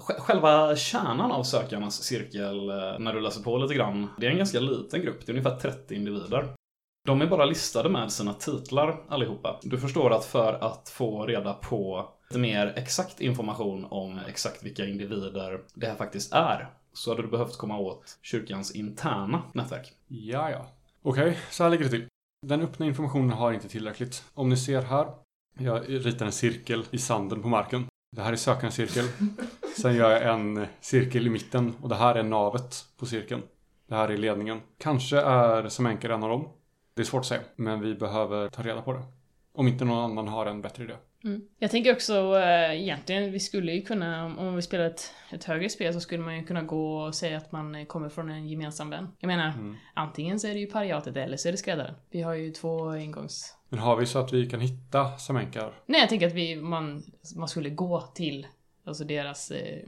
Sj- 0.08 0.20
Själva 0.20 0.76
kärnan 0.76 1.32
av 1.32 1.44
sökarnas 1.44 2.04
cirkel, 2.04 2.70
eh, 2.70 3.00
när 3.00 3.14
du 3.14 3.22
läser 3.22 3.44
på 3.44 3.58
lite 3.58 3.74
grann, 3.74 4.08
det 4.20 4.26
är 4.28 4.32
en 4.32 4.38
ganska 4.38 4.60
liten 4.60 5.02
grupp. 5.02 5.26
Det 5.26 5.32
är 5.32 5.34
ungefär 5.38 5.56
30 5.56 5.96
individer. 5.96 6.46
De 7.06 7.22
är 7.22 7.28
bara 7.28 7.46
listade 7.46 7.90
med 7.90 8.12
sina 8.12 8.34
titlar 8.34 9.04
allihopa. 9.08 9.60
Du 9.64 9.78
förstår 9.78 10.14
att 10.14 10.26
för 10.26 10.54
att 10.54 10.90
få 10.90 11.26
reda 11.26 11.54
på 11.54 12.10
lite 12.30 12.40
mer 12.40 12.74
exakt 12.76 13.22
information 13.22 13.86
om 13.90 14.20
exakt 14.28 14.64
vilka 14.64 14.86
individer 14.86 15.62
det 15.74 15.88
här 15.88 15.96
faktiskt 15.96 16.34
är 16.34 16.70
så 16.94 17.12
hade 17.12 17.22
du 17.22 17.28
behövt 17.28 17.58
komma 17.58 17.78
åt 17.78 18.20
kyrkans 18.22 18.72
interna 18.72 19.42
nätverk. 19.54 19.94
Ja, 20.08 20.50
ja. 20.52 20.66
Okej, 21.02 21.38
så 21.50 21.64
här 21.64 21.70
ligger 21.70 21.84
det 21.84 21.90
till. 21.90 22.08
Den 22.48 22.62
öppna 22.62 22.86
informationen 22.86 23.30
har 23.30 23.54
inte 23.54 23.70
tillräckligt. 23.70 24.24
Om 24.34 24.50
ni 24.50 24.58
ser 24.58 24.82
här. 24.82 25.08
Jag 25.60 25.90
ritar 25.90 26.26
en 26.26 26.32
cirkel 26.32 26.86
i 26.92 26.98
sanden 26.98 27.42
på 27.42 27.48
marken. 27.48 27.86
Det 28.16 28.22
här 28.22 28.32
är 28.32 28.36
sökarens 28.36 28.76
cirkel. 28.76 29.06
Sen 29.82 29.96
gör 29.96 30.12
jag 30.12 30.34
en 30.34 30.66
cirkel 30.82 31.28
i 31.28 31.30
mitten 31.30 31.74
och 31.82 31.90
det 31.90 31.96
här 31.96 32.16
är 32.16 32.24
navet 32.24 32.86
på 32.98 33.06
cirkeln. 33.06 33.42
Det 33.88 33.96
här 33.96 34.10
är 34.10 34.18
ledningen. 34.18 34.62
Kanske 34.78 35.22
är 35.22 35.70
Semenker 35.70 36.10
en 36.10 36.24
av 36.24 36.30
dem. 36.30 36.50
Det 36.96 37.02
är 37.02 37.06
svårt 37.06 37.20
att 37.20 37.26
säga, 37.26 37.42
men 37.56 37.80
vi 37.82 37.96
behöver 37.96 38.50
ta 38.50 38.62
reda 38.64 38.82
på 38.82 38.94
det. 38.94 39.04
Om 39.56 39.68
inte 39.68 39.86
någon 39.86 40.12
annan 40.12 40.28
har 40.28 40.46
en 40.46 40.62
bättre 40.62 40.84
idé. 40.84 40.94
Mm. 41.24 41.42
Jag 41.60 41.72
tänker 41.72 41.94
också 41.94 42.40
äh, 42.40 42.82
egentligen, 42.82 43.32
vi 43.32 43.40
skulle 43.40 43.72
ju 43.72 43.82
kunna, 43.82 44.26
om- 44.26 44.56
vi 44.56 44.62
spelar 44.62 44.86
ett, 44.86 45.12
ett 45.32 45.44
högre 45.44 45.70
spel 45.70 45.94
så 45.94 46.00
skulle 46.00 46.24
man 46.24 46.38
ju 46.38 46.44
kunna 46.46 46.62
gå 46.62 46.98
och 46.98 47.16
säga 47.16 47.38
att 47.38 47.52
man 47.52 47.86
kommer 47.86 48.10
från 48.10 48.30
en 48.30 48.48
gemensam 48.50 48.90
vän. 48.90 49.08
Jag 49.20 49.28
menar, 49.28 49.48
Mm. 49.50 49.76
antingen 49.94 50.40
så 50.40 50.48
är 50.48 50.54
det 50.54 50.60
ju 50.60 50.68
pariatet 50.68 51.18
eller 51.18 51.38
så 51.38 51.48
är 51.48 51.52
det 51.52 51.58
skräddaren. 51.58 51.96
Vi 52.10 52.22
har 52.22 52.34
ju 52.34 52.52
två 52.52 52.96
ingångs... 52.96 53.58
Men 53.70 53.80
har 53.80 53.96
vi 53.96 54.06
så 54.06 54.20
att 54.20 54.34
vi 54.34 54.50
kan 54.50 54.60
hitta 54.60 55.18
Semenkar? 55.18 55.74
Nej, 55.86 56.00
jag 56.00 56.10
tänker 56.10 56.28
att 56.28 56.34
vi, 56.34 56.56
man, 56.56 57.04
man 57.36 57.48
skulle 57.48 57.70
gå 57.70 58.02
till 58.02 58.48
alltså 58.86 59.04
deras 59.04 59.52
eh, 59.52 59.80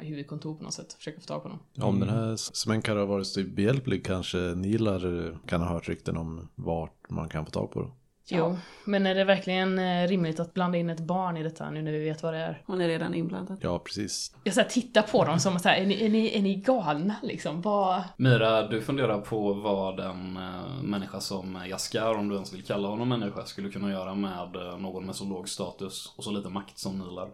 huvudkontor 0.00 0.54
på 0.54 0.64
något 0.64 0.74
sätt, 0.74 0.92
försöka 0.92 1.20
få 1.20 1.26
tag 1.26 1.42
på 1.42 1.48
dem. 1.48 1.58
om 1.80 2.00
den 2.00 2.08
här 2.08 2.36
Smenkar 2.36 2.96
har 2.96 3.06
varit 3.06 3.26
så 3.26 3.44
behjälplig 3.44 4.04
kanske 4.04 4.38
Nilar 4.38 5.26
eh, 5.26 5.36
kan 5.46 5.60
ha 5.60 5.68
hört 5.68 5.88
rykten 5.88 6.16
om 6.16 6.48
vart 6.54 7.10
man 7.10 7.28
kan 7.28 7.44
få 7.44 7.50
tag 7.50 7.70
på 7.70 7.82
det. 7.82 7.90
Jo, 8.28 8.56
men 8.84 9.06
är 9.06 9.14
det 9.14 9.24
verkligen 9.24 9.78
eh, 9.78 10.08
rimligt 10.08 10.40
att 10.40 10.54
blanda 10.54 10.78
in 10.78 10.90
ett 10.90 11.00
barn 11.00 11.36
i 11.36 11.42
detta 11.42 11.70
nu 11.70 11.82
när 11.82 11.92
vi 11.92 12.04
vet 12.04 12.22
vad 12.22 12.34
det 12.34 12.38
är? 12.38 12.62
Hon 12.66 12.80
är 12.80 12.88
redan 12.88 13.14
inblandad. 13.14 13.58
Ja, 13.60 13.78
precis. 13.78 14.36
Jag 14.44 14.54
så 14.54 14.60
här, 14.60 14.68
tittar 14.68 15.02
på 15.02 15.24
dem 15.24 15.38
som 15.38 15.58
så 15.58 15.68
här, 15.68 15.76
är 15.76 15.86
ni, 15.86 16.04
är 16.04 16.08
ni, 16.08 16.38
är 16.38 16.42
ni 16.42 16.54
galna 16.54 17.14
liksom? 17.22 17.60
Vad... 17.60 18.02
Mira, 18.16 18.68
du 18.68 18.82
funderar 18.82 19.20
på 19.20 19.52
vad 19.52 20.00
en 20.00 20.36
eh, 20.36 20.82
människa 20.82 21.20
som 21.20 21.58
Jaskar, 21.68 22.14
om 22.14 22.28
du 22.28 22.34
ens 22.34 22.54
vill 22.54 22.64
kalla 22.64 22.88
honom 22.88 23.08
människa, 23.08 23.44
skulle 23.44 23.70
kunna 23.70 23.90
göra 23.90 24.14
med 24.14 24.56
eh, 24.56 24.78
någon 24.78 25.06
med 25.06 25.14
så 25.14 25.24
låg 25.24 25.48
status 25.48 26.14
och 26.16 26.24
så 26.24 26.30
lite 26.30 26.48
makt 26.48 26.78
som 26.78 26.98
Nilar. 26.98 27.28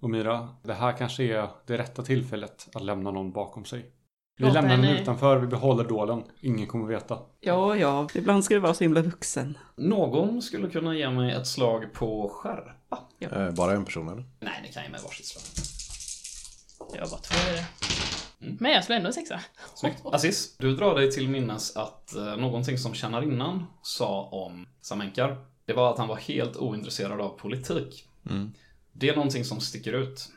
Och 0.00 0.10
Mira, 0.10 0.48
det 0.62 0.74
här 0.74 0.92
kanske 0.96 1.22
är 1.24 1.48
det 1.66 1.78
rätta 1.78 2.02
tillfället 2.02 2.68
att 2.74 2.82
lämna 2.84 3.10
någon 3.10 3.32
bakom 3.32 3.64
sig. 3.64 3.90
Vi 4.36 4.44
Låt 4.44 4.54
lämnar 4.54 4.76
den 4.76 4.84
henne- 4.84 5.00
utanför, 5.02 5.36
vi 5.38 5.46
behåller 5.46 5.84
dålen. 5.84 6.22
Ingen 6.40 6.66
kommer 6.66 6.86
veta. 6.86 7.18
Ja, 7.40 7.76
ja, 7.76 8.08
ibland 8.14 8.44
ska 8.44 8.54
det 8.54 8.60
vara 8.60 8.74
så 8.74 8.84
himla 8.84 9.02
vuxen. 9.02 9.58
Någon 9.76 10.42
skulle 10.42 10.70
kunna 10.70 10.94
ge 10.96 11.10
mig 11.10 11.32
ett 11.32 11.46
slag 11.46 11.92
på 11.92 12.28
skärpa. 12.28 12.98
Eh, 13.20 13.50
bara 13.50 13.72
en 13.72 13.84
person 13.84 14.08
eller? 14.08 14.24
Nej, 14.40 14.60
ni 14.62 14.72
kan 14.72 14.82
ge 14.82 14.88
mig 14.88 15.00
varsitt 15.04 15.26
slag. 15.26 15.42
Jag 17.00 17.10
bara 17.10 17.20
två 17.20 17.50
i 17.50 17.54
det. 17.54 17.66
Mm. 18.46 18.56
Men 18.60 18.72
jag 18.72 18.84
slår 18.84 18.96
ändå 18.96 19.06
en 19.06 19.12
sexa. 19.12 19.40
Snyggt. 19.74 20.02
Aziz, 20.04 20.56
du 20.58 20.76
drar 20.76 20.94
dig 20.94 21.10
till 21.10 21.28
minnes 21.28 21.76
att 21.76 22.16
eh, 22.16 22.36
någonting 22.36 22.78
som 22.78 22.94
tjänarinnan 22.94 23.64
sa 23.82 24.22
om 24.22 24.66
Samenkar, 24.80 25.44
det 25.64 25.72
var 25.72 25.90
att 25.90 25.98
han 25.98 26.08
var 26.08 26.16
helt 26.16 26.56
ointresserad 26.56 27.20
av 27.20 27.28
politik. 27.28 28.08
Mm. 28.30 28.52
Det 28.92 29.08
är 29.08 29.14
någonting 29.14 29.44
som 29.44 29.60
sticker 29.60 29.92
ut. 29.92 30.28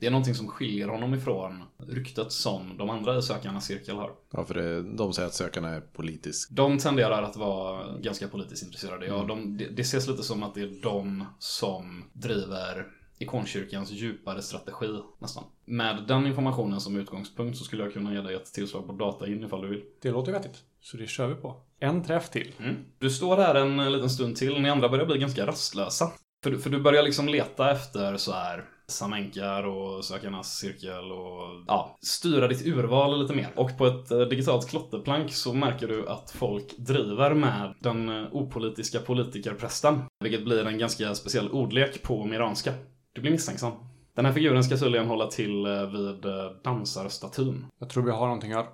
Det 0.00 0.06
är 0.06 0.10
någonting 0.10 0.34
som 0.34 0.48
skiljer 0.48 0.88
honom 0.88 1.14
ifrån 1.14 1.62
ryktet 1.78 2.32
som 2.32 2.76
de 2.78 2.90
andra 2.90 3.18
i 3.18 3.22
sökarnas 3.22 3.66
cirkel 3.66 3.96
har. 3.96 4.12
Ja, 4.32 4.44
för 4.44 4.54
det, 4.54 4.82
de 4.82 5.12
säger 5.12 5.28
att 5.28 5.34
sökarna 5.34 5.68
är 5.68 5.80
politisk. 5.80 6.50
De 6.50 6.78
tenderar 6.78 7.22
att 7.22 7.36
vara 7.36 7.98
ganska 7.98 8.28
politiskt 8.28 8.62
intresserade. 8.62 9.06
Ja, 9.06 9.24
de, 9.28 9.56
det, 9.56 9.68
det 9.68 9.82
ses 9.82 10.08
lite 10.08 10.22
som 10.22 10.42
att 10.42 10.54
det 10.54 10.60
är 10.60 10.82
de 10.82 11.24
som 11.38 12.04
driver 12.12 12.86
ikonkyrkans 13.18 13.90
djupare 13.90 14.42
strategi 14.42 14.98
nästan. 15.18 15.44
Med 15.64 16.04
den 16.08 16.26
informationen 16.26 16.80
som 16.80 16.96
utgångspunkt 16.96 17.58
så 17.58 17.64
skulle 17.64 17.82
jag 17.82 17.92
kunna 17.92 18.14
ge 18.14 18.20
dig 18.20 18.34
ett 18.34 18.52
tillslag 18.52 18.86
på 18.86 18.92
data 18.92 19.26
in 19.26 19.44
ifall 19.44 19.62
du 19.62 19.68
vill. 19.68 19.82
Det 20.02 20.10
låter 20.10 20.32
vettigt. 20.32 20.56
Så 20.80 20.96
det 20.96 21.06
kör 21.06 21.28
vi 21.28 21.34
på. 21.34 21.62
En 21.80 22.04
träff 22.04 22.30
till. 22.30 22.52
Mm. 22.58 22.76
Du 22.98 23.10
står 23.10 23.36
här 23.36 23.54
en 23.54 23.92
liten 23.92 24.10
stund 24.10 24.36
till, 24.36 24.60
ni 24.60 24.70
andra 24.70 24.88
börjar 24.88 25.06
bli 25.06 25.18
ganska 25.18 25.46
rastlösa. 25.46 26.12
För, 26.44 26.50
du- 26.50 26.58
för 26.58 26.70
du 26.70 26.80
börjar 26.80 27.02
liksom 27.02 27.28
leta 27.28 27.70
efter 27.70 28.16
så 28.16 28.32
här 28.32 28.64
Samenkar 28.86 29.62
och 29.66 30.04
Sökarnas 30.04 30.56
cirkel 30.56 31.12
och 31.12 31.64
ja, 31.66 31.98
styra 32.00 32.48
ditt 32.48 32.66
urval 32.66 33.22
lite 33.22 33.34
mer. 33.34 33.52
Och 33.56 33.78
på 33.78 33.86
ett 33.86 34.10
eh, 34.10 34.20
digitalt 34.20 34.68
klotterplank 34.68 35.32
så 35.32 35.52
märker 35.54 35.88
du 35.88 36.08
att 36.08 36.30
folk 36.30 36.76
driver 36.78 37.34
med 37.34 37.74
den 37.80 38.08
eh, 38.08 38.28
opolitiska 38.32 39.00
politikerprästen. 39.00 40.00
Vilket 40.24 40.44
blir 40.44 40.66
en 40.66 40.78
ganska 40.78 41.14
speciell 41.14 41.50
ordlek 41.50 42.02
på 42.02 42.24
miranska. 42.24 42.72
Du 43.12 43.20
blir 43.20 43.32
misstänksam. 43.32 43.72
Den 44.14 44.24
här 44.24 44.32
figuren 44.32 44.64
ska 44.64 44.76
tydligen 44.76 45.06
hålla 45.06 45.26
till 45.26 45.66
eh, 45.66 45.90
vid 45.90 46.22
dansarstatyn. 46.64 47.66
Jag 47.78 47.90
tror 47.90 48.02
vi 48.04 48.10
har 48.10 48.26
någonting 48.26 48.54
här. 48.54 48.66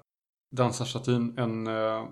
Dansarstatyn, 0.56 1.38
en 1.38 1.66
uh, 1.66 2.04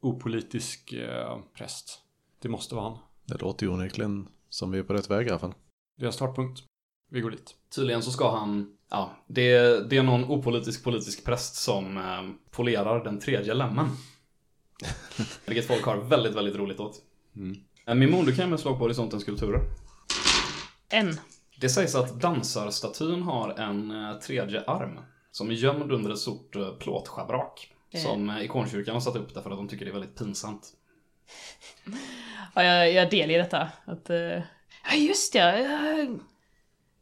opolitisk 0.00 0.92
eh, 0.92 1.38
präst. 1.58 2.00
Det 2.42 2.48
måste 2.48 2.74
vara 2.74 2.84
han. 2.84 2.98
Det 3.24 3.40
låter 3.42 3.66
ju 3.66 3.72
onekligen 3.72 4.28
Som 4.48 4.70
vi 4.70 4.78
är 4.78 4.82
på 4.82 4.94
rätt 4.94 5.10
väg 5.10 5.26
i 5.26 5.30
alla 5.30 5.38
fall. 5.38 5.54
Det 5.98 6.06
är 6.06 6.10
startpunkt. 6.10 6.62
Vi 7.10 7.20
går 7.20 7.30
dit. 7.30 7.54
Tydligen 7.74 8.02
så 8.02 8.10
ska 8.10 8.30
han, 8.30 8.76
ja, 8.90 9.10
det, 9.26 9.50
det 9.90 9.96
är 9.96 10.02
någon 10.02 10.24
opolitisk 10.24 10.84
politisk 10.84 11.24
präst 11.24 11.54
som 11.54 11.96
eh, 11.96 12.50
polerar 12.50 13.04
den 13.04 13.20
tredje 13.20 13.54
lemmen. 13.54 13.86
Vilket 15.46 15.66
folk 15.66 15.84
har 15.84 15.96
väldigt, 15.96 16.34
väldigt 16.34 16.56
roligt 16.56 16.80
åt. 16.80 17.02
Mm. 17.36 17.56
Eh, 17.86 17.94
Mimon, 17.94 18.24
du 18.24 18.36
kan 18.36 18.44
ju 18.44 18.50
med 18.50 18.60
slag 18.60 18.78
på 18.78 18.84
horisontens 18.84 19.22
skulpturer. 19.22 19.60
En. 20.88 21.20
Det 21.60 21.68
sägs 21.68 21.94
att 21.94 22.20
dansarstatyn 22.20 23.22
har 23.22 23.50
en 23.50 23.90
eh, 23.90 24.18
tredje 24.18 24.64
arm. 24.64 24.98
Som 25.30 25.50
är 25.50 25.54
gömd 25.54 25.92
under 25.92 26.10
ett 26.10 26.18
stort 26.18 26.56
eh, 26.56 26.70
plåtschabrak. 26.70 27.72
Eh. 27.90 28.02
Som 28.02 28.30
eh, 28.30 28.44
ikonkyrkan 28.44 28.94
har 28.94 29.00
satt 29.00 29.16
upp 29.16 29.34
därför 29.34 29.50
att 29.50 29.56
de 29.56 29.68
tycker 29.68 29.84
det 29.84 29.90
är 29.90 29.92
väldigt 29.92 30.18
pinsamt. 30.18 30.72
Ja, 32.54 32.62
jag, 32.62 32.92
jag 32.92 33.10
delger 33.10 33.38
detta. 33.38 33.68
Att, 33.84 34.10
eh, 34.10 34.42
ja, 34.90 34.94
just 34.98 35.32
det. 35.32 35.58
eh, 35.64 36.08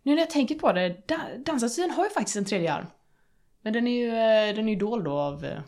nu 0.03 0.15
när 0.15 0.19
jag 0.19 0.31
tänker 0.31 0.55
på 0.55 0.73
det, 0.73 1.09
da, 1.09 1.21
dansarstatyn 1.47 1.91
har 1.91 2.05
ju 2.05 2.11
faktiskt 2.11 2.37
en 2.37 2.45
tredje 2.45 2.73
arm. 2.73 2.87
Men 3.63 3.73
den 3.73 3.87
är 3.87 4.05
ju, 4.05 4.09
eh, 4.09 4.57
den 4.57 4.69
är 4.69 4.73
ju 4.73 4.79
dold 4.79 5.05
då 5.05 5.13
av 5.13 5.45
eh, 5.45 5.61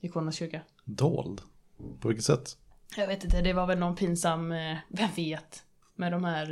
Ikonernas 0.00 0.36
kyrka. 0.36 0.60
Dold? 0.84 1.40
På 2.00 2.08
vilket 2.08 2.24
sätt? 2.24 2.56
Jag 2.96 3.06
vet 3.06 3.24
inte, 3.24 3.40
det 3.42 3.52
var 3.52 3.66
väl 3.66 3.78
någon 3.78 3.96
pinsam, 3.96 4.48
vem 4.88 5.10
vet? 5.16 5.62
Med 5.94 6.12
de 6.12 6.24
här... 6.24 6.46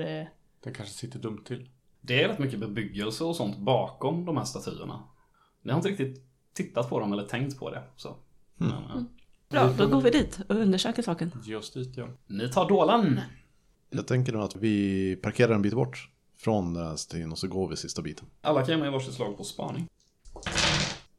Den 0.63 0.75
kanske 0.75 0.95
sitter 0.95 1.19
dumt 1.19 1.45
till. 1.45 1.71
Det 2.01 2.23
är 2.23 2.29
rätt 2.29 2.39
mycket 2.39 2.61
bebyggelse 2.61 3.25
och 3.25 3.37
sånt 3.37 3.57
bakom 3.57 4.25
de 4.25 4.37
här 4.37 4.45
statyerna. 4.45 5.03
Ni 5.63 5.73
har 5.73 5.79
inte 5.79 5.89
riktigt 5.89 6.27
tittat 6.55 6.89
på 6.89 7.01
dem 7.01 7.13
eller 7.13 7.27
tänkt 7.27 7.59
på 7.59 7.71
det. 7.71 7.83
Så. 7.97 8.17
Men, 8.55 8.71
eh, 8.71 9.03
Bra, 9.53 9.73
då 9.79 9.87
går 9.87 10.01
vi 10.01 10.11
dit 10.11 10.41
och 10.49 10.57
undersöker 10.57 11.03
saken. 11.03 11.33
Ge 11.45 11.57
oss 11.57 11.71
dit, 11.71 11.97
ja. 11.97 12.09
Ni 12.27 12.49
tar 12.49 12.69
dålan. 12.69 13.21
Jag 13.91 14.07
tänker 14.07 14.33
nog 14.33 14.43
att 14.43 14.57
vi 14.57 15.17
parkerar 15.17 15.55
en 15.55 15.63
bit 15.63 15.75
bort 15.75 16.09
från 16.37 16.75
den 16.75 16.87
här 16.87 16.97
statyn 16.97 17.33
och 17.33 17.39
så 17.39 17.49
går 17.49 17.69
vi 17.69 17.77
sista 17.77 18.03
biten. 18.03 18.27
Alla 18.41 18.61
kan 18.61 18.75
ge 18.75 18.77
mig 18.77 18.91
varsitt 18.91 19.15
slag 19.15 19.37
på 19.37 19.45
spaning. 19.45 19.89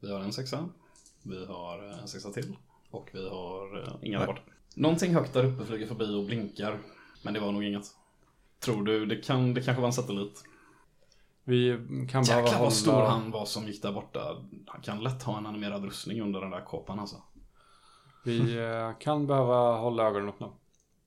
Vi 0.00 0.12
har 0.12 0.20
en 0.20 0.32
sexa. 0.32 0.68
Vi 1.22 1.46
har 1.46 1.82
en 2.02 2.08
sexa 2.08 2.30
till. 2.30 2.56
Och 2.90 3.10
vi 3.12 3.28
har 3.28 3.82
eh, 3.82 3.94
inga 4.02 4.18
där 4.18 4.26
borta. 4.26 4.42
Någonting 4.74 5.14
högt 5.14 5.32
där 5.32 5.44
uppe 5.44 5.64
flyger 5.64 5.86
förbi 5.86 6.14
och 6.14 6.24
blinkar. 6.24 6.78
Men 7.22 7.34
det 7.34 7.40
var 7.40 7.52
nog 7.52 7.64
inget. 7.64 7.86
Tror 8.60 8.84
du, 8.84 9.06
det, 9.06 9.16
kan, 9.16 9.54
det 9.54 9.62
kanske 9.62 9.80
var 9.80 9.88
en 9.88 9.92
satellit. 9.92 10.44
Vi 11.44 11.70
kan 12.10 12.24
behöva 12.24 12.42
Jäklar 12.42 12.42
hålla... 12.42 12.58
vad 12.58 12.72
stor 12.72 13.02
han 13.02 13.30
var 13.30 13.44
som 13.44 13.66
gick 13.66 13.82
där 13.82 13.92
borta. 13.92 14.20
Han 14.66 14.82
kan 14.82 15.02
lätt 15.02 15.22
ha 15.22 15.38
en 15.38 15.46
animerad 15.46 15.84
rustning 15.84 16.22
under 16.22 16.40
den 16.40 16.50
där 16.50 16.64
kåpan 16.64 16.98
alltså. 16.98 17.16
Vi 18.24 18.58
eh, 18.58 18.98
kan 19.00 19.26
behöva 19.26 19.76
hålla 19.76 20.02
ögonen 20.02 20.28
öppna. 20.28 20.48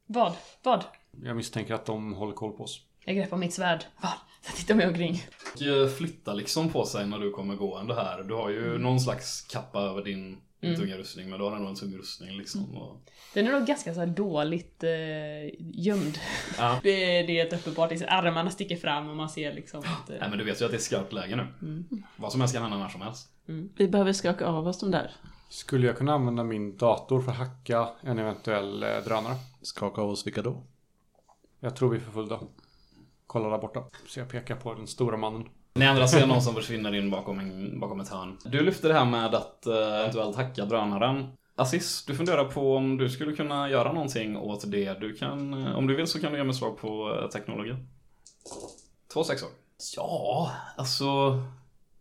vad? 0.05 0.33
Vad? 0.63 0.83
Jag 1.23 1.35
misstänker 1.35 1.73
att 1.73 1.85
de 1.85 2.13
håller 2.13 2.33
koll 2.33 2.51
på 2.57 2.63
oss. 2.63 2.81
Jag 3.05 3.15
greppar 3.15 3.37
mitt 3.37 3.53
svärd. 3.53 3.83
Vad? 4.01 4.11
Jag 4.45 4.55
tittar 4.55 4.75
mig 4.75 4.87
omkring. 4.87 5.23
Och 5.55 5.61
eh, 5.61 5.87
flyttar 5.87 6.33
liksom 6.33 6.69
på 6.69 6.85
sig 6.85 7.07
när 7.07 7.19
du 7.19 7.31
kommer 7.31 7.55
gående 7.55 7.95
här. 7.95 8.23
Du 8.23 8.33
har 8.33 8.49
ju 8.49 8.77
någon 8.77 8.99
slags 8.99 9.41
kappa 9.41 9.79
över 9.81 10.03
din 10.03 10.37
Mm. 10.61 10.75
tunga 10.79 10.97
rustning. 10.97 11.29
Men 11.29 11.39
du 11.39 11.45
har 11.45 11.55
ändå 11.55 11.67
en 11.69 11.75
tung 11.75 11.97
rustning 11.97 12.37
liksom. 12.37 12.77
Och... 12.77 13.01
Den 13.33 13.47
är 13.47 13.51
nog 13.51 13.65
ganska 13.65 13.93
så 13.93 13.99
här 13.99 14.07
dåligt 14.07 14.83
eh, 14.83 14.89
gömd. 15.59 16.19
Ja. 16.57 16.79
Det, 16.83 16.89
är- 17.19 17.27
det 17.27 17.39
är 17.39 17.45
ett 17.47 17.53
uppenbart, 17.53 17.89
liksom, 17.89 18.07
armarna 18.11 18.49
sticker 18.49 18.75
fram 18.75 19.09
och 19.09 19.15
man 19.15 19.29
ser 19.29 19.53
liksom 19.53 19.79
att... 19.79 20.09
Nej 20.09 20.17
Eh, 20.21 20.29
men 20.29 20.37
du 20.37 20.43
vet 20.43 20.61
ju 20.61 20.65
att 20.65 20.71
det 20.71 20.77
är 20.77 20.81
skarpt 20.81 21.13
läge 21.13 21.35
nu. 21.35 21.47
mm. 21.61 21.85
Vad 22.15 22.31
som 22.31 22.41
helst 22.41 22.53
kan 22.55 22.63
hända 22.63 22.77
när 22.77 22.89
som 22.89 23.01
helst. 23.01 23.29
Vi 23.77 23.87
behöver 23.87 24.13
skaka 24.13 24.45
av 24.45 24.67
oss 24.67 24.79
de 24.79 24.91
där. 24.91 25.11
Skulle 25.49 25.87
jag 25.87 25.97
kunna 25.97 26.13
använda 26.13 26.43
min 26.43 26.77
dator 26.77 27.21
för 27.21 27.31
att 27.31 27.37
hacka 27.37 27.89
en 28.01 28.19
eventuell 28.19 28.83
eh, 28.83 28.89
drönare? 28.89 29.35
Skaka 29.61 30.01
av 30.01 30.09
oss 30.09 30.27
vilka 30.27 30.41
då? 30.41 30.63
Jag 31.59 31.75
tror 31.75 31.89
vi 31.89 31.97
är 31.97 32.01
förföljda. 32.01 32.39
Kolla 33.27 33.49
där 33.49 33.57
borta. 33.57 33.83
Så 34.07 34.19
jag 34.19 34.29
pekar 34.29 34.55
på 34.55 34.73
den 34.73 34.87
stora 34.87 35.17
mannen. 35.17 35.49
Ni 35.73 35.85
andra 35.85 36.07
ser 36.07 36.27
någon 36.27 36.41
som 36.41 36.53
försvinner 36.53 36.95
in 36.95 37.11
bakom, 37.11 37.39
en, 37.39 37.79
bakom 37.79 37.99
ett 37.99 38.09
hörn. 38.09 38.37
Du 38.45 38.61
lyfter 38.61 38.87
det 38.87 38.93
här 38.93 39.05
med 39.05 39.35
att 39.35 39.63
uh, 39.67 39.75
eventuellt 39.75 40.35
hacka 40.35 40.65
drönaren. 40.65 41.27
Assis, 41.55 42.05
du 42.05 42.15
funderar 42.15 42.45
på 42.45 42.75
om 42.75 42.97
du 42.97 43.09
skulle 43.09 43.33
kunna 43.33 43.69
göra 43.69 43.93
någonting 43.93 44.37
åt 44.37 44.71
det. 44.71 44.99
Du 44.99 45.13
kan, 45.13 45.65
eh, 45.65 45.77
om 45.77 45.87
du 45.87 45.95
vill 45.95 46.07
så 46.07 46.19
kan 46.19 46.31
du 46.31 46.37
ge 46.37 46.43
mig 46.43 46.53
slag 46.53 46.77
på 46.77 47.19
eh, 47.21 47.29
teknologi. 47.29 47.75
Två 49.13 49.23
sexor. 49.23 49.49
Ja, 49.95 50.51
alltså. 50.77 51.05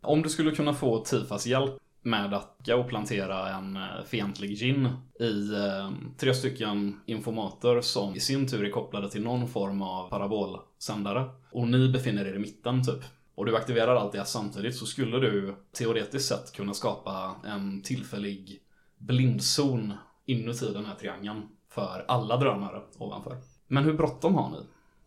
Om 0.01 0.21
du 0.21 0.29
skulle 0.29 0.51
kunna 0.51 0.73
få 0.73 1.03
Tifas 1.03 1.47
hjälp 1.47 1.77
med 2.07 2.33
att 2.33 2.69
och 2.69 2.87
plantera 2.87 3.49
en 3.49 3.75
eh, 3.75 4.03
fientlig 4.05 4.57
gin 4.57 4.89
i 5.19 5.53
eh, 5.53 5.91
tre 6.17 6.33
stycken 6.33 6.99
informater 7.05 7.81
som 7.81 8.15
i 8.15 8.19
sin 8.19 8.47
tur 8.47 8.65
är 8.65 8.69
kopplade 8.69 9.09
till 9.09 9.23
någon 9.23 9.47
form 9.47 9.81
av 9.81 10.09
parabolsändare. 10.09 11.29
Och 11.51 11.67
ni 11.67 11.89
befinner 11.89 12.25
er 12.25 12.33
i 12.33 12.39
mitten 12.39 12.85
typ. 12.85 13.03
Och 13.35 13.45
du 13.45 13.57
aktiverar 13.57 13.95
allt 13.95 14.11
det 14.11 14.25
samtidigt 14.25 14.75
så 14.75 14.85
skulle 14.85 15.19
du 15.19 15.55
teoretiskt 15.71 16.27
sett 16.27 16.53
kunna 16.53 16.73
skapa 16.73 17.35
en 17.45 17.81
tillfällig 17.81 18.59
blindzon 18.97 19.93
inuti 20.25 20.73
den 20.73 20.85
här 20.85 20.95
triangeln 20.95 21.47
för 21.69 22.05
alla 22.07 22.37
drönare 22.37 22.81
ovanför. 22.97 23.37
Men 23.67 23.83
hur 23.83 23.93
bråttom 23.93 24.35
har 24.35 24.49
ni? 24.49 24.57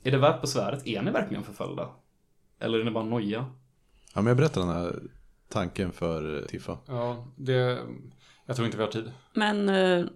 Är 0.03 0.11
det 0.11 0.19
värt 0.19 0.41
besväret? 0.41 0.87
Är 0.87 1.03
ni 1.03 1.11
verkligen 1.11 1.43
förföljda? 1.43 1.89
Eller 2.59 2.79
är 2.79 2.85
ni 2.85 2.91
bara 2.91 3.05
noja? 3.05 3.47
Ja, 4.15 4.21
men 4.21 4.27
jag 4.27 4.37
berättar 4.37 4.61
den 4.61 4.71
här 4.71 5.01
tanken 5.51 5.93
för 5.93 6.39
eh, 6.39 6.47
Tiffa. 6.47 6.79
Ja, 6.87 7.27
det... 7.37 7.79
Jag 8.47 8.57
tror 8.57 8.67
inte 8.67 8.79
vi 8.79 8.85
har 8.85 8.91
tid. 8.91 9.13
Men 9.35 9.69
eh, 9.69 10.07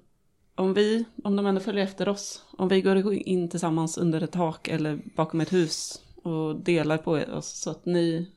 om 0.55 0.75
vi, 0.75 1.05
om 1.25 1.37
de 1.37 1.47
ändå 1.47 1.61
följer 1.61 1.85
efter 1.85 2.09
oss, 2.09 2.45
om 2.59 2.69
vi 2.69 2.81
går 2.81 3.13
in 3.13 3.49
tillsammans 3.49 3.99
under 3.99 4.21
ett 4.21 4.33
tak 4.33 4.69
eller 4.69 4.99
bakom 5.17 5.41
ett 5.41 5.53
hus 5.53 6.03
och 6.23 6.57
delar 6.57 6.99
på 6.99 7.13
oss 7.13 7.47
så 7.49 7.71
att 7.71 7.85
ni 7.85 8.31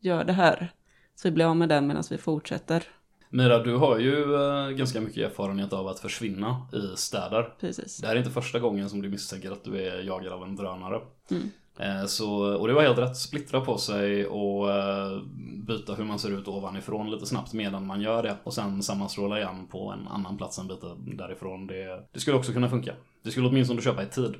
gör 0.00 0.24
det 0.24 0.32
här. 0.32 0.72
Så 1.14 1.28
vi 1.28 1.32
blir 1.32 1.44
av 1.44 1.56
med 1.56 1.68
den 1.68 1.86
medan 1.86 2.04
vi 2.10 2.18
fortsätter. 2.18 2.84
Mira, 3.30 3.62
du 3.62 3.76
har 3.76 3.98
ju 3.98 4.34
eh, 4.34 4.68
ganska 4.70 5.00
mycket 5.00 5.30
erfarenhet 5.30 5.72
av 5.72 5.88
att 5.88 6.00
försvinna 6.00 6.66
i 6.72 6.96
städer. 6.96 7.54
Precis. 7.60 7.98
Det 7.98 8.06
här 8.06 8.14
är 8.14 8.18
inte 8.18 8.30
första 8.30 8.58
gången 8.58 8.90
som 8.90 9.02
du 9.02 9.08
misstänker 9.08 9.50
att 9.50 9.64
du 9.64 9.82
är 9.82 10.02
jagad 10.02 10.32
av 10.32 10.42
en 10.42 10.56
drönare. 10.56 11.00
Mm. 11.30 11.50
Eh, 11.78 12.06
Så, 12.06 12.56
och 12.56 12.68
det 12.68 12.74
var 12.74 12.82
helt 12.82 12.98
rätt, 12.98 13.16
splittra 13.16 13.60
på 13.60 13.78
sig 13.78 14.26
och 14.26 14.70
eh, 14.70 15.20
byta 15.66 15.94
hur 15.94 16.04
man 16.04 16.18
ser 16.18 16.30
ut 16.30 16.48
ovanifrån 16.48 17.10
lite 17.10 17.26
snabbt 17.26 17.52
medan 17.52 17.86
man 17.86 18.00
gör 18.00 18.22
det. 18.22 18.36
Och 18.44 18.54
sen 18.54 18.82
sammanstråla 18.82 19.38
igen 19.38 19.66
på 19.66 19.90
en 19.90 20.08
annan 20.08 20.36
plats 20.36 20.58
en 20.58 20.66
bit 20.68 20.80
därifrån. 21.16 21.66
Det, 21.66 22.08
det 22.12 22.20
skulle 22.20 22.36
också 22.36 22.52
kunna 22.52 22.68
funka. 22.68 22.94
Det 23.22 23.30
skulle 23.30 23.48
åtminstone 23.48 23.82
köpa 23.82 24.02
i 24.02 24.06
tid. 24.06 24.34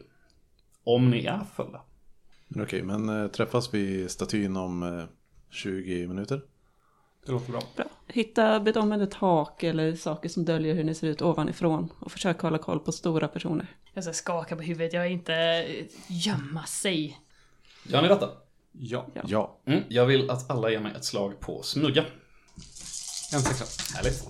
Om 0.85 1.11
ni 1.11 1.25
är. 1.25 1.41
Men 2.49 2.62
okej, 2.64 2.83
men 2.83 3.09
eh, 3.09 3.29
träffas 3.31 3.75
vi 3.75 4.09
statyn 4.09 4.57
om 4.57 4.83
eh, 4.83 5.05
20 5.51 6.07
minuter? 6.07 6.41
Det 7.27 7.33
låter 7.33 7.53
bra. 7.53 7.61
Bra. 7.77 7.87
Hitta, 8.09 8.57
ett 9.03 9.11
tak 9.11 9.62
eller 9.62 9.95
saker 9.95 10.29
som 10.29 10.45
döljer 10.45 10.75
hur 10.75 10.85
ni 10.85 10.95
ser 10.95 11.09
ut 11.09 11.22
ovanifrån 11.22 11.89
och 11.99 12.12
försök 12.12 12.41
hålla 12.41 12.59
koll 12.59 12.81
på 12.81 12.93
stora 12.93 13.29
personer. 13.29 13.66
Jag 13.95 14.05
så 14.05 14.11
här 14.11 14.14
skakar 14.14 14.57
på 14.57 14.62
huvudet, 14.62 14.93
jag 14.93 15.07
är 15.07 15.11
inte... 15.11 15.35
eh, 15.35 15.87
Gömma 16.09 16.62
sig. 16.62 17.18
Gör 17.85 18.03
ni 18.03 18.09
detta? 18.09 18.31
Ja. 18.79 19.07
Ja. 19.14 19.22
Ja. 19.27 19.59
Mm, 19.66 19.83
jag 19.89 20.07
vill 20.07 20.31
att 20.31 20.51
alla 20.51 20.70
ger 20.70 20.81
mig 20.81 20.93
ett 20.97 21.05
slag 21.05 21.41
på 21.41 21.62
smyga. 21.62 22.05
En 23.33 23.41
sexa. 23.41 23.95
Härligt. 23.97 24.29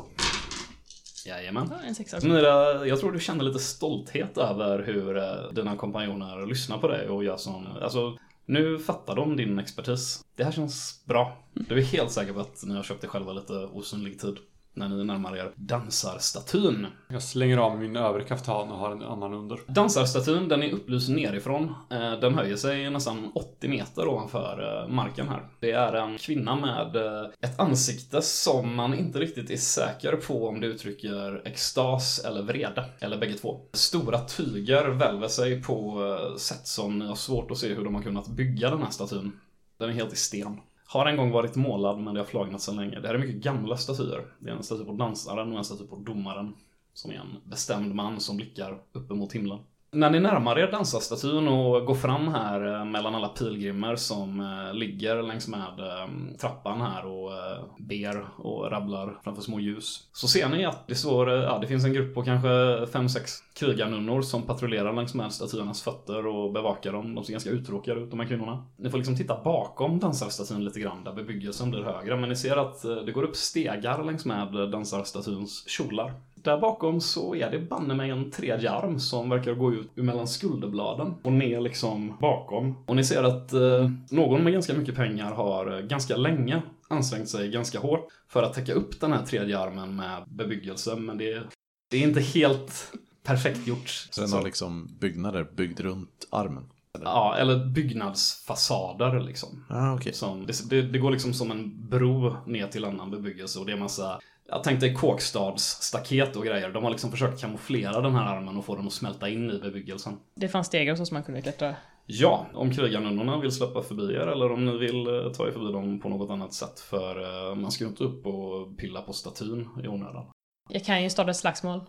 Jajamän. 1.26 1.68
Ja, 1.70 1.78
en 1.86 1.94
sexa. 1.94 2.18
Mira, 2.22 2.86
jag 2.86 3.00
tror 3.00 3.12
du 3.12 3.20
kände 3.20 3.44
lite 3.44 3.58
stolthet 3.58 4.38
över 4.38 4.82
hur 4.82 5.16
eh, 5.16 5.52
dina 5.52 5.76
kompanjoner 5.76 6.46
lyssnar 6.46 6.78
på 6.78 6.88
dig 6.88 7.08
och 7.08 7.24
gör 7.24 7.36
som... 7.36 7.66
Alltså, 7.82 8.18
nu 8.46 8.78
fattar 8.78 9.16
de 9.16 9.36
din 9.36 9.58
expertis. 9.58 10.24
Det 10.36 10.44
här 10.44 10.52
känns 10.52 11.04
bra. 11.04 11.36
Du 11.52 11.78
är 11.78 11.82
helt 11.82 12.10
säker 12.10 12.32
på 12.32 12.40
att 12.40 12.64
ni 12.64 12.74
har 12.74 12.82
köpt 12.82 13.04
er 13.04 13.08
själva 13.08 13.32
lite 13.32 13.52
osynlig 13.52 14.20
tid 14.20 14.36
när 14.74 14.88
ni 14.88 15.04
närmar 15.04 15.36
er 15.36 15.52
dansarstatyn. 15.56 16.86
Jag 17.08 17.22
slänger 17.22 17.58
av 17.58 17.78
min 17.78 17.96
övre 17.96 18.24
kaftan 18.24 18.72
och 18.72 18.78
har 18.78 18.92
en 18.92 19.02
annan 19.02 19.34
under. 19.34 19.58
Dansarstatyn, 19.66 20.48
den 20.48 20.62
är 20.62 20.72
upplyst 20.72 21.08
nerifrån. 21.08 21.74
Eh, 21.90 22.12
Den 22.20 22.34
höjer 22.34 22.56
sig 22.56 22.90
nästan 22.90 23.32
80 23.34 23.68
meter 23.68 24.08
ovanför 24.08 24.82
eh, 24.82 24.94
marken 24.94 25.28
här. 25.28 25.48
Det 25.60 25.70
är 25.72 25.92
en 25.92 26.18
kvinna 26.18 26.56
med 26.56 26.96
eh, 26.96 27.30
ett 27.40 27.60
ansikte 27.60 28.22
som 28.22 28.74
man 28.74 28.94
inte 28.94 29.18
riktigt 29.18 29.50
är 29.50 29.56
säker 29.56 30.16
på 30.16 30.48
om 30.48 30.60
det 30.60 30.66
uttrycker 30.66 31.42
extas 31.44 32.24
eller 32.24 32.42
vrede. 32.42 32.84
Eller 33.00 33.18
bägge 33.18 33.34
två. 33.34 33.60
Stora 33.72 34.18
tyger 34.18 34.88
välver 34.88 35.28
sig 35.28 35.62
på 35.62 36.00
sätt 36.38 36.66
som 36.66 36.98
ni 36.98 37.06
har 37.06 37.14
svårt 37.14 37.50
att 37.50 37.58
se 37.58 37.74
hur 37.74 37.84
de 37.84 37.94
har 37.94 38.02
kunnat 38.02 38.28
bygga 38.28 38.70
den 38.70 38.82
här 38.82 38.90
statyn. 38.90 39.32
Den 39.78 39.88
är 39.88 39.92
helt 39.92 40.12
i 40.12 40.16
sten. 40.16 40.60
Har 40.94 41.06
en 41.06 41.16
gång 41.16 41.30
varit 41.30 41.56
målad 41.56 42.00
men 42.00 42.14
det 42.14 42.20
har 42.20 42.24
flagnat 42.24 42.60
sedan 42.60 42.76
länge. 42.76 43.00
Det 43.00 43.08
här 43.08 43.14
är 43.14 43.18
mycket 43.18 43.42
gamla 43.42 43.76
statyer. 43.76 44.26
Det 44.38 44.50
är 44.50 44.54
en 44.54 44.62
staty 44.62 44.84
på 44.84 44.92
dansaren 44.92 45.52
och 45.52 45.58
en 45.58 45.64
staty 45.64 45.86
på 45.86 45.96
domaren. 45.96 46.54
Som 46.92 47.10
är 47.10 47.14
en 47.14 47.36
bestämd 47.44 47.94
man 47.94 48.20
som 48.20 48.36
blickar 48.36 48.82
uppemot 48.92 49.32
himlen. 49.32 49.58
När 49.94 50.10
ni 50.10 50.20
närmar 50.20 50.58
er 50.58 50.70
dansarstatyn 50.70 51.48
och 51.48 51.86
går 51.86 51.94
fram 51.94 52.28
här 52.28 52.74
eh, 52.74 52.84
mellan 52.84 53.14
alla 53.14 53.28
pilgrimer 53.28 53.96
som 53.96 54.40
eh, 54.40 54.74
ligger 54.74 55.22
längs 55.22 55.48
med 55.48 55.78
eh, 55.78 56.36
trappan 56.40 56.80
här 56.80 57.06
och 57.06 57.30
ber 57.78 58.26
och 58.36 58.70
rabblar 58.70 59.18
framför 59.24 59.42
små 59.42 59.60
ljus. 59.60 60.08
Så 60.12 60.28
ser 60.28 60.48
ni 60.48 60.64
att 60.64 60.88
det 60.88 60.94
står, 60.94 61.30
ja 61.30 61.58
det 61.58 61.66
finns 61.66 61.84
en 61.84 61.92
grupp 61.92 62.14
på 62.14 62.22
kanske 62.22 62.48
5-6 62.48 63.20
krigarnunnor 63.54 64.22
som 64.22 64.42
patrullerar 64.42 64.92
längs 64.92 65.14
med 65.14 65.32
statyernas 65.32 65.82
fötter 65.82 66.26
och 66.26 66.52
bevakar 66.52 66.92
dem. 66.92 67.14
De 67.14 67.24
ser 67.24 67.32
ganska 67.32 67.50
uttråkade 67.50 68.00
ut 68.00 68.10
de 68.10 68.20
här 68.20 68.26
kvinnorna. 68.26 68.64
Ni 68.76 68.90
får 68.90 68.98
liksom 68.98 69.16
titta 69.16 69.40
bakom 69.44 69.98
dansarstatyn 69.98 70.64
lite 70.64 70.80
grann 70.80 71.04
där 71.04 71.12
bebyggelsen 71.12 71.70
blir 71.70 71.82
högre. 71.82 72.16
Men 72.16 72.28
ni 72.28 72.36
ser 72.36 72.56
att 72.56 72.82
det 72.82 73.12
går 73.12 73.22
upp 73.22 73.36
stegar 73.36 74.04
längs 74.04 74.24
med 74.24 74.70
dansarstatyns 74.70 75.68
kjolar. 75.68 76.12
Där 76.44 76.58
bakom 76.58 77.00
så 77.00 77.34
är 77.34 77.50
det 77.50 77.58
banne 77.58 77.94
mig 77.94 78.10
en 78.10 78.30
tredje 78.30 78.70
arm 78.70 79.00
som 79.00 79.30
verkar 79.30 79.54
gå 79.54 79.72
ut 79.72 79.96
mellan 79.96 80.28
skulderbladen 80.28 81.14
och 81.22 81.32
ner 81.32 81.60
liksom 81.60 82.16
bakom. 82.20 82.76
Och 82.86 82.96
ni 82.96 83.04
ser 83.04 83.22
att 83.22 83.52
eh, 83.52 83.90
någon 84.10 84.44
med 84.44 84.52
ganska 84.52 84.74
mycket 84.74 84.94
pengar 84.94 85.32
har 85.32 85.78
eh, 85.78 85.86
ganska 85.86 86.16
länge 86.16 86.62
ansträngt 86.88 87.28
sig 87.28 87.50
ganska 87.50 87.78
hårt 87.78 88.08
för 88.28 88.42
att 88.42 88.54
täcka 88.54 88.72
upp 88.72 89.00
den 89.00 89.12
här 89.12 89.22
tredje 89.26 89.58
armen 89.58 89.96
med 89.96 90.24
bebyggelse. 90.26 90.96
Men 90.96 91.18
det, 91.18 91.42
det 91.90 91.96
är 91.96 92.02
inte 92.02 92.20
helt 92.20 92.92
perfekt 93.22 93.66
gjort. 93.66 93.88
Så 93.88 94.20
den 94.20 94.32
har 94.32 94.42
liksom 94.42 94.96
byggnader 95.00 95.44
byggd 95.44 95.80
runt 95.80 96.28
armen. 96.30 96.64
Ja, 97.02 97.36
eller 97.36 97.66
byggnadsfasader 97.66 99.20
liksom. 99.20 99.64
Ah, 99.68 99.94
okej. 99.94 100.12
Som, 100.12 100.46
det, 100.46 100.70
det, 100.70 100.82
det 100.82 100.98
går 100.98 101.10
liksom 101.10 101.34
som 101.34 101.50
en 101.50 101.88
bro 101.88 102.36
ner 102.46 102.66
till 102.66 102.84
annan 102.84 103.10
bebyggelse 103.10 103.58
och 103.58 103.66
det 103.66 103.72
är 103.72 103.76
massa 103.76 104.20
jag 104.48 104.64
tänkte 104.64 104.92
Kåkstads 104.92 105.62
staket 105.64 106.36
och 106.36 106.44
grejer. 106.44 106.70
De 106.70 106.84
har 106.84 106.90
liksom 106.90 107.10
försökt 107.10 107.40
kamouflera 107.40 108.00
den 108.00 108.14
här 108.14 108.36
armen 108.36 108.56
och 108.56 108.64
få 108.64 108.76
den 108.76 108.86
att 108.86 108.92
smälta 108.92 109.28
in 109.28 109.50
i 109.50 109.58
bebyggelsen. 109.58 110.16
Det 110.34 110.48
fanns 110.48 110.66
stegar 110.66 110.92
och 110.92 110.98
så 110.98 111.06
som 111.06 111.14
man 111.14 111.22
kunde 111.22 111.42
klättra. 111.42 111.74
Ja, 112.06 112.46
om 112.54 112.70
krigarnunnorna 112.70 113.38
vill 113.38 113.52
släppa 113.52 113.82
förbi 113.82 114.14
er 114.14 114.26
eller 114.26 114.52
om 114.52 114.64
ni 114.64 114.78
vill 114.78 115.06
eh, 115.06 115.32
ta 115.32 115.46
er 115.46 115.52
förbi 115.52 115.72
dem 115.72 116.00
på 116.00 116.08
något 116.08 116.30
annat 116.30 116.52
sätt. 116.52 116.80
För 116.80 117.22
eh, 117.50 117.54
man 117.54 117.70
ska 117.70 117.84
ju 117.84 117.90
inte 117.90 118.04
upp 118.04 118.26
och 118.26 118.78
pilla 118.78 119.02
på 119.02 119.12
statyn 119.12 119.68
i 119.84 119.88
onödan. 119.88 120.26
Jag 120.68 120.84
kan 120.84 121.02
ju 121.02 121.10
starta 121.10 121.30
ett 121.30 121.36
slagsmål. 121.36 121.80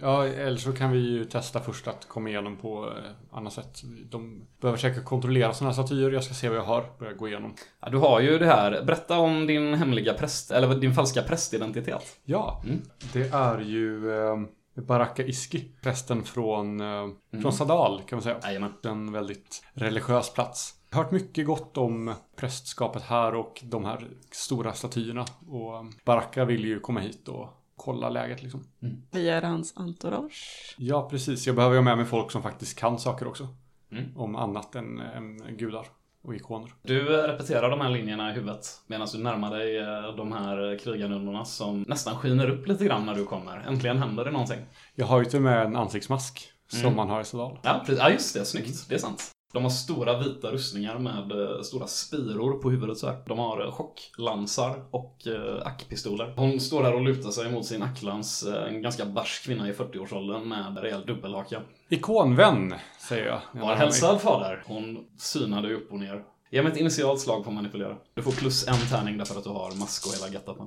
Ja, 0.00 0.26
eller 0.26 0.56
så 0.56 0.72
kan 0.72 0.92
vi 0.92 0.98
ju 0.98 1.24
testa 1.24 1.60
först 1.60 1.88
att 1.88 2.08
komma 2.08 2.28
igenom 2.28 2.56
på 2.56 2.86
eh, 2.86 3.36
annat 3.38 3.52
sätt. 3.52 3.82
De 4.10 4.46
behöver 4.60 4.78
säkert 4.78 5.04
kontrollera 5.04 5.52
sådana 5.52 5.74
här 5.74 5.82
statyer. 5.82 6.10
Jag 6.10 6.24
ska 6.24 6.34
se 6.34 6.48
vad 6.48 6.58
jag 6.58 6.62
har. 6.64 6.84
Börja 6.98 7.12
gå 7.12 7.28
igenom. 7.28 7.54
Ja, 7.80 7.88
du 7.88 7.98
har 7.98 8.20
ju 8.20 8.38
det 8.38 8.46
här. 8.46 8.82
Berätta 8.84 9.18
om 9.18 9.46
din 9.46 9.74
hemliga 9.74 10.14
präst, 10.14 10.50
eller 10.50 10.74
din 10.74 10.94
falska 10.94 11.22
prästidentitet. 11.22 12.18
Ja, 12.24 12.62
Mm. 12.64 12.82
det 13.12 13.32
är 13.34 13.60
ju 13.60 14.10
eh, 14.12 14.36
Baraka 14.82 15.22
Iski. 15.22 15.64
Prästen 15.82 16.22
från, 16.24 16.80
eh, 16.80 17.06
från 17.42 17.52
Sadal 17.52 18.02
kan 18.06 18.16
man 18.16 18.22
säga. 18.22 18.38
Jajamän. 18.42 18.72
En 18.84 19.12
väldigt 19.12 19.64
religiös 19.74 20.32
plats. 20.32 20.74
Jag 20.90 20.96
har 20.96 21.02
hört 21.04 21.12
mycket 21.12 21.46
gott 21.46 21.76
om 21.78 22.14
prästskapet 22.36 23.02
här 23.02 23.34
och 23.34 23.60
de 23.64 23.84
här 23.84 24.08
stora 24.32 24.72
statyerna. 24.72 25.24
Och 25.48 25.74
eh, 25.76 25.82
Baraka 26.04 26.44
vill 26.44 26.64
ju 26.64 26.80
komma 26.80 27.00
hit 27.00 27.28
och 27.28 27.48
kolla 27.76 28.08
läget 28.10 28.42
liksom. 28.42 28.64
Vi 29.10 29.28
är 29.28 29.42
hans 29.42 29.72
entourage. 29.76 30.74
Ja, 30.78 31.08
precis. 31.10 31.46
Jag 31.46 31.56
behöver 31.56 31.76
ha 31.76 31.82
med 31.82 31.96
mig 31.96 32.06
folk 32.06 32.30
som 32.30 32.42
faktiskt 32.42 32.78
kan 32.78 32.98
saker 32.98 33.26
också. 33.28 33.48
Mm. 33.92 34.16
Om 34.16 34.36
annat 34.36 34.74
än, 34.74 35.00
än 35.00 35.56
gudar 35.56 35.86
och 36.22 36.34
ikoner. 36.34 36.70
Du 36.82 37.20
eh, 37.20 37.28
repeterar 37.28 37.70
de 37.70 37.80
här 37.80 37.90
linjerna 37.90 38.30
i 38.30 38.34
huvudet 38.34 38.66
medan 38.86 39.08
du 39.12 39.18
närmar 39.18 39.50
dig 39.56 39.78
eh, 39.78 40.16
de 40.16 40.32
här 40.32 40.78
krigarnunnorna 40.78 41.44
som 41.44 41.84
nästan 41.88 42.16
skiner 42.16 42.50
upp 42.50 42.68
lite 42.68 42.84
grann 42.84 43.06
när 43.06 43.14
du 43.14 43.24
kommer. 43.24 43.64
Äntligen 43.68 43.98
händer 43.98 44.24
det 44.24 44.30
någonting. 44.30 44.58
Jag 44.94 45.06
har 45.06 45.18
ju 45.18 45.24
till 45.24 45.36
och 45.36 45.42
med 45.42 45.66
en 45.66 45.76
ansiktsmask 45.76 46.50
som 46.68 46.80
Mm. 46.80 46.96
man 46.96 47.08
har 47.10 47.20
i 47.20 47.24
Sadal. 47.24 47.58
Ja, 47.62 47.78
precis. 47.86 47.98
ja 47.98 48.10
just 48.10 48.34
det. 48.34 48.44
Snyggt. 48.44 48.88
Det 48.88 48.94
är 48.94 48.98
sant. 48.98 49.30
De 49.54 49.62
har 49.62 49.70
stora 49.70 50.18
vita 50.18 50.52
rustningar 50.52 50.98
med 50.98 51.32
eh, 51.32 51.62
stora 51.62 51.86
spiror 51.86 52.52
på 52.52 52.70
huvudet 52.70 52.98
så 52.98 53.06
här. 53.06 53.16
De 53.26 53.38
har 53.38 53.64
eh, 53.64 53.72
chocklansar 53.72 54.84
och 54.90 55.26
eh, 55.26 55.66
ackpistoler. 55.66 56.34
Hon 56.36 56.60
står 56.60 56.82
där 56.82 56.94
och 56.94 57.00
lutar 57.00 57.30
sig 57.30 57.52
mot 57.52 57.66
sin 57.66 57.82
acklans, 57.82 58.46
en 58.68 58.82
ganska 58.82 59.04
barsk 59.04 59.44
kvinna 59.44 59.68
i 59.68 59.72
40-årsåldern 59.72 60.48
med 60.48 60.78
rejäl 60.78 61.06
dubbelhaka. 61.06 61.60
Ikonvän, 61.88 62.74
säger 63.08 63.26
jag. 63.26 63.62
Var 63.62 63.74
hälsad 63.74 64.20
fader. 64.20 64.62
Hon 64.66 65.04
synade 65.18 65.74
upp 65.74 65.92
och 65.92 65.98
ner. 65.98 66.22
Ge 66.50 66.62
mig 66.62 66.72
ett 66.72 66.78
initialt 66.78 67.20
slag 67.20 67.44
på 67.44 67.50
manipulera. 67.50 67.96
Du 68.14 68.22
får 68.22 68.32
plus 68.32 68.68
en 68.68 68.88
tärning 68.90 69.18
därför 69.18 69.38
att 69.38 69.44
du 69.44 69.50
har 69.50 69.78
mask 69.78 70.06
och 70.06 70.12
hela 70.14 70.32
gettapen. 70.32 70.66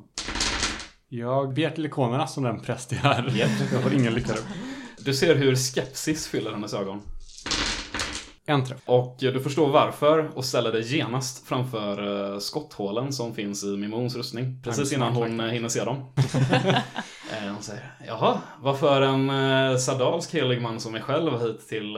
Jag 1.09 1.53
ber 1.53 1.69
till 1.69 1.85
ikonerna 1.85 2.27
som 2.27 2.43
den 2.43 2.59
präst 2.59 2.91
jag 2.91 3.05
är. 3.05 3.37
Japp. 3.37 3.71
Jag 3.73 3.83
får 3.83 3.93
ingen 3.93 4.13
lycka. 4.13 4.33
Du 4.99 5.13
ser 5.13 5.35
hur 5.35 5.55
skepsis 5.55 6.27
fyller 6.27 6.51
hennes 6.51 6.73
ögon. 6.73 7.01
En 8.49 8.65
träff. 8.65 8.81
Och 8.85 9.15
du 9.19 9.39
förstår 9.39 9.69
varför 9.69 10.31
och 10.35 10.45
ställer 10.45 10.71
dig 10.71 10.95
genast 10.95 11.47
framför 11.47 12.33
eh, 12.33 12.39
skotthålen 12.39 13.13
som 13.13 13.33
finns 13.33 13.63
i 13.63 13.77
Mimons 13.77 14.15
rustning. 14.15 14.61
Precis 14.63 14.93
innan 14.93 15.13
hon 15.13 15.39
eh, 15.39 15.45
hinner 15.45 15.69
se 15.69 15.83
dem. 15.83 16.05
Eh, 17.31 17.53
hon 17.53 17.63
säger, 17.63 17.91
jaha, 18.07 18.41
varför 18.61 19.01
en 19.01 19.29
eh, 19.29 19.77
sadalsk 19.77 20.33
helig 20.33 20.61
man 20.61 20.79
som 20.79 20.91
mig 20.91 21.01
själv 21.01 21.41
hit 21.41 21.67
till 21.67 21.97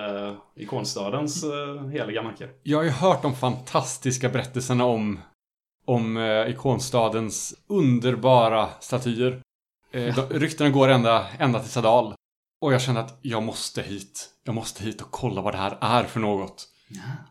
ikonstadens 0.56 1.46
heliga 1.92 2.24
marker? 2.24 2.50
Jag 2.64 2.78
har 2.78 2.84
ju 2.84 2.90
hört 2.90 3.22
de 3.22 3.36
fantastiska 3.36 4.30
berättelserna 4.30 4.86
om, 4.86 5.20
om 5.86 6.18
ikonstadens 6.48 7.54
underbara 7.68 8.70
statyer. 8.80 9.42
De, 9.92 10.40
ryktena 10.40 10.70
går 10.70 10.88
ända, 10.90 11.26
ända 11.40 11.60
till 11.60 11.72
Sadal. 11.72 12.14
Och 12.60 12.74
jag 12.74 12.82
kände 12.82 13.02
att 13.02 13.20
jag 13.22 13.44
måste 13.44 13.82
hit. 13.82 14.30
Jag 14.44 14.56
måste 14.56 14.84
hit 14.84 15.02
och 15.02 15.12
kolla 15.12 15.42
vad 15.42 15.54
det 15.54 15.58
här 15.58 15.78
är 15.82 16.04
för 16.04 16.20
något. 16.20 16.68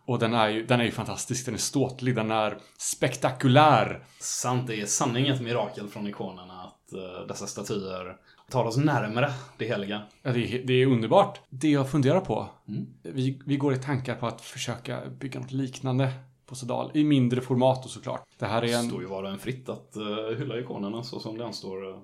Och 0.04 0.18
den 0.18 0.34
är 0.34 0.48
ju, 0.48 0.66
den 0.66 0.80
är 0.80 0.84
ju 0.84 0.90
fantastisk. 0.90 1.44
Den 1.44 1.54
är 1.54 1.58
ståtlig. 1.58 2.14
Den 2.14 2.30
är 2.30 2.58
spektakulär. 2.78 4.04
Sant, 4.20 4.66
det 4.66 4.80
är 4.80 4.86
sanning 4.86 5.28
ett 5.28 5.40
mirakel 5.40 5.88
från 5.88 6.06
ikonerna 6.06 6.62
att 6.62 6.92
eh, 6.92 7.26
dessa 7.28 7.46
statyer 7.46 8.16
tar 8.50 8.64
oss 8.64 8.76
närmare 8.76 9.32
det 9.58 9.64
heliga. 9.64 10.02
Ja, 10.22 10.32
det, 10.32 10.54
är, 10.54 10.66
det 10.66 10.72
är 10.72 10.86
underbart. 10.86 11.40
Det 11.50 11.70
jag 11.70 11.90
funderar 11.90 12.20
på. 12.20 12.48
Mm. 12.68 12.86
Vi, 13.02 13.42
vi 13.46 13.56
går 13.56 13.74
i 13.74 13.78
tankar 13.78 14.14
på 14.14 14.26
att 14.26 14.40
försöka 14.40 15.00
bygga 15.20 15.40
något 15.40 15.52
liknande 15.52 16.12
på 16.46 16.54
Sadal. 16.54 16.90
I 16.94 17.04
mindre 17.04 17.40
format 17.40 17.84
och 17.84 17.90
såklart. 17.90 18.22
Det 18.38 18.46
här 18.46 18.62
är 18.62 18.76
en... 18.76 18.88
står 18.88 19.00
ju 19.00 19.06
var 19.08 19.22
och 19.22 19.30
en 19.30 19.38
fritt 19.38 19.68
att 19.68 19.96
uh, 19.96 20.38
hylla 20.38 20.58
ikonerna 20.58 21.02
så 21.02 21.20
som 21.20 21.38
den 21.38 21.52
står. 21.52 21.90
eh. 21.90 21.98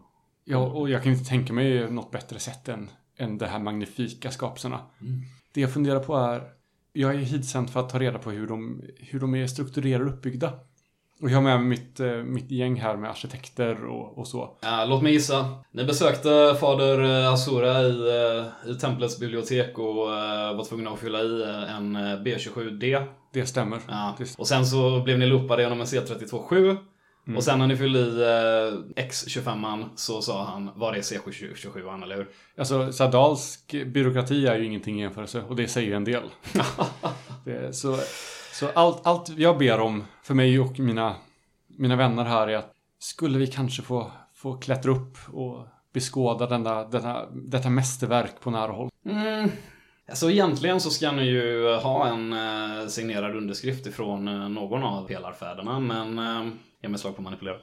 Ja, 0.45 0.59
och 0.59 0.91
jag 0.91 1.03
kan 1.03 1.13
inte 1.13 1.25
tänka 1.25 1.53
mig 1.53 1.91
något 1.91 2.11
bättre 2.11 2.39
sätt 2.39 2.69
än, 2.69 2.91
än 3.17 3.39
de 3.39 3.47
här 3.47 3.59
magnifika 3.59 4.31
skapelserna. 4.31 4.81
Det 5.53 5.61
jag 5.61 5.73
funderar 5.73 6.01
på 6.01 6.17
är, 6.17 6.43
jag 6.93 7.15
är 7.15 7.19
hitsänd 7.19 7.71
för 7.71 7.81
att 7.81 7.89
ta 7.89 7.99
reda 7.99 8.19
på 8.19 8.31
hur 8.31 8.47
de, 8.47 8.83
hur 8.97 9.21
de 9.21 9.35
är 9.35 9.47
strukturerade 9.47 10.05
och 10.05 10.11
uppbyggda. 10.11 10.53
Och 11.23 11.31
jag 11.31 11.35
har 11.35 11.43
med 11.43 11.61
mig 11.61 11.69
mitt, 11.69 12.01
eh, 12.01 12.13
mitt 12.13 12.51
gäng 12.51 12.81
här 12.81 12.97
med 12.97 13.11
arkitekter 13.11 13.85
och, 13.85 14.19
och 14.19 14.29
så. 14.29 14.57
Ja, 14.61 14.85
låt 14.85 15.03
mig 15.03 15.13
gissa. 15.13 15.55
Ni 15.71 15.85
besökte 15.85 16.57
fader 16.61 17.03
eh, 17.03 17.33
Asura 17.33 17.83
i, 17.83 18.09
eh, 18.09 18.71
i 18.71 18.75
templets 18.75 19.21
bibliotek 19.21 19.79
och 19.79 19.95
var 20.57 20.65
tvungna 20.65 20.91
att 20.91 20.99
fylla 20.99 21.23
i 21.23 21.45
en 21.69 21.97
eh, 21.97 22.01
B27D. 22.01 23.07
Det 23.33 23.47
stämmer. 23.47 23.79
Ja. 23.89 24.17
Och 24.39 24.49
sen 24.49 24.67
så 24.67 25.01
blev 25.01 25.19
ni 25.19 25.27
loopade 25.27 25.63
genom 25.63 25.81
en 25.81 25.87
C327. 25.87 26.77
Mm. 27.27 27.37
Och 27.37 27.45
sen 27.45 27.59
när 27.59 27.67
ni 27.67 27.77
fyllde 27.77 27.99
i 27.99 28.23
eh, 28.97 29.05
X25an 29.05 29.89
så 29.97 30.23
sa 30.23 30.45
han, 30.45 30.71
var 30.75 30.93
det 30.93 31.01
C27an 31.01 32.03
eller 32.03 32.17
hur? 32.17 32.29
alltså, 32.59 32.93
Sadalsk 32.93 33.75
byråkrati 33.87 34.47
är 34.47 34.57
ju 34.57 34.65
ingenting 34.65 34.99
i 34.99 35.03
jämförelse 35.03 35.43
och 35.43 35.57
det 35.57 35.69
säger 35.69 35.97
en 35.97 36.05
del. 36.05 36.23
det, 37.45 37.77
så 37.77 37.99
så 38.55 38.69
allt, 38.75 39.07
allt 39.07 39.29
jag 39.29 39.59
ber 39.59 39.81
om 39.81 40.05
för 40.23 40.35
mig 40.35 40.61
och 40.61 40.79
mina, 40.79 41.17
mina 41.67 41.97
vänner 41.97 42.25
här 42.25 42.49
är 42.49 42.57
att 42.57 42.73
skulle 42.99 43.39
vi 43.39 43.47
kanske 43.47 43.83
få, 43.83 44.11
få 44.35 44.57
klättra 44.57 44.93
upp 44.93 45.17
och 45.33 45.67
beskåda 45.93 46.47
denna, 46.47 46.85
denna, 46.85 47.27
detta 47.31 47.71
mästerverk 47.71 48.41
på 48.41 48.51
nära 48.51 48.73
håll. 48.73 48.91
Mm. 49.07 49.51
Alltså 50.09 50.31
egentligen 50.31 50.81
så 50.81 50.91
ska 50.91 51.13
ni 51.13 51.23
ju 51.23 51.69
eh, 51.69 51.83
ha 51.83 52.07
en 52.07 52.33
eh, 52.33 52.89
signerad 52.89 53.37
underskrift 53.37 53.87
ifrån 53.87 54.29
eh, 54.29 54.49
någon 54.49 54.83
av 54.83 55.07
pelarfäderna, 55.07 55.81
men 55.81 56.19
jag 56.19 56.51
ge 56.83 56.89
mig 56.89 56.99
slag 56.99 57.17
på 57.17 57.23
manipulera. 57.23 57.57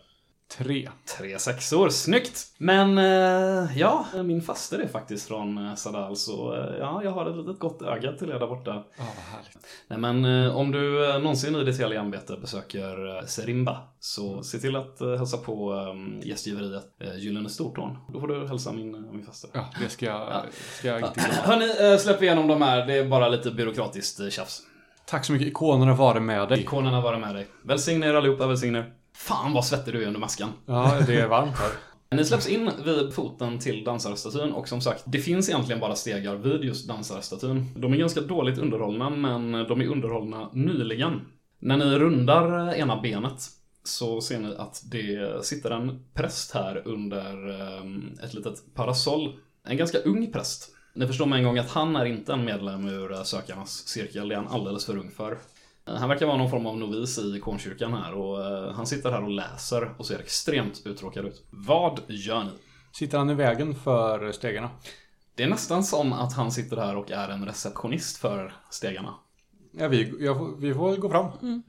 Tre. 0.57 0.89
Tre 1.17 1.39
sexor, 1.39 1.89
snyggt! 1.89 2.47
Men 2.57 2.97
eh, 2.97 3.77
ja, 3.77 4.05
min 4.23 4.41
faster 4.41 4.79
är 4.79 4.87
faktiskt 4.87 5.27
från 5.27 5.67
eh, 5.67 5.75
Sadal, 5.75 6.15
så 6.15 6.55
eh, 6.55 6.77
ja, 6.79 7.01
jag 7.03 7.11
har 7.11 7.29
ett 7.29 7.37
litet 7.37 7.59
gott 7.59 7.81
öga 7.81 8.11
till 8.11 8.29
er 8.29 8.39
där 8.39 8.47
borta. 8.47 8.83
Ja, 8.97 9.03
vad 9.15 9.37
härligt. 9.37 9.57
Nej 9.87 9.99
men 9.99 10.25
eh, 10.25 10.57
om 10.57 10.71
du 10.71 11.09
eh, 11.09 11.19
någonsin 11.19 11.55
i 11.55 11.63
ditt 11.63 11.79
heliga 11.79 11.99
ämbete 11.99 12.37
besöker 12.41 13.17
eh, 13.17 13.25
Serimba, 13.25 13.77
så 13.99 14.43
se 14.43 14.57
till 14.57 14.75
att 14.75 14.99
hälsa 14.99 15.37
på 15.37 15.73
eh, 15.73 16.27
gästgiveriet 16.27 16.85
Gyllene 17.17 17.49
Stortån. 17.49 17.97
Då 18.13 18.19
får 18.19 18.27
du 18.27 18.47
hälsa 18.47 18.71
min, 18.71 19.11
min 19.11 19.25
faster. 19.25 19.49
Ja, 19.53 19.69
det 19.79 19.89
ska 19.89 20.05
jag, 20.05 20.43
ska 20.79 20.87
jag 20.87 20.99
inte 20.99 21.19
glömma. 21.19 21.33
Hörni, 21.43 21.99
släpp 21.99 22.21
igenom 22.21 22.47
de 22.47 22.61
här. 22.61 22.85
Det 22.85 22.93
är 22.93 23.05
bara 23.05 23.29
lite 23.29 23.51
byråkratiskt 23.51 24.33
tjafs. 24.33 24.61
Tack 25.05 25.25
så 25.25 25.31
mycket. 25.33 25.47
Ikonerna 25.47 25.93
vare 25.93 26.19
med 26.19 26.49
dig. 26.49 26.59
Ikonerna 26.59 27.01
vara 27.01 27.19
med 27.19 27.35
dig. 27.35 27.47
Välsigna 27.63 28.05
er 28.05 28.13
allihopa, 28.13 28.47
välsigna 28.47 28.79
er. 28.79 28.93
Fan 29.21 29.53
vad 29.53 29.65
svettig 29.65 29.93
du 29.93 30.03
är 30.03 30.07
under 30.07 30.19
maskan. 30.19 30.49
Ja, 30.65 31.01
det 31.07 31.15
är 31.15 31.27
varmt 31.27 31.57
här. 31.57 31.71
Ni 32.15 32.25
släpps 32.25 32.47
in 32.47 32.71
vid 32.85 33.13
foten 33.13 33.59
till 33.59 33.83
dansarstatyn 33.83 34.51
och 34.51 34.67
som 34.67 34.81
sagt, 34.81 35.03
det 35.05 35.19
finns 35.19 35.49
egentligen 35.49 35.81
bara 35.81 35.95
stegar 35.95 36.35
vid 36.35 36.63
just 36.63 36.87
dansarstatyn. 36.87 37.73
De 37.75 37.93
är 37.93 37.97
ganska 37.97 38.21
dåligt 38.21 38.57
underhållna, 38.57 39.09
men 39.09 39.51
de 39.51 39.81
är 39.81 39.87
underhållna 39.87 40.49
nyligen. 40.53 41.21
När 41.59 41.77
ni 41.77 41.85
rundar 41.85 42.73
ena 42.73 43.01
benet 43.01 43.41
så 43.83 44.21
ser 44.21 44.39
ni 44.39 44.55
att 44.55 44.81
det 44.91 45.45
sitter 45.45 45.71
en 45.71 46.05
präst 46.13 46.51
här 46.51 46.81
under 46.85 47.49
eh, 47.49 48.23
ett 48.25 48.33
litet 48.33 48.73
parasoll. 48.75 49.35
En 49.67 49.77
ganska 49.77 49.97
ung 49.97 50.31
präst. 50.31 50.69
Ni 50.95 51.07
förstår 51.07 51.25
med 51.25 51.39
en 51.39 51.45
gång 51.45 51.57
att 51.57 51.71
han 51.71 51.95
är 51.95 52.05
inte 52.05 52.33
en 52.33 52.45
medlem 52.45 52.87
ur 52.87 53.11
eh, 53.11 53.23
sökarnas 53.23 53.87
cirkel, 53.87 54.27
det 54.27 54.35
är 54.35 54.39
han 54.39 54.47
alldeles 54.47 54.85
för 54.85 54.97
ung 54.97 55.11
för. 55.11 55.37
Han 55.99 56.09
verkar 56.09 56.25
vara 56.25 56.37
någon 56.37 56.49
form 56.49 56.65
av 56.65 56.77
novis 56.77 57.17
i 57.19 57.35
ikonkyrkan 57.37 57.93
här 57.93 58.13
och 58.13 58.45
eh, 58.45 58.73
han 58.73 58.87
sitter 58.87 59.11
här 59.11 59.23
och 59.23 59.29
läser 59.29 59.93
och 59.97 60.05
ser 60.05 60.19
extremt 60.19 60.81
uttråkad 60.85 61.25
ut. 61.25 61.43
Vad 61.49 61.99
gör 62.07 62.43
ni? 62.43 62.49
Sitter 62.91 63.17
han 63.17 63.29
i 63.29 63.33
vägen 63.33 63.75
för 63.75 64.31
stegarna? 64.31 64.69
Det 65.35 65.43
är 65.43 65.47
nästan 65.49 65.83
som 65.83 66.13
att 66.13 66.33
han 66.33 66.51
sitter 66.51 66.77
här 66.77 66.95
och 66.97 67.11
är 67.11 67.29
en 67.29 67.45
receptionist 67.45 68.17
för 68.17 68.53
stegarna. 68.69 69.13
Ja, 69.71 69.87
vi, 69.87 70.13
jag, 70.25 70.37
får- 70.37 70.57
vi 70.57 70.73
får 70.73 70.95
gå 70.97 71.09
fram. 71.09 71.63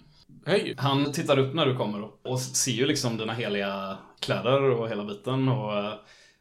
Hej! 0.47 0.75
Han 0.79 1.13
tittar 1.13 1.39
upp 1.39 1.55
när 1.55 1.67
du 1.67 1.77
kommer 1.77 2.03
och- 2.03 2.21
och 2.27 2.41
ser 2.41 2.73
ju 2.73 2.87
liksom 2.87 3.17
dina 3.17 3.33
heliga 3.33 3.99
kläder 4.21 4.63
och 4.63 4.89
hela 4.89 5.05
biten 5.05 5.49
och 5.49 5.79
eh, 5.79 5.93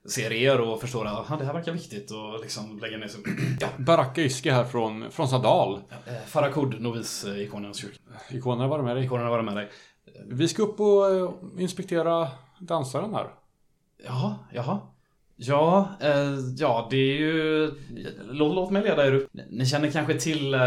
ser 0.10 0.32
er 0.32 0.62
och 0.62 0.82
förstår 0.82 1.06
att 1.06 1.14
"Aha, 1.18 1.38
det 1.38 1.46
här 1.46 1.54
verkar 1.54 1.72
viktigt 1.72 2.12
och 2.12 2.40
liksom 2.42 2.80
lägger 2.80 2.98
ner 2.98 3.08
sig. 3.08 3.22
ja, 3.60 3.68
Baraka 3.78 4.22
Iske 4.22 4.52
här 4.52 4.64
från, 4.64 5.12
från 5.12 5.28
Sadal. 5.28 5.82
eh, 6.08 6.14
Farakod, 6.28 6.82
novis 6.82 7.26
i 7.26 7.42
ikonens 7.44 7.78
kyrka. 7.78 7.98
Ikonerna 8.32 8.68
var 8.68 8.82
med 8.82 8.96
dig. 8.96 9.06
Ikonen 9.06 9.24
har 9.24 9.32
varit 9.32 9.46
med 9.46 9.56
dig. 9.56 9.70
Vi 10.26 10.48
ska 10.48 10.64
upp 10.64 10.80
och 10.80 11.12
eh, 11.16 11.32
inspektera 11.58 12.28
dansaren 12.60 13.14
här. 13.14 13.28
Jaha, 14.06 14.36
jaha. 14.54 14.80
Ja, 15.36 15.90
eh, 16.02 16.34
ja, 16.58 16.88
det 16.92 16.98
är 16.98 17.18
ju... 17.20 17.72
Låt, 18.32 18.56
låt 18.56 18.72
mig 18.72 18.84
leda 18.84 19.08
er 19.08 19.14
upp. 19.14 19.30
Ni 19.50 19.66
känner 19.66 19.92
kanske 19.92 20.14
till 20.20 20.54
eh, 20.54 20.62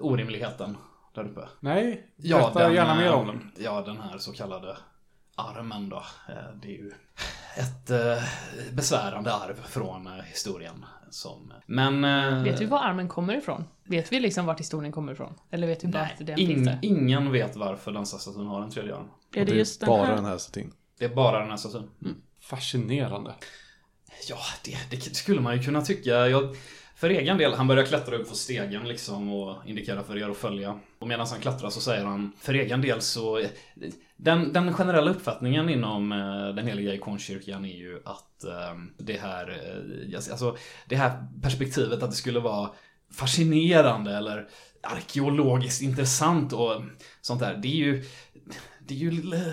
orimligheten 0.00 0.76
där 1.14 1.24
uppe? 1.24 1.40
Nej, 1.60 2.06
Ja, 2.16 2.38
berätta 2.54 2.72
gärna 2.74 2.92
eh, 2.92 2.98
mer 2.98 3.12
om 3.12 3.26
den. 3.26 3.52
Ja, 3.58 3.82
den 3.86 4.00
här 4.00 4.18
så 4.18 4.32
kallade 4.32 4.76
armen 5.36 5.88
då. 5.88 6.02
Eh, 6.28 6.34
Det 6.62 6.68
är 6.68 6.78
ju 6.78 6.92
ett 7.56 7.90
eh, 7.90 8.22
besvärande 8.72 9.32
arv 9.32 9.62
från 9.66 10.06
eh, 10.06 10.24
historien. 10.24 10.84
Som... 11.10 11.52
Men... 11.66 12.02
Vet 12.44 12.60
vi 12.60 12.64
var 12.64 12.78
armen 12.78 13.08
kommer 13.08 13.36
ifrån? 13.36 13.64
Vet 13.84 14.12
vi 14.12 14.20
liksom 14.20 14.46
vart 14.46 14.60
historien 14.60 14.92
kommer 14.92 15.12
ifrån? 15.12 15.34
Eller 15.50 15.66
vet 15.66 15.84
vi 15.84 15.88
bara 15.88 16.02
att 16.02 16.18
den 16.18 16.36
finns 16.36 16.50
ing, 16.50 16.64
där? 16.64 16.78
ingen 16.82 17.32
vet 17.32 17.56
varför 17.56 17.92
dansarstatyn 17.92 18.46
har 18.46 18.62
en 18.62 18.70
tredje 18.70 18.96
arm. 18.96 19.08
Är 19.34 19.44
det 19.44 19.52
är 19.52 19.56
just 19.56 19.80
den 19.80 19.86
bara 19.86 20.06
här? 20.06 20.14
den 20.14 20.24
här 20.24 20.38
statyn. 20.38 20.72
Det 20.98 21.04
är 21.04 21.14
bara 21.14 21.38
den 21.40 21.50
här 21.50 21.56
statyn. 21.56 21.90
Fascinerande. 22.40 23.34
Ja, 24.28 24.38
det, 24.64 24.76
det 24.90 25.16
skulle 25.16 25.40
man 25.40 25.56
ju 25.56 25.62
kunna 25.62 25.82
tycka. 25.82 26.10
Jag, 26.28 26.56
för 27.04 27.10
egen 27.10 27.38
del, 27.38 27.54
han 27.54 27.66
börjar 27.66 27.84
klättra 27.84 28.16
upp 28.16 28.28
på 28.28 28.34
stegen 28.34 28.88
liksom 28.88 29.32
och 29.32 29.56
indikera 29.66 30.02
för 30.02 30.16
er 30.16 30.28
att 30.28 30.36
följa. 30.36 30.78
Och 30.98 31.08
medan 31.08 31.26
han 31.26 31.40
klättrar 31.40 31.70
så 31.70 31.80
säger 31.80 32.04
han, 32.04 32.32
för 32.38 32.54
egen 32.54 32.80
del 32.80 33.00
så... 33.00 33.46
Den, 34.16 34.52
den 34.52 34.72
generella 34.72 35.10
uppfattningen 35.10 35.68
inom 35.68 36.12
eh, 36.12 36.54
den 36.54 36.66
heliga 36.66 36.94
ikonkyrkan 36.94 37.64
är 37.64 37.76
ju 37.76 38.00
att 38.04 38.44
eh, 38.44 38.74
det 38.98 39.20
här, 39.20 39.48
eh, 39.48 40.16
alltså 40.16 40.56
det 40.88 40.96
här 40.96 41.26
perspektivet 41.42 42.02
att 42.02 42.10
det 42.10 42.16
skulle 42.16 42.40
vara 42.40 42.70
fascinerande 43.12 44.16
eller 44.16 44.48
arkeologiskt 44.82 45.82
intressant 45.82 46.52
och 46.52 46.82
sånt 47.20 47.40
där. 47.40 47.58
Det 47.62 47.68
är 47.68 47.76
ju 47.76 48.04
det 48.78 48.94
är 48.94 48.98
ju 48.98 49.10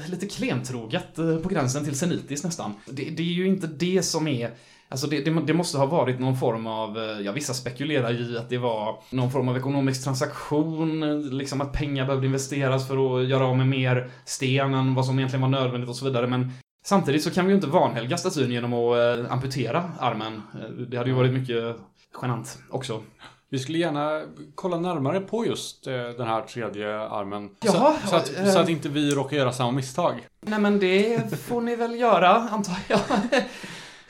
lite 0.07 0.27
klentroget 0.27 1.15
på 1.15 1.49
gränsen 1.49 1.85
till 1.85 1.97
senitiskt 1.97 2.45
nästan. 2.45 2.73
Det, 2.85 3.09
det 3.09 3.23
är 3.23 3.33
ju 3.33 3.47
inte 3.47 3.67
det 3.67 4.03
som 4.03 4.27
är 4.27 4.51
Alltså 4.91 5.07
det, 5.07 5.21
det, 5.21 5.41
det 5.41 5.53
måste 5.53 5.77
ha 5.77 5.85
varit 5.85 6.19
någon 6.19 6.37
form 6.37 6.67
av, 6.67 6.97
eh, 6.97 7.21
ja 7.21 7.31
vissa 7.31 7.53
spekulerar 7.53 8.21
i 8.21 8.37
att 8.37 8.49
det 8.49 8.57
var 8.57 8.99
någon 9.09 9.31
form 9.31 9.49
av 9.49 9.57
ekonomisk 9.57 10.03
transaktion, 10.03 11.03
eh, 11.03 11.33
liksom 11.33 11.61
att 11.61 11.73
pengar 11.73 12.05
behövde 12.05 12.27
investeras 12.27 12.87
för 12.87 13.19
att 13.19 13.27
göra 13.27 13.45
av 13.45 13.57
med 13.57 13.67
mer 13.67 14.11
sten 14.25 14.73
än 14.73 14.95
vad 14.95 15.05
som 15.05 15.19
egentligen 15.19 15.41
var 15.41 15.49
nödvändigt 15.49 15.89
och 15.89 15.95
så 15.95 16.05
vidare. 16.05 16.27
Men 16.27 16.51
samtidigt 16.85 17.23
så 17.23 17.31
kan 17.31 17.45
vi 17.45 17.51
ju 17.51 17.55
inte 17.55 17.67
vanhelga 17.67 18.17
statyn 18.17 18.51
genom 18.51 18.73
att 18.73 18.97
eh, 18.97 19.33
amputera 19.33 19.91
armen. 19.99 20.41
Det 20.89 20.97
hade 20.97 21.09
ju 21.09 21.15
varit 21.15 21.33
mycket 21.33 21.75
genant 22.21 22.59
också. 22.69 23.01
Vi 23.49 23.59
skulle 23.59 23.77
gärna 23.77 24.21
kolla 24.55 24.77
närmare 24.77 25.19
på 25.19 25.45
just 25.45 25.83
den 26.17 26.27
här 26.27 26.41
tredje 26.41 26.99
armen. 26.99 27.49
Jaha, 27.65 27.95
så, 28.03 28.07
så, 28.07 28.15
att, 28.15 28.37
eh. 28.37 28.45
så 28.45 28.59
att 28.59 28.69
inte 28.69 28.89
vi 28.89 29.11
råkar 29.11 29.37
göra 29.37 29.51
samma 29.51 29.71
misstag. 29.71 30.27
Nej 30.41 30.59
men 30.59 30.79
det 30.79 31.39
får 31.39 31.61
ni 31.61 31.75
väl 31.75 31.99
göra, 31.99 32.29
antar 32.29 32.77
jag. 32.87 32.99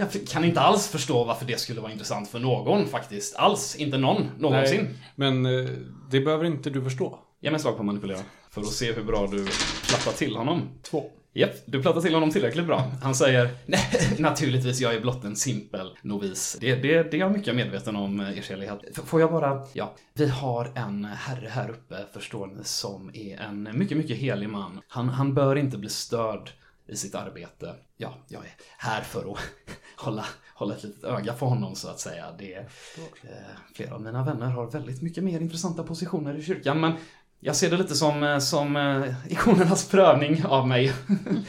Jag 0.01 0.27
kan 0.27 0.45
inte 0.45 0.61
alls 0.61 0.87
förstå 0.87 1.23
varför 1.23 1.45
det 1.45 1.59
skulle 1.59 1.81
vara 1.81 1.91
intressant 1.91 2.29
för 2.29 2.39
någon 2.39 2.87
faktiskt. 2.87 3.35
Alls. 3.35 3.75
Inte 3.75 3.97
någon. 3.97 4.27
Någonsin. 4.39 4.83
Nej, 5.15 5.41
men 5.41 5.45
eh, 5.65 5.69
det 6.11 6.19
behöver 6.21 6.45
inte 6.45 6.69
du 6.69 6.83
förstå. 6.83 7.19
Ge 7.41 7.49
mig 7.51 7.55
ett 7.55 7.61
slag 7.61 7.77
på 7.77 7.83
manipulera. 7.83 8.19
För 8.51 8.61
att 8.61 8.67
se 8.67 8.91
hur 8.91 9.03
bra 9.03 9.27
du 9.27 9.47
plattar 9.87 10.11
till 10.11 10.35
honom. 10.35 10.61
Två. 10.83 11.03
Japp, 11.33 11.51
du 11.65 11.81
plattar 11.81 12.01
till 12.01 12.13
honom 12.13 12.31
tillräckligt 12.31 12.65
bra. 12.65 12.83
Han 13.03 13.15
säger 13.15 13.49
Nej, 13.65 13.79
naturligtvis, 14.19 14.79
jag 14.81 14.93
är 14.95 14.99
blott 15.01 15.23
en 15.23 15.35
simpel 15.35 15.97
novis. 16.01 16.57
Det, 16.61 16.75
det, 16.75 17.03
det 17.03 17.17
är 17.17 17.19
jag 17.19 17.31
mycket 17.31 17.55
medveten 17.55 17.95
om, 17.95 18.19
eh, 18.19 18.37
er 18.37 18.41
helighet. 18.49 18.79
F- 18.91 19.01
Får 19.05 19.21
jag 19.21 19.31
bara, 19.31 19.63
ja, 19.73 19.93
vi 20.13 20.27
har 20.27 20.71
en 20.75 21.05
herre 21.05 21.47
här 21.51 21.69
uppe, 21.69 21.95
förstår 22.13 22.47
ni, 22.47 22.63
som 22.63 23.11
är 23.13 23.39
en 23.41 23.69
mycket, 23.73 23.97
mycket 23.97 24.17
helig 24.17 24.49
man. 24.49 24.81
Han, 24.87 25.09
han 25.09 25.33
bör 25.33 25.55
inte 25.55 25.77
bli 25.77 25.89
störd 25.89 26.49
i 26.87 26.95
sitt 26.95 27.15
arbete. 27.15 27.75
Ja, 27.97 28.13
jag 28.27 28.41
är 28.45 28.51
här 28.77 29.01
för 29.01 29.31
att 29.31 29.39
hålla, 29.97 30.25
hålla 30.55 30.75
ett 30.75 30.83
litet 30.83 31.03
öga 31.03 31.33
på 31.33 31.45
honom 31.45 31.75
så 31.75 31.87
att 31.89 31.99
säga. 31.99 32.25
Det, 32.37 32.55
eh, 32.55 32.65
flera 33.75 33.95
av 33.95 34.01
mina 34.01 34.23
vänner 34.23 34.45
har 34.45 34.71
väldigt 34.71 35.01
mycket 35.01 35.23
mer 35.23 35.39
intressanta 35.39 35.83
positioner 35.83 36.37
i 36.37 36.43
kyrkan, 36.43 36.79
men 36.79 36.91
jag 37.39 37.55
ser 37.55 37.69
det 37.69 37.77
lite 37.77 37.95
som, 37.95 38.23
eh, 38.23 38.39
som 38.39 38.75
eh, 38.75 39.31
ikonernas 39.31 39.89
prövning 39.89 40.45
av 40.45 40.67
mig. 40.67 40.93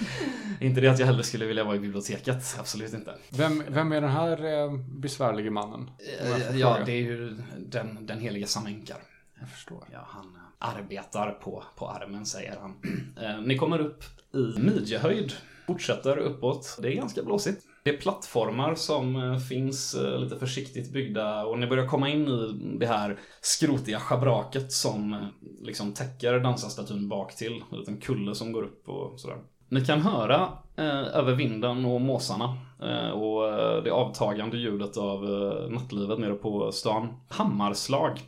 inte 0.60 0.80
det 0.80 0.88
att 0.88 0.98
jag 0.98 1.06
hellre 1.06 1.22
skulle 1.22 1.46
vilja 1.46 1.64
vara 1.64 1.76
i 1.76 1.80
biblioteket, 1.80 2.56
absolut 2.58 2.92
inte. 2.94 3.14
Vem, 3.30 3.62
vem 3.68 3.92
är 3.92 4.00
den 4.00 4.10
här 4.10 4.44
eh, 4.64 4.72
besvärlige 4.76 5.50
mannen? 5.50 5.90
Eh, 6.22 6.56
Ja, 6.58 6.78
det 6.86 6.92
är 6.92 7.02
ju 7.02 7.36
den, 7.58 8.06
den 8.06 8.20
helige 8.20 8.46
Samenkar. 8.46 8.96
Jag 9.40 9.48
förstår. 9.48 9.84
Ja, 9.92 10.06
han 10.08 10.38
arbetar 10.58 11.30
på, 11.30 11.64
på 11.76 11.88
armen, 11.90 12.26
säger 12.26 12.56
han. 12.60 12.76
Eh, 13.22 13.40
Ni 13.40 13.56
kommer 13.58 13.78
upp 13.78 14.04
i 14.34 14.58
midjehöjd, 14.58 15.32
fortsätter 15.66 16.16
uppåt. 16.16 16.78
Det 16.82 16.88
är 16.88 16.96
ganska 16.96 17.22
blåsigt. 17.22 17.62
Det 17.84 17.90
är 17.90 17.96
plattformar 17.96 18.74
som 18.74 19.16
eh, 19.16 19.38
finns 19.38 19.94
eh, 19.94 20.20
lite 20.20 20.38
försiktigt 20.38 20.92
byggda 20.92 21.44
och 21.44 21.58
ni 21.58 21.66
börjar 21.66 21.86
komma 21.86 22.08
in 22.08 22.28
i 22.28 22.76
det 22.78 22.86
här 22.86 23.18
skrotiga 23.40 24.00
schabraket 24.00 24.72
som 24.72 25.12
eh, 25.12 25.20
liksom 25.62 25.94
täcker 25.94 26.40
dansarstatyn 26.40 27.08
bak 27.08 27.36
till. 27.36 27.64
En 27.72 27.78
liten 27.78 28.00
kulle 28.00 28.34
som 28.34 28.52
går 28.52 28.62
upp 28.62 28.88
och 28.88 29.20
sådär. 29.20 29.38
Ni 29.68 29.84
kan 29.84 30.00
höra 30.00 30.48
eh, 30.76 31.16
över 31.16 31.34
vinden 31.34 31.84
och 31.84 32.00
måsarna 32.00 32.56
eh, 32.82 33.10
och 33.10 33.42
det 33.84 33.90
avtagande 33.90 34.56
ljudet 34.56 34.96
av 34.96 35.24
eh, 35.24 35.70
nattlivet 35.70 36.18
nere 36.18 36.34
på 36.34 36.72
stan. 36.72 37.08
Hammarslag 37.28 38.20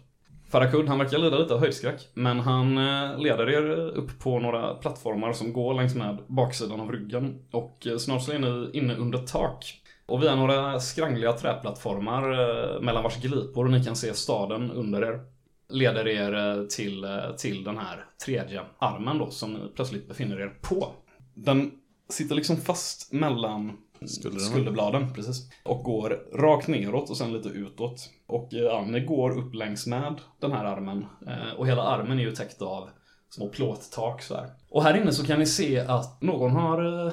Farakud, 0.54 0.88
han 0.88 0.98
verkar 0.98 1.18
lida 1.18 1.38
lite 1.38 1.54
av 1.54 1.60
höjdskräck, 1.60 2.08
men 2.14 2.40
han 2.40 2.78
eh, 2.78 3.18
leder 3.18 3.50
er 3.50 3.70
upp 3.88 4.18
på 4.18 4.38
några 4.38 4.74
plattformar 4.74 5.32
som 5.32 5.52
går 5.52 5.74
längs 5.74 5.94
med 5.94 6.18
baksidan 6.26 6.80
av 6.80 6.92
ryggen 6.92 7.42
och 7.50 7.86
eh, 7.86 7.96
snart 7.96 8.22
så 8.22 8.32
är 8.32 8.38
ni 8.38 8.70
inne 8.78 8.94
under 8.94 9.18
tak. 9.18 9.82
Och 10.06 10.22
via 10.22 10.34
några 10.34 10.80
skrangliga 10.80 11.32
träplattformar 11.32 12.32
eh, 12.32 12.80
mellan 12.80 13.02
vars 13.02 13.20
glipor 13.20 13.68
ni 13.68 13.84
kan 13.84 13.96
se 13.96 14.14
staden 14.14 14.70
under 14.70 15.02
er 15.02 15.20
leder 15.68 16.08
er 16.08 16.66
till, 16.68 17.06
till 17.38 17.64
den 17.64 17.78
här 17.78 18.04
tredje 18.24 18.62
armen 18.78 19.18
då 19.18 19.30
som 19.30 19.52
ni 19.52 19.58
plötsligt 19.76 20.08
befinner 20.08 20.40
er 20.40 20.52
på. 20.62 20.88
Den 21.34 21.70
sitter 22.08 22.34
liksom 22.34 22.56
fast 22.56 23.12
mellan 23.12 23.72
Skulderna. 24.08 24.40
skulderbladen, 24.44 25.12
precis. 25.14 25.50
Och 25.64 25.84
går 25.84 26.18
rakt 26.34 26.68
neråt 26.68 27.10
och 27.10 27.16
sen 27.16 27.32
lite 27.32 27.48
utåt. 27.48 28.10
Och 28.26 28.54
eh, 28.54 28.78
Anne 28.78 29.00
går 29.00 29.38
upp 29.38 29.54
längs 29.54 29.86
med 29.86 30.14
den 30.40 30.52
här 30.52 30.64
armen. 30.64 31.06
Eh, 31.26 31.58
Och 31.58 31.66
hela 31.66 31.82
armen 31.82 32.18
är 32.18 32.22
ju 32.22 32.32
täckt 32.32 32.62
av 32.62 32.88
små 33.30 33.48
plåttak 33.48 34.22
så 34.22 34.34
här. 34.34 34.46
Och 34.70 34.82
här 34.82 34.96
inne 34.96 35.12
så 35.12 35.26
kan 35.26 35.38
ni 35.38 35.46
se 35.46 35.78
att 35.78 36.22
någon 36.22 36.50
har 36.50 37.06
eh, 37.06 37.12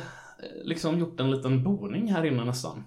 liksom 0.63 0.99
gjort 0.99 1.19
en 1.19 1.31
liten 1.31 1.63
boning 1.63 2.11
här 2.11 2.25
inne 2.25 2.43
nästan. 2.45 2.83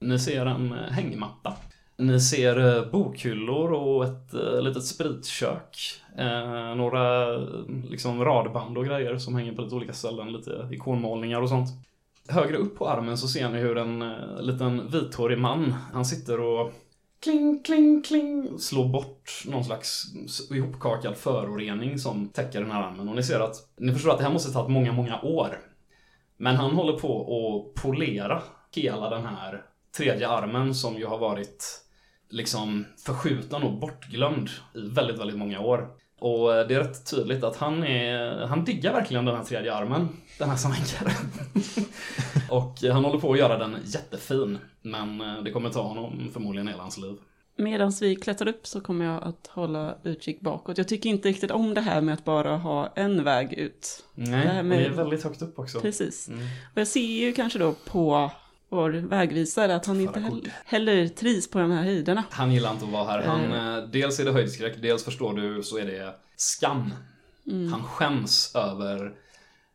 Ni 0.00 0.18
ser 0.18 0.46
en 0.46 0.72
hängmatta. 0.72 1.52
Ni 1.98 2.20
ser 2.20 2.90
bokhyllor 2.90 3.72
och 3.72 4.04
ett 4.04 4.32
litet 4.62 4.84
spritkök. 4.84 5.76
Eh, 6.18 6.74
några 6.76 7.36
liksom 7.90 8.24
radband 8.24 8.78
och 8.78 8.84
grejer 8.86 9.18
som 9.18 9.34
hänger 9.34 9.52
på 9.52 9.62
lite 9.62 9.74
olika 9.74 9.92
ställen. 9.92 10.32
Lite 10.32 10.68
ikonmålningar 10.72 11.42
och 11.42 11.48
sånt. 11.48 11.68
Högre 12.28 12.56
upp 12.56 12.78
på 12.78 12.88
armen 12.88 13.18
så 13.18 13.28
ser 13.28 13.48
ni 13.48 13.58
hur 13.58 13.78
en 13.78 14.02
eh, 14.02 14.40
liten 14.40 14.90
vithårig 14.90 15.38
man, 15.38 15.74
han 15.92 16.04
sitter 16.04 16.40
och 16.40 16.72
kling, 17.22 17.62
kling, 17.62 18.02
kling 18.02 18.58
slår 18.58 18.88
bort 18.88 19.42
någon 19.46 19.64
slags 19.64 20.04
ihopkakad 20.50 21.16
förorening 21.16 21.98
som 21.98 22.28
täcker 22.28 22.60
den 22.60 22.70
här 22.70 22.82
armen. 22.82 23.08
Och 23.08 23.16
ni 23.16 23.22
ser 23.22 23.40
att, 23.40 23.56
ni 23.76 23.92
förstår 23.92 24.10
att 24.10 24.18
det 24.18 24.24
här 24.24 24.32
måste 24.32 24.52
tagit 24.52 24.70
många, 24.70 24.92
många 24.92 25.20
år. 25.20 25.58
Men 26.36 26.56
han 26.56 26.70
håller 26.70 26.92
på 26.92 27.20
att 27.20 27.82
polera 27.82 28.42
hela 28.74 29.10
den 29.10 29.26
här 29.26 29.62
tredje 29.96 30.28
armen 30.28 30.74
som 30.74 30.96
ju 30.96 31.06
har 31.06 31.18
varit 31.18 31.64
liksom 32.30 32.86
förskjuten 33.06 33.62
och 33.62 33.72
bortglömd 33.72 34.48
i 34.74 34.88
väldigt, 34.88 35.18
väldigt 35.18 35.38
många 35.38 35.60
år. 35.60 35.88
Och 36.18 36.48
det 36.48 36.74
är 36.74 36.80
rätt 36.80 37.10
tydligt 37.10 37.44
att 37.44 37.56
han 37.56 37.84
är, 37.84 38.46
han 38.46 38.64
diggar 38.64 38.92
verkligen 38.92 39.24
den 39.24 39.36
här 39.36 39.44
tredje 39.44 39.74
armen, 39.74 40.08
den 40.38 40.50
här 40.50 40.56
samenkaren. 40.56 41.12
och 42.50 42.74
han 42.92 43.04
håller 43.04 43.18
på 43.20 43.32
att 43.32 43.38
göra 43.38 43.58
den 43.58 43.76
jättefin, 43.84 44.58
men 44.82 45.18
det 45.44 45.50
kommer 45.50 45.70
ta 45.70 45.82
honom 45.82 46.30
förmodligen 46.32 46.68
hela 46.68 46.82
hans 46.82 46.98
liv. 46.98 47.14
Medan 47.60 47.92
vi 48.00 48.16
klättrar 48.16 48.48
upp 48.48 48.66
så 48.66 48.80
kommer 48.80 49.04
jag 49.04 49.22
att 49.24 49.46
hålla 49.46 49.94
utkik 50.04 50.40
bakåt. 50.40 50.78
Jag 50.78 50.88
tycker 50.88 51.10
inte 51.10 51.28
riktigt 51.28 51.50
om 51.50 51.74
det 51.74 51.80
här 51.80 52.00
med 52.00 52.14
att 52.14 52.24
bara 52.24 52.56
ha 52.56 52.92
en 52.96 53.24
väg 53.24 53.52
ut. 53.52 54.04
Nej, 54.14 54.30
Det 54.30 54.36
här 54.36 54.62
med- 54.62 54.78
det 54.78 54.84
är 54.86 54.90
väldigt 54.90 55.24
högt 55.24 55.42
upp 55.42 55.58
också. 55.58 55.80
Precis. 55.80 56.28
Mm. 56.28 56.40
Och 56.74 56.80
jag 56.80 56.88
ser 56.88 57.00
ju 57.00 57.32
kanske 57.32 57.58
då 57.58 57.74
på 57.86 58.30
vår 58.68 58.90
vägvisare 58.90 59.74
att 59.76 59.86
han 59.86 60.00
inte 60.00 60.20
heller, 60.20 60.52
heller 60.64 61.08
trivs 61.08 61.50
på 61.50 61.58
de 61.58 61.70
här 61.70 61.82
höjderna. 61.82 62.24
Han 62.30 62.52
gillar 62.52 62.72
inte 62.72 62.84
att 62.84 62.92
vara 62.92 63.04
här. 63.04 63.22
Han, 63.22 63.44
Mm. 63.44 63.90
dels 63.90 64.20
är 64.20 64.24
det 64.24 64.32
höjdskräck, 64.32 64.82
dels 64.82 65.04
förstår 65.04 65.34
du 65.34 65.62
så 65.62 65.78
är 65.78 65.86
det 65.86 66.14
skam. 66.36 66.94
Mm. 67.46 67.72
Han 67.72 67.82
skäms 67.82 68.52
över 68.54 69.12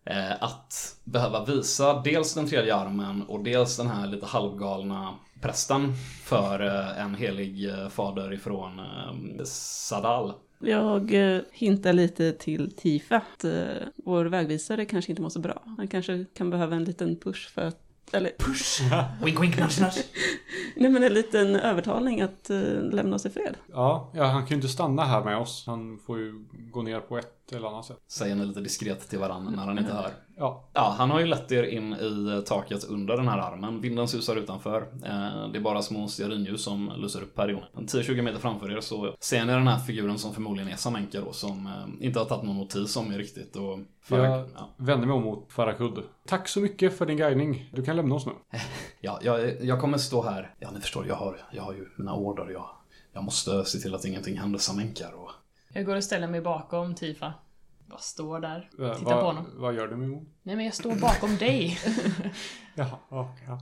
eh, 0.05 0.43
att 0.43 0.95
behöva 1.03 1.45
visa 1.45 2.01
dels 2.01 2.33
den 2.33 2.47
tredje 2.47 2.75
armen 2.75 3.21
och 3.23 3.43
dels 3.43 3.77
den 3.77 3.87
här 3.87 4.07
lite 4.07 4.25
halvgalna 4.25 5.13
prästen 5.41 5.93
för 6.23 6.65
eh, 6.65 7.01
en 7.01 7.15
helig 7.15 7.69
eh, 7.69 7.89
fader 7.89 8.33
ifrån 8.33 8.79
eh, 8.79 9.43
Sadal. 9.45 10.33
Jag 10.59 11.11
hintar 11.51 11.93
lite 11.93 12.31
till 12.31 12.71
Tifa 12.75 13.15
att 13.15 13.45
vår 13.95 14.25
vägvisare 14.25 14.85
kanske 14.85 15.11
inte 15.11 15.21
mår 15.21 15.29
så 15.29 15.39
bra. 15.39 15.63
Han 15.77 15.87
kanske 15.87 16.25
kan 16.37 16.49
behöva 16.49 16.75
en 16.75 16.83
liten 16.83 17.15
push 17.15 17.49
för 17.53 17.61
att, 17.61 17.79
eller 18.11 18.31
push, 18.39 18.81
Wink, 19.23 19.41
wink, 19.41 19.59
nudge, 19.59 19.81
nudge. 19.81 20.03
nej 20.75 20.91
men 20.91 21.03
en 21.03 21.13
liten 21.13 21.55
övertalning 21.55 22.21
att 22.21 22.49
eh, 22.49 22.57
lämna 22.91 23.15
oss 23.15 23.25
i 23.25 23.29
fred. 23.29 23.55
Ja, 23.71 24.11
ja, 24.13 24.23
han 24.23 24.41
kan 24.41 24.49
ju 24.49 24.55
inte 24.55 24.67
stanna 24.67 25.05
här 25.05 25.23
med 25.23 25.37
oss. 25.37 25.63
Han 25.67 25.99
får 26.05 26.19
ju 26.19 26.45
gå 26.71 26.81
ner 26.81 26.99
på 26.99 27.17
ett 27.17 27.53
eller 27.53 27.67
annat 27.67 27.85
sätt. 27.85 27.97
Säger 28.07 28.35
ni 28.35 28.45
lite 28.45 28.61
diskret 28.61 29.09
till 29.09 29.19
varandra 29.19 29.51
när 29.51 29.65
han 29.65 29.77
inte 29.77 29.93
hör. 29.93 30.11
Ja, 30.37 30.69
Ja, 30.73 30.95
han 30.97 31.11
har 31.11 31.19
ju 31.19 31.25
lett 31.25 31.51
er 31.51 31.63
in 31.63 31.93
i 31.93 32.43
taket 32.45 32.83
under 32.83 33.17
den 33.17 33.27
här 33.27 33.37
armen. 33.37 33.81
Vinden 33.81 34.07
susar 34.07 34.35
utanför. 34.35 34.81
Eh, 34.81 35.49
Det 35.51 35.57
är 35.57 35.61
bara 35.61 35.81
små 35.81 36.07
stearinljus 36.07 36.63
som 36.63 36.91
lyser 36.97 37.21
upp 37.21 37.37
här 37.37 37.49
inne. 37.49 37.63
10-20 37.73 38.21
meter 38.21 38.39
framför 38.39 38.71
er 38.77 38.81
så 38.81 39.15
ser 39.19 39.45
ni 39.45 39.53
den 39.53 39.67
här 39.67 39.79
figuren 39.79 40.17
som 40.17 40.33
förmodligen 40.33 40.71
är 40.71 40.75
Samenka 40.75 41.21
då, 41.21 41.31
som 41.33 41.67
eh, 41.67 42.05
inte 42.05 42.19
har 42.19 42.25
tagit 42.25 42.43
någon 42.43 42.57
notis 42.57 42.97
om 42.97 43.11
er 43.13 43.17
riktigt. 43.17 43.55
Och 43.55 43.79
för, 44.01 44.25
jag 44.25 44.39
ja. 44.55 44.69
vänder 44.77 45.07
mig 45.07 45.15
om 45.15 45.23
mot 45.23 45.51
Farakud. 45.51 46.03
Tack 46.27 46.47
så 46.47 46.59
mycket 46.59 46.97
för 46.97 47.05
din 47.05 47.17
guidning. 47.17 47.69
Du 47.73 47.83
kan 47.83 47.95
lämna 47.95 48.15
oss 48.15 48.25
nu. 48.25 48.31
Ja, 49.01 49.19
jag, 49.21 49.63
jag 49.63 49.81
kommer 49.81 49.97
stå 49.97 50.21
här. 50.23 50.55
Ja, 50.59 50.71
ni 50.71 50.79
förstår, 50.79 51.07
jag 51.07 51.15
har, 51.15 51.37
jag 51.51 51.63
har 51.63 51.73
ju 51.73 51.87
mina 51.95 52.13
order. 52.13 52.49
Jag, 52.49 52.69
jag 53.13 53.23
måste 53.23 53.65
se 53.65 53.77
till 53.77 53.95
att 53.95 54.05
ingenting 54.05 54.39
händer 54.39 54.59
Samenkar. 54.59 55.11
Och... 55.13 55.31
Jag 55.73 55.85
går 55.85 55.95
och 55.95 56.03
ställer 56.03 56.27
mig 56.27 56.41
bakom 56.41 56.95
Tifa. 56.95 57.33
Bara 57.93 57.99
står 57.99 58.39
där. 58.39 58.69
Eh, 58.79 58.93
Titta 58.93 59.09
på 59.09 59.15
vad- 59.15 59.23
honom. 59.25 59.45
Vad 59.55 59.73
gör 59.73 59.87
du 59.87 59.95
Mimo? 59.95 60.25
Nej 60.45 60.55
men 60.55 60.65
jag 60.65 60.73
står 60.73 60.95
bakom 60.95 61.37
dig. 61.37 61.79
Jaha, 62.75 62.97
okej. 63.09 63.47
ja. 63.47 63.59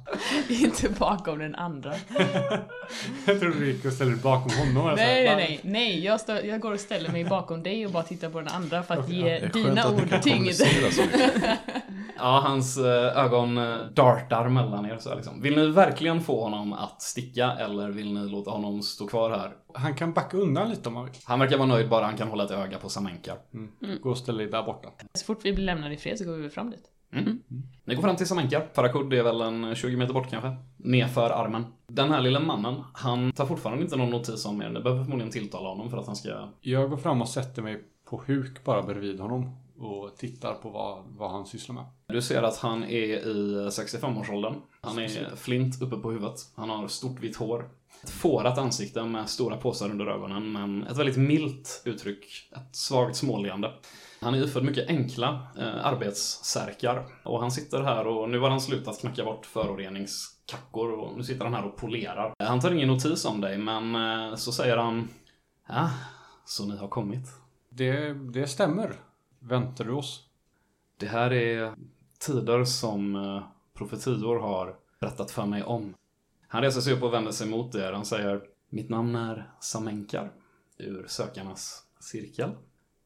Inte 0.49 0.89
bakom 0.89 1.39
den 1.39 1.55
andra. 1.55 1.93
Jag 3.25 3.39
trodde 3.39 3.59
du 3.59 3.71
gick 3.71 3.85
och 3.85 3.93
ställde 3.93 4.13
dig 4.13 4.23
bakom 4.23 4.51
honom. 4.51 4.97
Sa, 4.97 5.03
Nej, 5.03 5.23
nej, 5.23 5.35
nej. 5.35 5.59
Nej, 5.63 5.99
jag, 6.05 6.21
står, 6.21 6.35
jag 6.35 6.61
går 6.61 6.71
och 6.71 6.79
ställer 6.79 7.11
mig 7.11 7.25
bakom 7.25 7.63
dig 7.63 7.85
och 7.85 7.91
bara 7.91 8.03
tittar 8.03 8.29
på 8.29 8.39
den 8.39 8.47
andra 8.47 8.83
för 8.83 8.93
att 8.93 8.99
Okej, 8.99 9.15
ge 9.15 9.39
skönt 9.39 9.53
dina 9.53 9.89
ord 9.89 10.21
tyngd. 10.23 10.51
Ja, 12.17 12.43
hans 12.45 12.77
eh, 12.77 13.17
ögon 13.17 13.57
eh, 13.57 13.77
dartar 13.93 14.49
mellan 14.49 14.85
er 14.85 14.97
så 14.97 15.09
här 15.09 15.15
liksom. 15.15 15.41
Vill 15.41 15.55
ni 15.55 15.67
verkligen 15.67 16.21
få 16.21 16.43
honom 16.43 16.73
att 16.73 17.01
sticka 17.01 17.51
eller 17.51 17.89
vill 17.89 18.13
ni 18.13 18.29
låta 18.29 18.51
honom 18.51 18.81
stå 18.81 19.07
kvar 19.07 19.29
här? 19.29 19.51
Han 19.73 19.95
kan 19.95 20.13
backa 20.13 20.37
undan 20.37 20.69
lite 20.69 20.89
om 20.89 20.95
han 20.95 21.05
vill. 21.05 21.13
Han 21.23 21.39
verkar 21.39 21.57
vara 21.57 21.67
nöjd 21.67 21.89
bara 21.89 22.05
han 22.05 22.17
kan 22.17 22.27
hålla 22.27 22.43
ett 22.43 22.51
öga 22.51 22.77
på 22.77 22.89
Samenkar. 22.89 23.37
Gå 24.01 24.09
och 24.09 24.17
ställ 24.17 24.37
dig 24.37 24.47
där 24.47 24.63
borta. 24.63 24.89
Så 25.13 25.25
fort 25.25 25.39
vi 25.43 25.53
blir 25.53 25.65
lämnade 25.65 25.93
i 25.93 25.97
fred 25.97 26.17
så 26.17 26.25
går 26.25 26.33
vi 26.33 26.49
fram 26.49 26.70
dit. 27.11 27.45
Ni 27.85 27.95
går 27.95 28.01
fram 28.01 28.15
till 28.15 28.27
Samenkar. 28.27 28.67
Farakud 28.73 29.13
är 29.13 29.23
väl 29.23 29.41
en 29.41 29.75
20 29.75 29.97
meter 29.97 30.13
bort 30.13 30.29
kanske. 30.29 30.55
Nedför 30.77 31.29
armen. 31.29 31.65
Den 31.87 32.11
här 32.11 32.21
lilla 32.21 32.39
mannen, 32.39 32.83
han 32.93 33.31
tar 33.31 33.45
fortfarande 33.45 33.83
inte 33.83 33.95
någon 33.95 34.09
notis 34.09 34.45
om 34.45 34.61
er. 34.61 34.69
Ni 34.69 34.79
behöver 34.79 35.03
förmodligen 35.03 35.31
tilltala 35.31 35.69
honom 35.69 35.89
för 35.89 35.97
att 35.97 36.07
han 36.07 36.15
ska... 36.15 36.49
Jag 36.61 36.89
går 36.89 36.97
fram 36.97 37.21
och 37.21 37.29
sätter 37.29 37.61
mig 37.61 37.83
på 38.09 38.23
huk 38.27 38.63
bara 38.63 38.81
bredvid 38.81 39.19
honom. 39.19 39.57
Och 39.77 40.17
tittar 40.17 40.53
på 40.53 40.69
vad, 40.69 41.03
vad 41.17 41.31
han 41.31 41.45
sysslar 41.45 41.75
med. 41.75 41.85
Du 42.07 42.21
ser 42.21 42.43
att 42.43 42.57
han 42.57 42.83
är 42.83 43.27
i 43.27 43.69
65-årsåldern. 43.69 44.53
Han 44.81 44.99
är 44.99 45.35
flint 45.35 45.81
uppe 45.81 45.95
på 45.95 46.11
huvudet. 46.11 46.35
Han 46.55 46.69
har 46.69 46.87
stort 46.87 47.19
vitt 47.19 47.35
hår. 47.35 47.69
Ett 48.03 48.09
fårat 48.09 48.57
ansikte 48.57 49.03
med 49.03 49.29
stora 49.29 49.57
påsar 49.57 49.89
under 49.89 50.07
ögonen, 50.07 50.51
men 50.51 50.83
ett 50.83 50.97
väldigt 50.97 51.17
milt 51.17 51.81
uttryck. 51.85 52.25
Ett 52.55 52.75
svagt 52.75 53.15
småleende. 53.15 53.71
Han 54.23 54.33
är 54.33 54.43
iförd 54.43 54.63
mycket 54.63 54.87
enkla 54.87 55.47
eh, 55.57 55.85
arbetssärkar. 55.85 57.05
Och 57.23 57.39
han 57.39 57.51
sitter 57.51 57.81
här 57.81 58.07
och 58.07 58.29
nu 58.29 58.39
har 58.39 58.49
han 58.49 58.61
slutat 58.61 58.99
knacka 58.99 59.23
bort 59.23 59.45
föroreningskackor 59.45 60.91
och 60.91 61.17
nu 61.17 61.23
sitter 61.23 61.45
han 61.45 61.53
här 61.53 61.65
och 61.65 61.77
polerar. 61.77 62.33
Han 62.39 62.59
tar 62.59 62.71
ingen 62.71 62.87
notis 62.87 63.25
om 63.25 63.41
dig, 63.41 63.57
men 63.57 63.95
eh, 63.95 64.35
så 64.35 64.51
säger 64.51 64.77
han 64.77 65.09
Ja, 65.67 65.89
så 66.45 66.65
ni 66.65 66.77
har 66.77 66.87
kommit. 66.87 67.27
Det, 67.69 68.13
det 68.13 68.47
stämmer. 68.47 68.95
Väntar 69.39 69.85
du 69.85 69.91
oss? 69.91 70.23
Det 70.97 71.07
här 71.07 71.33
är 71.33 71.73
tider 72.19 72.63
som 72.63 73.15
eh, 73.15 73.43
profetior 73.73 74.39
har 74.39 74.75
berättat 74.99 75.31
för 75.31 75.45
mig 75.45 75.63
om. 75.63 75.93
Han 76.47 76.61
reser 76.61 76.81
sig 76.81 76.93
upp 76.93 77.03
och 77.03 77.13
vänder 77.13 77.31
sig 77.31 77.47
mot 77.47 77.75
er. 77.75 77.93
Han 77.93 78.05
säger 78.05 78.41
Mitt 78.69 78.89
namn 78.89 79.15
är 79.15 79.51
Samenkar 79.59 80.31
ur 80.77 81.05
Sökarnas 81.07 81.83
cirkel. 81.99 82.51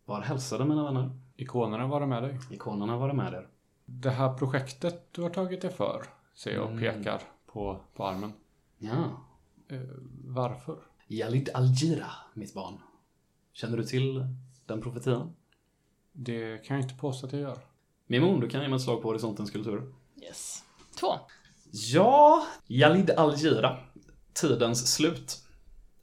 Var 0.05 0.21
hälsade 0.21 0.65
mina 0.65 0.83
vänner. 0.83 1.09
Ikonerna 1.35 1.87
var 1.87 2.05
med 2.05 2.23
dig. 2.23 2.39
Ikonerna 2.51 2.97
var 2.97 3.13
med 3.13 3.33
er. 3.33 3.47
Det 3.85 4.09
här 4.09 4.33
projektet 4.33 5.13
du 5.13 5.21
har 5.21 5.29
tagit 5.29 5.61
dig 5.61 5.71
för, 5.71 6.03
ser 6.35 6.51
jag 6.53 6.63
och 6.63 6.71
Mm. 6.71 6.79
pekar 6.79 7.21
på, 7.45 7.79
på 7.95 8.05
armen. 8.07 8.33
Ja. 8.77 8.93
Eh, 9.67 9.79
varför? 10.25 10.77
Yalid 11.07 11.49
Al-Jira, 11.53 12.11
mitt 12.33 12.53
barn. 12.53 12.77
Känner 13.53 13.77
du 13.77 13.83
till 13.83 14.25
den 14.65 14.81
profetian? 14.81 15.35
Det 16.11 16.57
kan 16.65 16.77
jag 16.77 16.83
inte 16.85 16.95
påstå 16.95 17.27
att 17.27 17.33
jag 17.33 17.41
gör. 17.41 17.57
Mimon, 18.07 18.39
du 18.39 18.49
kan 18.49 18.61
ge 18.61 18.67
mig 18.67 18.75
ett 18.75 18.81
slag 18.81 19.01
på 19.01 19.07
horisontens 19.07 19.51
kultur. 19.51 19.93
Yes. 20.21 20.63
Två. 20.99 21.07
Ja, 21.71 22.45
Yalid 22.67 23.11
Al-Jira, 23.11 23.77
Tidens 24.33 24.93
slut, 24.95 25.44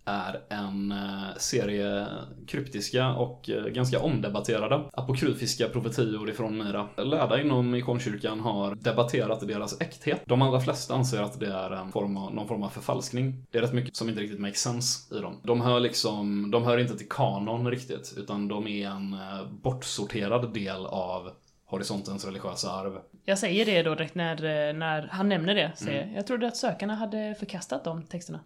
är 0.05 0.41
en 0.49 0.93
eh, 0.93 1.37
serie 1.37 2.07
kryptiska 2.47 3.09
och 3.09 3.51
eh, 3.51 3.65
ganska 3.65 4.01
omdebatterade 4.01 4.85
apokryfiska 4.93 5.69
profetior 5.69 6.31
ifrån 6.31 6.59
Mira. 6.59 6.89
Lärda 6.97 7.41
inom 7.41 7.75
ikonkyrkan 7.75 8.41
har 8.41 8.75
debatterat 8.75 9.49
deras 9.49 9.81
äkthet. 9.81 10.23
De 10.27 10.43
allra 10.43 10.61
flesta 10.61 10.95
anser 10.95 11.23
att 11.23 11.41
det 11.41 11.53
är 11.53 11.71
en 11.71 11.93
form 11.93 12.17
av, 12.17 12.35
någon 12.35 12.49
form 12.49 12.63
av 12.63 12.69
förfalskning. 12.69 13.47
Det 13.51 13.59
är 13.59 13.63
rätt 13.63 13.73
mycket 13.73 13.97
som 13.97 14.09
inte 14.09 14.21
riktigt 14.21 14.41
makes 14.41 14.61
sense 14.61 15.15
i 15.15 15.21
dem. 15.21 15.41
De 15.43 15.61
hör 15.61 15.81
liksom, 15.81 16.51
de 16.51 16.65
hör 16.65 16.79
inte 16.79 16.99
till 16.99 17.09
kanon 17.09 17.71
riktigt, 17.71 18.15
utan 18.17 18.49
de 18.49 18.67
är 18.67 18.89
en 18.89 19.13
eh, 19.13 19.47
bortsorterad 19.63 20.55
del 20.55 20.87
av 20.87 21.31
horisontens 21.65 22.25
religiösa 22.25 22.71
arv. 22.71 22.99
Jag 23.25 23.39
säger 23.39 23.67
det 23.67 23.83
då 23.83 23.95
direkt 23.95 24.15
när, 24.15 24.73
när 24.73 25.09
han 25.13 25.29
nämner 25.29 25.55
det. 25.55 25.73
Säger, 25.77 26.03
Mm. 26.03 26.15
Jag 26.15 26.27
trodde 26.27 26.47
att 26.47 26.57
sökarna 26.57 26.95
hade 26.95 27.35
förkastat 27.39 27.85
de 27.85 28.03
texterna. 28.03 28.41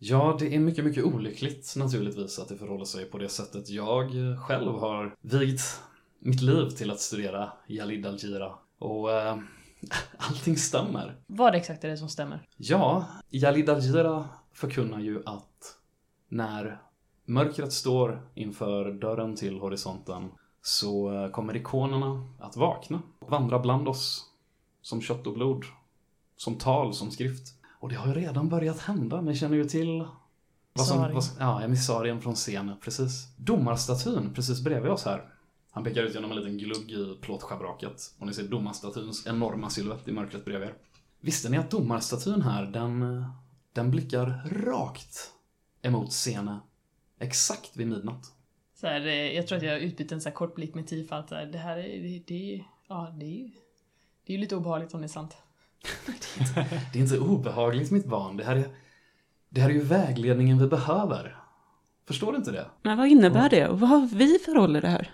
Ja, 0.00 0.36
det 0.38 0.54
är 0.54 0.58
mycket, 0.58 0.84
mycket 0.84 1.04
olyckligt 1.04 1.74
naturligtvis 1.76 2.38
att 2.38 2.48
det 2.48 2.56
förhåller 2.56 2.84
sig 2.84 3.04
på 3.04 3.18
det 3.18 3.28
sättet. 3.28 3.68
Jag 3.68 4.10
själv 4.46 4.72
har 4.72 5.16
vigt 5.20 5.80
mitt 6.18 6.40
liv 6.40 6.68
till 6.68 6.90
att 6.90 7.00
studera 7.00 7.52
Yalid 7.66 8.06
al-Jira 8.06 8.52
och 8.78 9.12
eh, 9.12 9.38
allting 10.18 10.56
stämmer. 10.56 11.16
Vad 11.26 11.54
exakt 11.54 11.84
är 11.84 11.88
det 11.88 11.96
som 11.96 12.08
stämmer? 12.08 12.48
Ja, 12.56 13.06
Yalid 13.30 13.70
al-Jira 13.70 14.28
förkunnar 14.52 15.00
ju 15.00 15.22
att 15.26 15.76
när 16.28 16.82
mörkret 17.24 17.72
står 17.72 18.28
inför 18.34 18.92
dörren 18.92 19.36
till 19.36 19.58
horisonten 19.58 20.30
så 20.62 21.12
eh, 21.12 21.30
kommer 21.30 21.56
ikonerna 21.56 22.28
att 22.38 22.56
vakna 22.56 23.02
och 23.18 23.30
vandra 23.30 23.58
bland 23.58 23.88
oss 23.88 24.24
som 24.82 25.00
kött 25.00 25.26
och 25.26 25.34
blod, 25.34 25.64
som 26.36 26.54
tal, 26.54 26.94
som 26.94 27.10
skrift. 27.10 27.57
Och 27.80 27.88
det 27.88 27.94
har 27.94 28.06
ju 28.08 28.14
redan 28.14 28.48
börjat 28.48 28.78
hända, 28.78 29.20
ni 29.20 29.36
känner 29.36 29.56
ju 29.56 29.64
till 29.64 30.04
vad 30.72 30.86
som, 30.86 30.98
vad, 30.98 31.24
ja, 31.38 31.62
emissarien 31.62 32.20
från 32.20 32.34
scenen, 32.34 32.76
precis. 32.80 33.36
Domarstatyn 33.36 34.34
precis 34.34 34.60
bredvid 34.60 34.90
oss 34.90 35.04
här. 35.04 35.24
Han 35.70 35.84
pekar 35.84 36.02
ut 36.02 36.14
genom 36.14 36.30
en 36.30 36.36
liten 36.36 36.58
glugg 36.58 36.90
i 36.90 37.18
plåtschabraket 37.20 38.14
och 38.18 38.26
ni 38.26 38.34
ser 38.34 38.42
domarstatyns 38.42 39.26
enorma 39.26 39.70
silhuett 39.70 40.08
i 40.08 40.12
mörkret 40.12 40.44
bredvid 40.44 40.68
er. 40.68 40.74
Visste 41.20 41.48
ni 41.48 41.56
att 41.56 41.70
domarstatyn 41.70 42.42
här, 42.42 42.66
den, 42.66 43.24
den 43.72 43.90
blickar 43.90 44.48
rakt 44.66 45.32
emot 45.82 46.10
scenen 46.10 46.58
exakt 47.18 47.76
vid 47.76 47.86
midnatt? 47.86 48.32
Så 48.80 48.86
här, 48.86 49.06
eh, 49.06 49.12
jag 49.12 49.46
tror 49.46 49.58
att 49.58 49.64
jag 49.64 49.80
utbyter 49.80 50.14
en 50.14 50.20
så 50.20 50.28
här 50.28 50.36
kort 50.36 50.54
blick 50.54 50.74
med 50.74 50.86
Tifa. 50.86 51.16
Att 51.16 51.28
det 51.28 51.58
här 51.58 51.76
är, 51.76 52.02
det, 52.02 52.22
det, 52.26 52.64
ja, 52.88 53.14
det 53.18 53.26
är 53.26 53.38
ju 53.38 53.50
det 54.26 54.32
är 54.32 54.36
ju 54.36 54.40
lite 54.40 54.56
obehagligt 54.56 54.94
om 54.94 55.00
det 55.00 55.06
är 55.06 55.08
sant. 55.08 55.36
Det 56.92 56.98
är 56.98 57.02
inte 57.02 57.18
obehagligt 57.18 57.90
mitt 57.90 58.06
barn. 58.06 58.36
Det 58.36 58.44
här 58.44 58.56
är, 58.56 58.68
det 59.48 59.60
här 59.60 59.68
är 59.68 59.74
ju 59.74 59.82
vägledningen 59.82 60.58
vi 60.58 60.66
behöver. 60.66 61.36
Förstår 62.06 62.32
du 62.32 62.38
inte 62.38 62.50
det? 62.50 62.66
Men 62.82 62.98
vad 62.98 63.08
innebär 63.08 63.50
det? 63.50 63.68
Och 63.68 63.80
vad 63.80 63.90
har 63.90 64.06
vi 64.06 64.38
för 64.38 64.54
roll 64.54 64.76
i 64.76 64.80
det 64.80 64.88
här? 64.88 65.10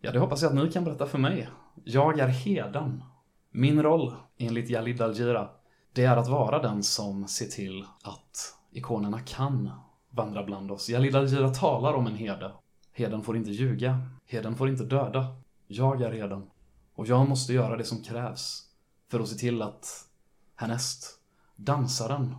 Ja, 0.00 0.12
det 0.12 0.18
hoppas 0.18 0.42
jag 0.42 0.48
att 0.48 0.64
ni 0.64 0.72
kan 0.72 0.84
berätta 0.84 1.06
för 1.06 1.18
mig. 1.18 1.48
Jag 1.84 2.18
är 2.18 2.28
heden. 2.28 3.02
Min 3.50 3.82
roll, 3.82 4.14
enligt 4.38 4.70
Jalid 4.70 5.02
Al-Jira, 5.02 5.48
det 5.92 6.04
är 6.04 6.16
att 6.16 6.28
vara 6.28 6.62
den 6.62 6.82
som 6.82 7.28
ser 7.28 7.46
till 7.46 7.84
att 8.02 8.54
ikonerna 8.72 9.20
kan 9.20 9.70
vandra 10.10 10.44
bland 10.44 10.70
oss. 10.70 10.88
Jalid 10.88 11.16
Al-Jira 11.16 11.48
talar 11.48 11.94
om 11.94 12.06
en 12.06 12.16
herde. 12.16 12.52
Heden 12.92 13.22
får 13.22 13.36
inte 13.36 13.50
ljuga. 13.50 13.98
Heden 14.26 14.56
får 14.56 14.68
inte 14.68 14.84
döda. 14.84 15.26
Jag 15.66 16.02
är 16.02 16.12
heden. 16.12 16.46
Och 16.94 17.06
jag 17.06 17.28
måste 17.28 17.52
göra 17.52 17.76
det 17.76 17.84
som 17.84 18.02
krävs 18.02 18.71
för 19.12 19.20
att 19.20 19.28
se 19.28 19.36
till 19.36 19.62
att 19.62 20.08
härnäst, 20.54 21.18
dansaren, 21.56 22.36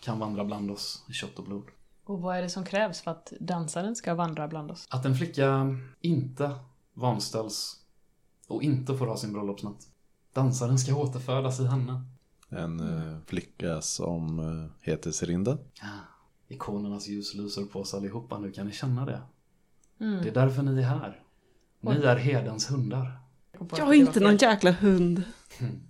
kan 0.00 0.18
vandra 0.18 0.44
bland 0.44 0.70
oss 0.70 1.04
i 1.08 1.12
kött 1.12 1.38
och 1.38 1.44
blod. 1.44 1.64
Och 2.04 2.20
vad 2.20 2.36
är 2.36 2.42
det 2.42 2.48
som 2.48 2.64
krävs 2.64 3.00
för 3.00 3.10
att 3.10 3.32
dansaren 3.40 3.96
ska 3.96 4.14
vandra 4.14 4.48
bland 4.48 4.70
oss? 4.70 4.86
Att 4.90 5.04
en 5.04 5.14
flicka 5.14 5.76
inte 6.00 6.54
vanställs 6.94 7.76
och 8.48 8.62
inte 8.62 8.96
får 8.96 9.06
ha 9.06 9.16
sin 9.16 9.32
bröllopsnatt. 9.32 9.86
Dansaren 10.32 10.78
ska 10.78 10.94
återfödas 10.94 11.60
i 11.60 11.66
henne. 11.66 12.02
En 12.48 12.80
eh, 12.80 13.18
flicka 13.26 13.80
som 13.80 14.38
eh, 14.38 14.90
heter 14.90 15.10
Serinda. 15.10 15.58
Ah, 15.80 15.86
ikonernas 16.48 17.08
ljus 17.08 17.34
lyser 17.34 17.64
på 17.64 17.80
oss 17.80 17.94
allihopa, 17.94 18.38
nu 18.38 18.52
kan 18.52 18.66
ni 18.66 18.72
känna 18.72 19.06
det. 19.06 19.22
Mm. 20.00 20.22
Det 20.22 20.28
är 20.28 20.34
därför 20.34 20.62
ni 20.62 20.80
är 20.80 20.86
här. 20.86 21.22
Ni 21.80 21.96
är 21.96 22.16
herdens 22.16 22.70
hundar. 22.70 23.21
Jag 23.70 23.88
är 23.88 23.92
inte 23.94 24.20
någon 24.20 24.36
jäkla 24.36 24.70
hund. 24.70 25.22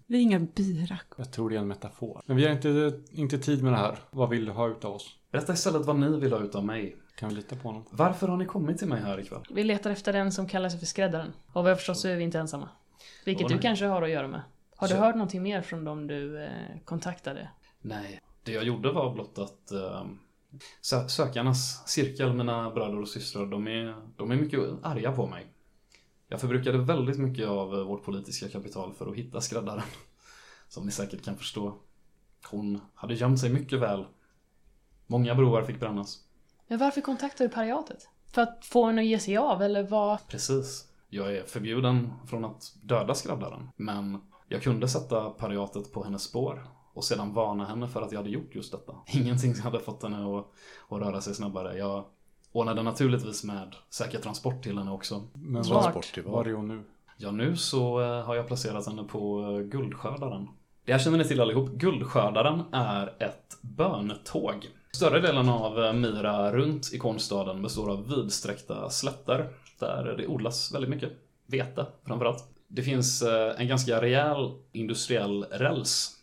Vi 0.07 0.19
är 0.19 0.23
inga 0.23 0.39
birak. 0.39 1.07
Jag 1.17 1.33
tror 1.33 1.51
det 1.51 1.57
är 1.57 1.61
en 1.61 1.69
metafor. 1.69 2.23
Men 2.27 2.37
vi 2.37 2.45
har 2.47 2.53
inte, 2.53 3.01
inte 3.11 3.39
tid 3.39 3.63
med 3.63 3.73
det 3.73 3.77
här. 3.77 3.99
Vad 4.11 4.29
vill 4.29 4.45
du 4.45 4.53
ha 4.53 4.69
utav 4.69 4.95
oss? 4.95 5.17
Berätta 5.33 5.53
istället 5.53 5.87
vad 5.87 5.99
ni 5.99 6.21
vill 6.21 6.33
ha 6.33 6.41
ut 6.41 6.55
av 6.55 6.65
mig. 6.65 6.97
Kan 7.17 7.29
vi 7.29 7.35
lita 7.35 7.57
på 7.57 7.69
honom? 7.69 7.85
Varför 7.91 8.29
har 8.29 8.37
ni 8.37 8.45
kommit 8.47 8.79
till 8.79 8.89
mig 8.89 9.01
här 9.03 9.21
ikväll? 9.21 9.41
Vi 9.51 9.65
letar 9.65 9.91
efter 9.91 10.13
den 10.13 10.33
som 10.33 10.49
kallar 10.49 10.69
sig 10.69 10.79
för 10.79 10.87
skräddaren. 10.87 11.33
Och 11.53 11.63
vad 11.63 11.71
jag 11.71 11.79
förstår 11.79 11.95
så 11.95 12.09
är 12.09 12.17
vi 12.17 12.23
inte 12.25 12.39
ensamma. 12.39 12.69
Vilket 13.25 13.49
du 13.49 13.59
kanske 13.59 13.85
har 13.87 14.03
att 14.03 14.11
göra 14.11 14.29
med. 14.29 14.43
Har 14.77 14.89
du 14.89 14.95
Så- 14.95 15.01
hört 15.01 15.15
någonting 15.15 15.43
mer 15.43 15.63
från 15.63 15.85
dem 15.85 16.07
du 16.07 16.43
eh, 16.45 16.49
kontaktade? 16.85 17.49
Nej, 17.81 18.21
det 18.45 18.53
jag 18.53 18.65
gjorde 18.65 18.93
var 18.93 19.15
blott 19.15 19.39
att 19.39 19.73
eh, 19.73 20.05
sö- 20.83 21.09
sökarnas 21.09 21.89
cirkel, 21.89 22.33
mina 22.35 22.71
bröder 22.71 23.01
och 23.01 23.09
systrar, 23.09 23.47
de 23.47 23.67
är, 23.69 23.97
de 24.17 24.31
är 24.31 24.37
mycket 24.37 24.61
arga 24.83 25.13
på 25.13 25.27
mig. 25.27 25.47
Jag 26.33 26.41
förbrukade 26.41 26.79
väldigt 26.79 27.19
mycket 27.19 27.49
av 27.49 27.75
eh, 27.75 27.85
vårt 27.85 28.05
politiska 28.05 28.49
kapital 28.49 28.93
för 28.93 29.11
att 29.11 29.17
hitta 29.17 29.41
skräddaren. 29.41 29.83
Som 30.69 30.87
ni 30.87 30.93
säkert 30.93 31.25
kan 31.25 31.37
förstå. 31.37 31.75
Hon 32.51 32.81
hade 32.95 33.15
gömt 33.15 33.41
sig 33.41 33.51
mycket 33.51 33.79
väl. 33.79 34.05
Många 35.07 35.35
broar 35.35 35.63
fick 35.63 35.81
brännas. 35.81 36.19
Men 36.69 36.79
varför 36.79 37.01
kontaktade 37.01 37.49
du 37.49 37.55
pariatet? 37.55 38.09
För 38.27 38.43
att 38.43 38.65
få 38.65 38.87
henne 38.87 39.01
att 39.01 39.07
ge 39.07 39.19
sig 39.19 39.37
av, 39.37 39.63
eller 39.63 39.83
vad? 39.83 40.29
Precis. 40.29 40.89
Jag 41.09 41.37
är 41.37 41.45
förbjuden 41.45 42.13
från 42.27 42.45
att 42.45 42.75
döda 42.83 43.15
skräddaren. 43.15 43.69
Men 43.77 44.19
jag 44.49 44.63
kunde 44.63 44.89
sätta 44.89 45.31
pariatet 45.31 45.93
på 45.93 46.05
hennes 46.05 46.23
spår 46.23 46.67
och 46.95 47.05
sedan 47.05 47.35
varna 47.35 47.65
henne 47.65 47.89
för 47.89 48.03
att 48.03 48.13
jag 48.13 48.19
hade 48.19 48.31
gjort 48.31 48.55
just 48.55 48.73
detta. 48.73 48.95
Ingenting 49.07 49.55
hade 49.55 49.81
fått 49.81 50.03
henne 50.03 50.39
att, 50.39 50.47
att 50.89 51.01
röra 51.01 51.21
sig 51.21 51.35
snabbare. 51.35 51.79
Jag 51.79 52.05
ordnade 52.53 52.83
naturligtvis 52.83 53.45
med 53.45 53.75
säker 53.91 54.19
transport 54.19 54.63
till 54.63 54.79
henne 54.79 54.91
också. 54.91 55.23
Men 55.35 55.63
Transport 55.63 56.13
till 56.15 56.23
var 56.23 56.33
var? 56.33 56.47
är 56.47 56.53
hon 56.53 56.69
nu? 56.69 56.83
Ja, 57.17 57.31
nu 57.31 57.57
så 57.57 58.01
eh, 58.01 58.25
har 58.25 58.37
jag 58.37 58.47
placerat 58.47 58.87
henne 58.87 59.05
på 59.05 59.41
eh, 59.43 59.59
Guldskördaren. 59.59 60.49
Det 60.85 60.93
här 60.93 60.99
känner 60.99 61.19
ni 61.19 61.25
till 61.25 61.41
allihop. 61.41 61.71
Guldskördaren 61.71 62.63
är 62.73 63.15
ett 63.19 63.59
bönetåg. 63.61 64.69
Större 64.93 65.21
delen 65.21 65.49
av 65.49 65.85
eh, 65.85 65.93
Mira 65.93 66.53
runt 66.53 66.91
ikonstaden 66.93 67.63
består 67.63 67.91
av 67.91 68.09
vidsträckta 68.09 68.91
slätter 68.91 69.49
där 69.79 70.15
det 70.19 70.27
odlas 70.27 70.75
väldigt 70.75 70.91
mycket 70.91 71.13
vete 71.47 71.87
framförallt. 72.07 72.45
Det 72.69 72.83
finns 72.83 73.23
en 73.57 73.69
ganska 73.69 74.01
rejäl 74.01 74.51
industriell 74.73 75.43
räls 75.51 76.22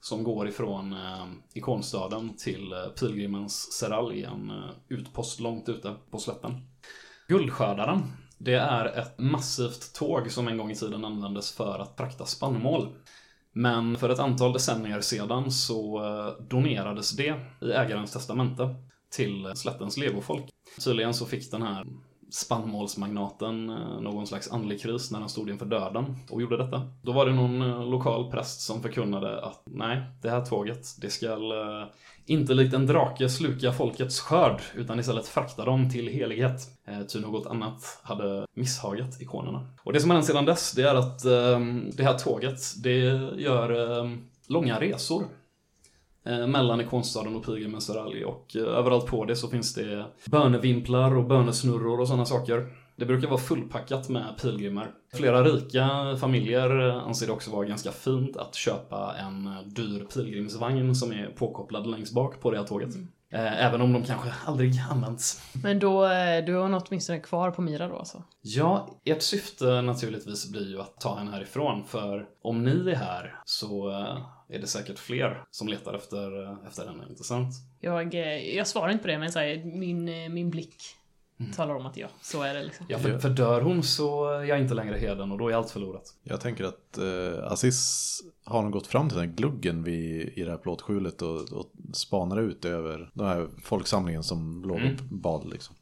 som 0.00 0.24
går 0.24 0.48
ifrån 0.48 0.92
eh, 0.92 1.26
ikonstaden 1.54 2.36
till 2.36 2.72
eh, 2.72 2.88
pilgrimens 3.00 3.72
seralj, 3.72 4.24
en 4.24 4.50
eh, 4.50 4.70
utpost 4.88 5.40
långt 5.40 5.68
ute 5.68 5.94
på 6.10 6.18
slätten. 6.18 6.68
Guldskördaren, 7.28 8.02
det 8.38 8.54
är 8.54 8.98
ett 8.98 9.18
massivt 9.18 9.94
tåg 9.94 10.30
som 10.30 10.48
en 10.48 10.58
gång 10.58 10.70
i 10.70 10.74
tiden 10.74 11.04
användes 11.04 11.52
för 11.52 11.78
att 11.78 11.96
frakta 11.96 12.24
spannmål. 12.24 12.88
Men 13.52 13.96
för 13.96 14.08
ett 14.08 14.18
antal 14.18 14.52
decennier 14.52 15.00
sedan 15.00 15.50
så 15.52 16.04
eh, 16.04 16.46
donerades 16.48 17.10
det 17.10 17.40
i 17.60 17.72
ägarens 17.72 18.12
testamente 18.12 18.74
till 19.10 19.52
slättens 19.54 19.96
legofolk. 19.96 20.50
Tydligen 20.84 21.14
så 21.14 21.26
fick 21.26 21.50
den 21.50 21.62
här 21.62 21.86
spannmålsmagnaten 22.30 23.70
eh, 23.70 24.00
någon 24.00 24.26
slags 24.26 24.52
andlig 24.52 24.82
kris 24.82 25.10
när 25.10 25.18
han 25.18 25.28
stod 25.28 25.50
inför 25.50 25.66
döden 25.66 26.16
och 26.30 26.42
gjorde 26.42 26.56
detta. 26.56 26.82
Då 27.02 27.12
var 27.12 27.26
det 27.26 27.32
någon 27.32 27.62
eh, 27.62 27.90
lokal 27.90 28.30
präst 28.30 28.60
som 28.60 28.82
förkunnade 28.82 29.44
att 29.44 29.62
nej, 29.64 30.02
det 30.22 30.30
här 30.30 30.44
tåget, 30.44 30.86
det 31.00 31.10
ska 31.10 31.26
eh, 31.26 31.86
inte 32.26 32.54
likt 32.54 32.74
en 32.74 32.86
drake 32.86 33.28
sluka 33.28 33.72
folkets 33.72 34.20
skörd, 34.20 34.60
utan 34.76 35.00
istället 35.00 35.26
frakta 35.26 35.64
dem 35.64 35.90
till 35.90 36.08
helighet. 36.08 36.60
Ty 37.12 37.20
något 37.20 37.46
annat 37.46 38.00
hade 38.02 38.46
misshagat 38.54 39.20
ikonerna. 39.20 39.66
Och 39.82 39.92
det 39.92 40.00
som 40.00 40.10
har 40.10 40.16
hänt 40.16 40.26
sedan 40.26 40.44
dess, 40.44 40.72
det 40.72 40.82
är 40.82 40.94
att 40.94 41.22
det 41.96 42.02
här 42.02 42.18
tåget, 42.18 42.58
det 42.82 42.98
gör 43.36 43.70
långa 44.48 44.80
resor 44.80 45.24
mellan 46.36 46.80
ikonstaden 46.80 47.36
och 47.36 47.44
pilgrimens 47.44 47.86
seralj 47.86 48.24
och 48.24 48.56
eh, 48.56 48.62
överallt 48.62 49.06
på 49.06 49.24
det 49.24 49.36
så 49.36 49.48
finns 49.48 49.74
det 49.74 50.06
bönevimplar 50.26 51.16
och 51.16 51.24
bönesnurror 51.24 52.00
och 52.00 52.08
sådana 52.08 52.24
saker. 52.24 52.66
Det 52.96 53.06
brukar 53.06 53.28
vara 53.28 53.40
fullpackat 53.40 54.08
med 54.08 54.24
pilgrimer. 54.42 54.90
Flera 55.14 55.44
rika 55.44 56.16
familjer 56.20 56.88
eh, 56.88 56.96
anser 56.96 57.26
det 57.26 57.32
också 57.32 57.50
vara 57.50 57.64
ganska 57.66 57.92
fint 57.92 58.36
att 58.36 58.54
köpa 58.54 59.14
en 59.18 59.46
eh, 59.46 59.62
dyr 59.66 60.04
pilgrimsvagn 60.14 60.94
som 60.94 61.12
är 61.12 61.26
påkopplad 61.26 61.86
längst 61.86 62.14
bak 62.14 62.40
på 62.40 62.50
det 62.50 62.58
här 62.58 62.64
tåget. 62.64 62.94
Eh, 63.32 63.64
Även 63.66 63.80
om 63.80 63.92
de 63.92 64.04
kanske 64.04 64.28
aldrig 64.46 64.72
används. 64.90 65.42
Men 65.62 65.78
då, 65.78 66.04
eh, 66.04 66.44
du 66.44 66.54
har 66.54 66.68
något 66.68 66.88
åtminstone 66.88 67.20
kvar 67.20 67.50
på 67.50 67.62
Mira 67.62 67.88
då 67.88 67.96
alltså? 67.96 68.22
Ja, 68.40 68.88
ert 69.04 69.22
syfte 69.22 69.82
naturligtvis 69.82 70.50
blir 70.52 70.70
ju 70.70 70.80
att 70.80 71.00
ta 71.00 71.18
henne 71.18 71.30
härifrån, 71.30 71.84
för 71.84 72.26
om 72.42 72.64
ni 72.64 72.90
är 72.90 72.94
här 72.96 73.34
så 73.44 73.90
eh, 73.90 74.18
är 74.48 74.58
det 74.58 74.66
säkert 74.66 74.98
fler 74.98 75.44
som 75.50 75.68
letar 75.68 75.94
efter, 75.94 76.42
eh, 76.42 76.56
efter 76.68 76.86
henne, 76.86 77.04
inte 77.10 77.24
sant? 77.24 77.54
Jag, 77.80 78.14
eh, 78.14 78.56
jag 78.56 78.66
svarar 78.66 78.88
inte 78.90 79.02
på 79.02 79.08
det, 79.08 79.18
men 79.18 79.32
så 79.32 79.38
här, 79.38 79.64
min, 79.64 80.08
eh, 80.08 80.28
min 80.28 80.50
blick 80.50 80.82
talar 81.56 81.74
om 81.74 81.86
att 81.86 81.96
ja, 81.96 82.08
så 82.22 82.42
är 82.42 82.54
det 82.54 82.62
liksom. 82.62 82.86
Ja, 82.88 82.98
för, 82.98 83.18
för 83.18 83.28
dör 83.30 83.60
hon 83.60 83.82
så 83.82 84.28
är 84.28 84.44
jag 84.44 84.60
inte 84.60 84.74
längre 84.74 84.98
heden 84.98 85.32
och 85.32 85.38
då 85.38 85.48
är 85.48 85.54
allt 85.54 85.70
förlorat. 85.70 86.14
Jag 86.22 86.40
tänker 86.40 86.64
att 86.64 86.98
eh, 86.98 87.52
Aziz 87.52 88.20
har 88.44 88.62
nog 88.62 88.72
gått 88.72 88.86
fram 88.86 89.08
till 89.08 89.18
den 89.18 89.28
här 89.28 89.36
gluggen 89.36 89.82
vid, 89.82 90.32
i 90.38 90.42
det 90.44 90.50
här 90.50 90.58
plåtskjulet 90.58 91.22
och, 91.22 91.52
och 91.52 91.72
spanar 91.92 92.40
ut 92.40 92.64
över 92.64 93.10
den 93.14 93.26
här 93.26 93.48
folksamlingen 93.62 94.22
som 94.22 94.64
låg 94.64 94.78
Mm. 94.78 94.96
bad 95.10 95.48
liksom. 95.50 95.74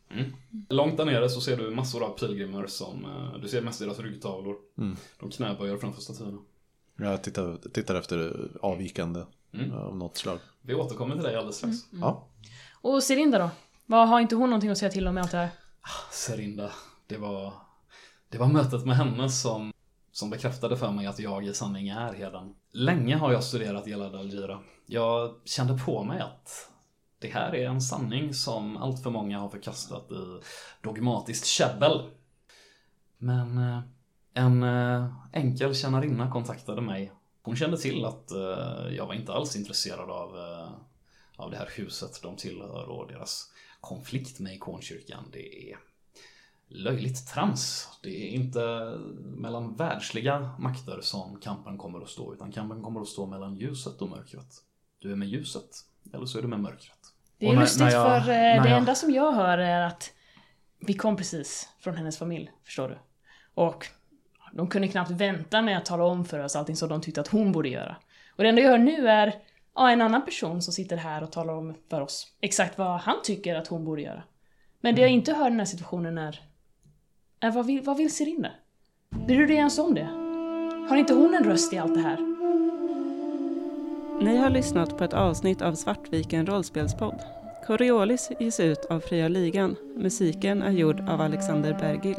Långt 0.68 0.96
där 0.96 1.04
nere 1.04 1.28
så 1.28 1.40
ser 1.40 1.56
du 1.56 1.70
massor 1.70 2.04
av 2.04 2.18
pilgrimer 2.18 2.66
som, 2.66 3.04
eh, 3.04 3.40
du 3.40 3.48
ser 3.48 3.62
mest 3.62 3.80
deras 3.80 3.98
ryggtavlor. 3.98 4.56
Mm. 4.78 4.96
De 5.20 5.30
knäböjer 5.30 5.76
framför 5.76 6.02
statyerna. 6.02 6.38
Jag 6.96 7.22
tittar, 7.22 7.68
tittar 7.72 7.94
efter 7.94 8.48
avvikande 8.62 9.22
Mm. 9.54 9.72
av 9.72 9.96
något 9.96 10.16
slag. 10.16 10.38
Vi 10.62 10.74
återkommer 10.74 11.14
till 11.14 11.24
dig 11.24 11.36
alldeles 11.36 11.56
strax. 11.56 11.76
Ja, 11.90 12.28
Och 12.82 13.02
Serinda 13.02 13.38
då? 13.38 13.50
Vad, 13.86 14.08
har 14.08 14.20
inte 14.20 14.34
hon 14.36 14.50
någonting 14.50 14.70
att 14.70 14.78
säga 14.78 14.90
till 14.90 15.08
om 15.08 15.18
i 15.18 15.20
allt 15.20 15.30
det 15.30 15.36
här? 15.36 15.48
Serinda, 16.12 16.70
det 17.06 17.16
var, 17.16 17.52
det 18.28 18.38
var 18.38 18.46
mötet 18.46 18.86
med 18.86 18.96
henne 18.96 19.30
som, 19.30 19.72
som 20.12 20.30
bekräftade 20.30 20.76
för 20.76 20.90
mig 20.90 21.06
att 21.06 21.18
jag 21.18 21.44
i 21.46 21.54
sanning 21.54 21.88
är 21.88 22.12
heden. 22.12 22.54
Länge 22.72 23.16
har 23.16 23.32
jag 23.32 23.44
studerat 23.44 23.86
Jalad 23.86 24.14
Al-Jira. 24.14 24.60
Jag 24.86 25.34
kände 25.44 25.78
på 25.78 26.04
mig 26.04 26.20
att 26.20 26.70
det 27.18 27.28
här 27.28 27.54
är 27.54 27.68
en 27.68 27.80
sanning 27.80 28.34
som 28.34 28.76
allt 28.76 29.02
för 29.02 29.10
många 29.10 29.38
har 29.38 29.48
förkastat 29.48 30.10
i 30.10 30.40
dogmatiskt 30.82 31.46
käbbel. 31.46 32.10
Men 33.18 33.58
eh, 33.58 33.80
en 34.36 34.62
eh, 34.62 35.06
enkel 35.32 35.74
tjänarinna 35.74 36.30
kontaktade 36.30 36.80
mig. 36.82 37.12
Hon 37.42 37.56
kände 37.56 37.78
till 37.78 38.04
att 38.04 38.30
eh, 38.30 38.94
jag 38.96 39.06
var 39.06 39.14
inte 39.14 39.32
alls 39.32 39.56
intresserad 39.56 40.10
av, 40.10 40.36
eh, 40.36 40.68
av 41.36 41.50
det 41.50 41.56
här 41.56 41.68
huset 41.76 42.22
de 42.22 42.36
tillhör 42.36 42.88
och 42.88 43.08
deras 43.08 43.52
konflikt 43.80 44.40
med 44.40 44.54
ikonkyrkan. 44.54 45.24
Det 45.32 45.70
är 45.72 45.78
löjligt 46.68 47.26
trams. 47.28 47.88
Det 48.02 48.08
är 48.24 48.28
inte 48.30 48.60
mellan 49.18 49.76
världsliga 49.76 50.50
makter 50.58 51.00
som 51.00 51.40
kampen 51.40 51.78
kommer 51.78 52.00
att 52.00 52.08
stå, 52.08 52.34
utan 52.34 52.52
kampen 52.52 52.82
kommer 52.82 53.00
att 53.00 53.08
stå 53.08 53.26
mellan 53.26 53.56
ljuset 53.56 54.02
och 54.02 54.08
mörkret. 54.10 54.54
Du 54.98 55.12
är 55.12 55.16
med 55.16 55.28
ljuset, 55.28 55.70
eller 56.12 56.26
så 56.26 56.38
är 56.38 56.42
du 56.42 56.48
med 56.48 56.60
mörkret. 56.60 56.98
Det 57.38 57.46
är 57.48 57.52
när- 57.52 57.60
lustigt 57.60 57.80
när 57.82 57.90
jag- 57.90 58.24
för 58.24 58.32
det 58.32 58.68
jag- 58.68 58.78
enda 58.78 58.94
som 58.94 59.10
jag 59.10 59.32
hör 59.32 59.58
är 59.58 59.80
att 59.80 60.12
vi 60.80 60.94
kom 60.94 61.16
precis 61.16 61.68
från 61.80 61.94
hennes 61.96 62.18
familj, 62.18 62.50
förstår 62.64 62.88
du. 62.88 62.98
Och 63.54 63.86
de 64.56 64.68
kunde 64.68 64.88
knappt 64.88 65.10
vänta 65.10 65.62
med 65.62 65.76
att 65.76 65.84
tala 65.84 66.04
om 66.04 66.24
för 66.24 66.44
oss 66.44 66.56
allting 66.56 66.76
som 66.76 66.88
de 66.88 67.00
tyckte 67.00 67.20
att 67.20 67.28
hon 67.28 67.52
borde 67.52 67.68
göra. 67.68 67.96
Och 68.36 68.42
det 68.42 68.48
enda 68.48 68.62
jag 68.62 68.70
hör 68.70 68.78
nu 68.78 69.08
är 69.08 69.34
ja, 69.74 69.90
en 69.90 70.00
annan 70.00 70.24
person 70.24 70.62
som 70.62 70.72
sitter 70.72 70.96
här 70.96 71.22
och 71.22 71.32
talar 71.32 71.54
om 71.54 71.74
för 71.90 72.00
oss 72.00 72.26
exakt 72.40 72.78
vad 72.78 73.00
han 73.00 73.16
tycker 73.22 73.54
att 73.54 73.68
hon 73.68 73.84
borde 73.84 74.02
göra. 74.02 74.22
Men 74.80 74.94
det 74.94 75.00
jag 75.00 75.10
inte 75.10 75.32
hör 75.32 75.46
i 75.46 75.50
den 75.50 75.58
här 75.58 75.66
situationen 75.66 76.18
är, 76.18 76.40
är 77.40 77.50
vad, 77.50 77.66
vill, 77.66 77.82
vad 77.82 77.96
vill 77.96 78.14
Serinda? 78.14 78.50
Bryr 79.10 79.38
du 79.38 79.46
dig 79.46 79.56
ens 79.56 79.78
om 79.78 79.94
det? 79.94 80.08
Har 80.90 80.96
inte 80.96 81.14
hon 81.14 81.34
en 81.34 81.44
röst 81.44 81.72
i 81.72 81.78
allt 81.78 81.94
det 81.94 82.00
här? 82.00 82.16
Ni 84.24 84.36
har 84.36 84.50
lyssnat 84.50 84.98
på 84.98 85.04
ett 85.04 85.14
avsnitt 85.14 85.62
av 85.62 85.74
Svartviken 85.74 86.46
rollspelspodd. 86.46 87.20
Coriolis 87.66 88.30
ges 88.40 88.60
ut 88.60 88.84
av 88.84 89.00
Fria 89.00 89.28
Ligan. 89.28 89.76
Musiken 89.96 90.62
är 90.62 90.70
gjord 90.70 91.00
av 91.08 91.20
Alexander 91.20 91.74
Bergil. 91.74 92.16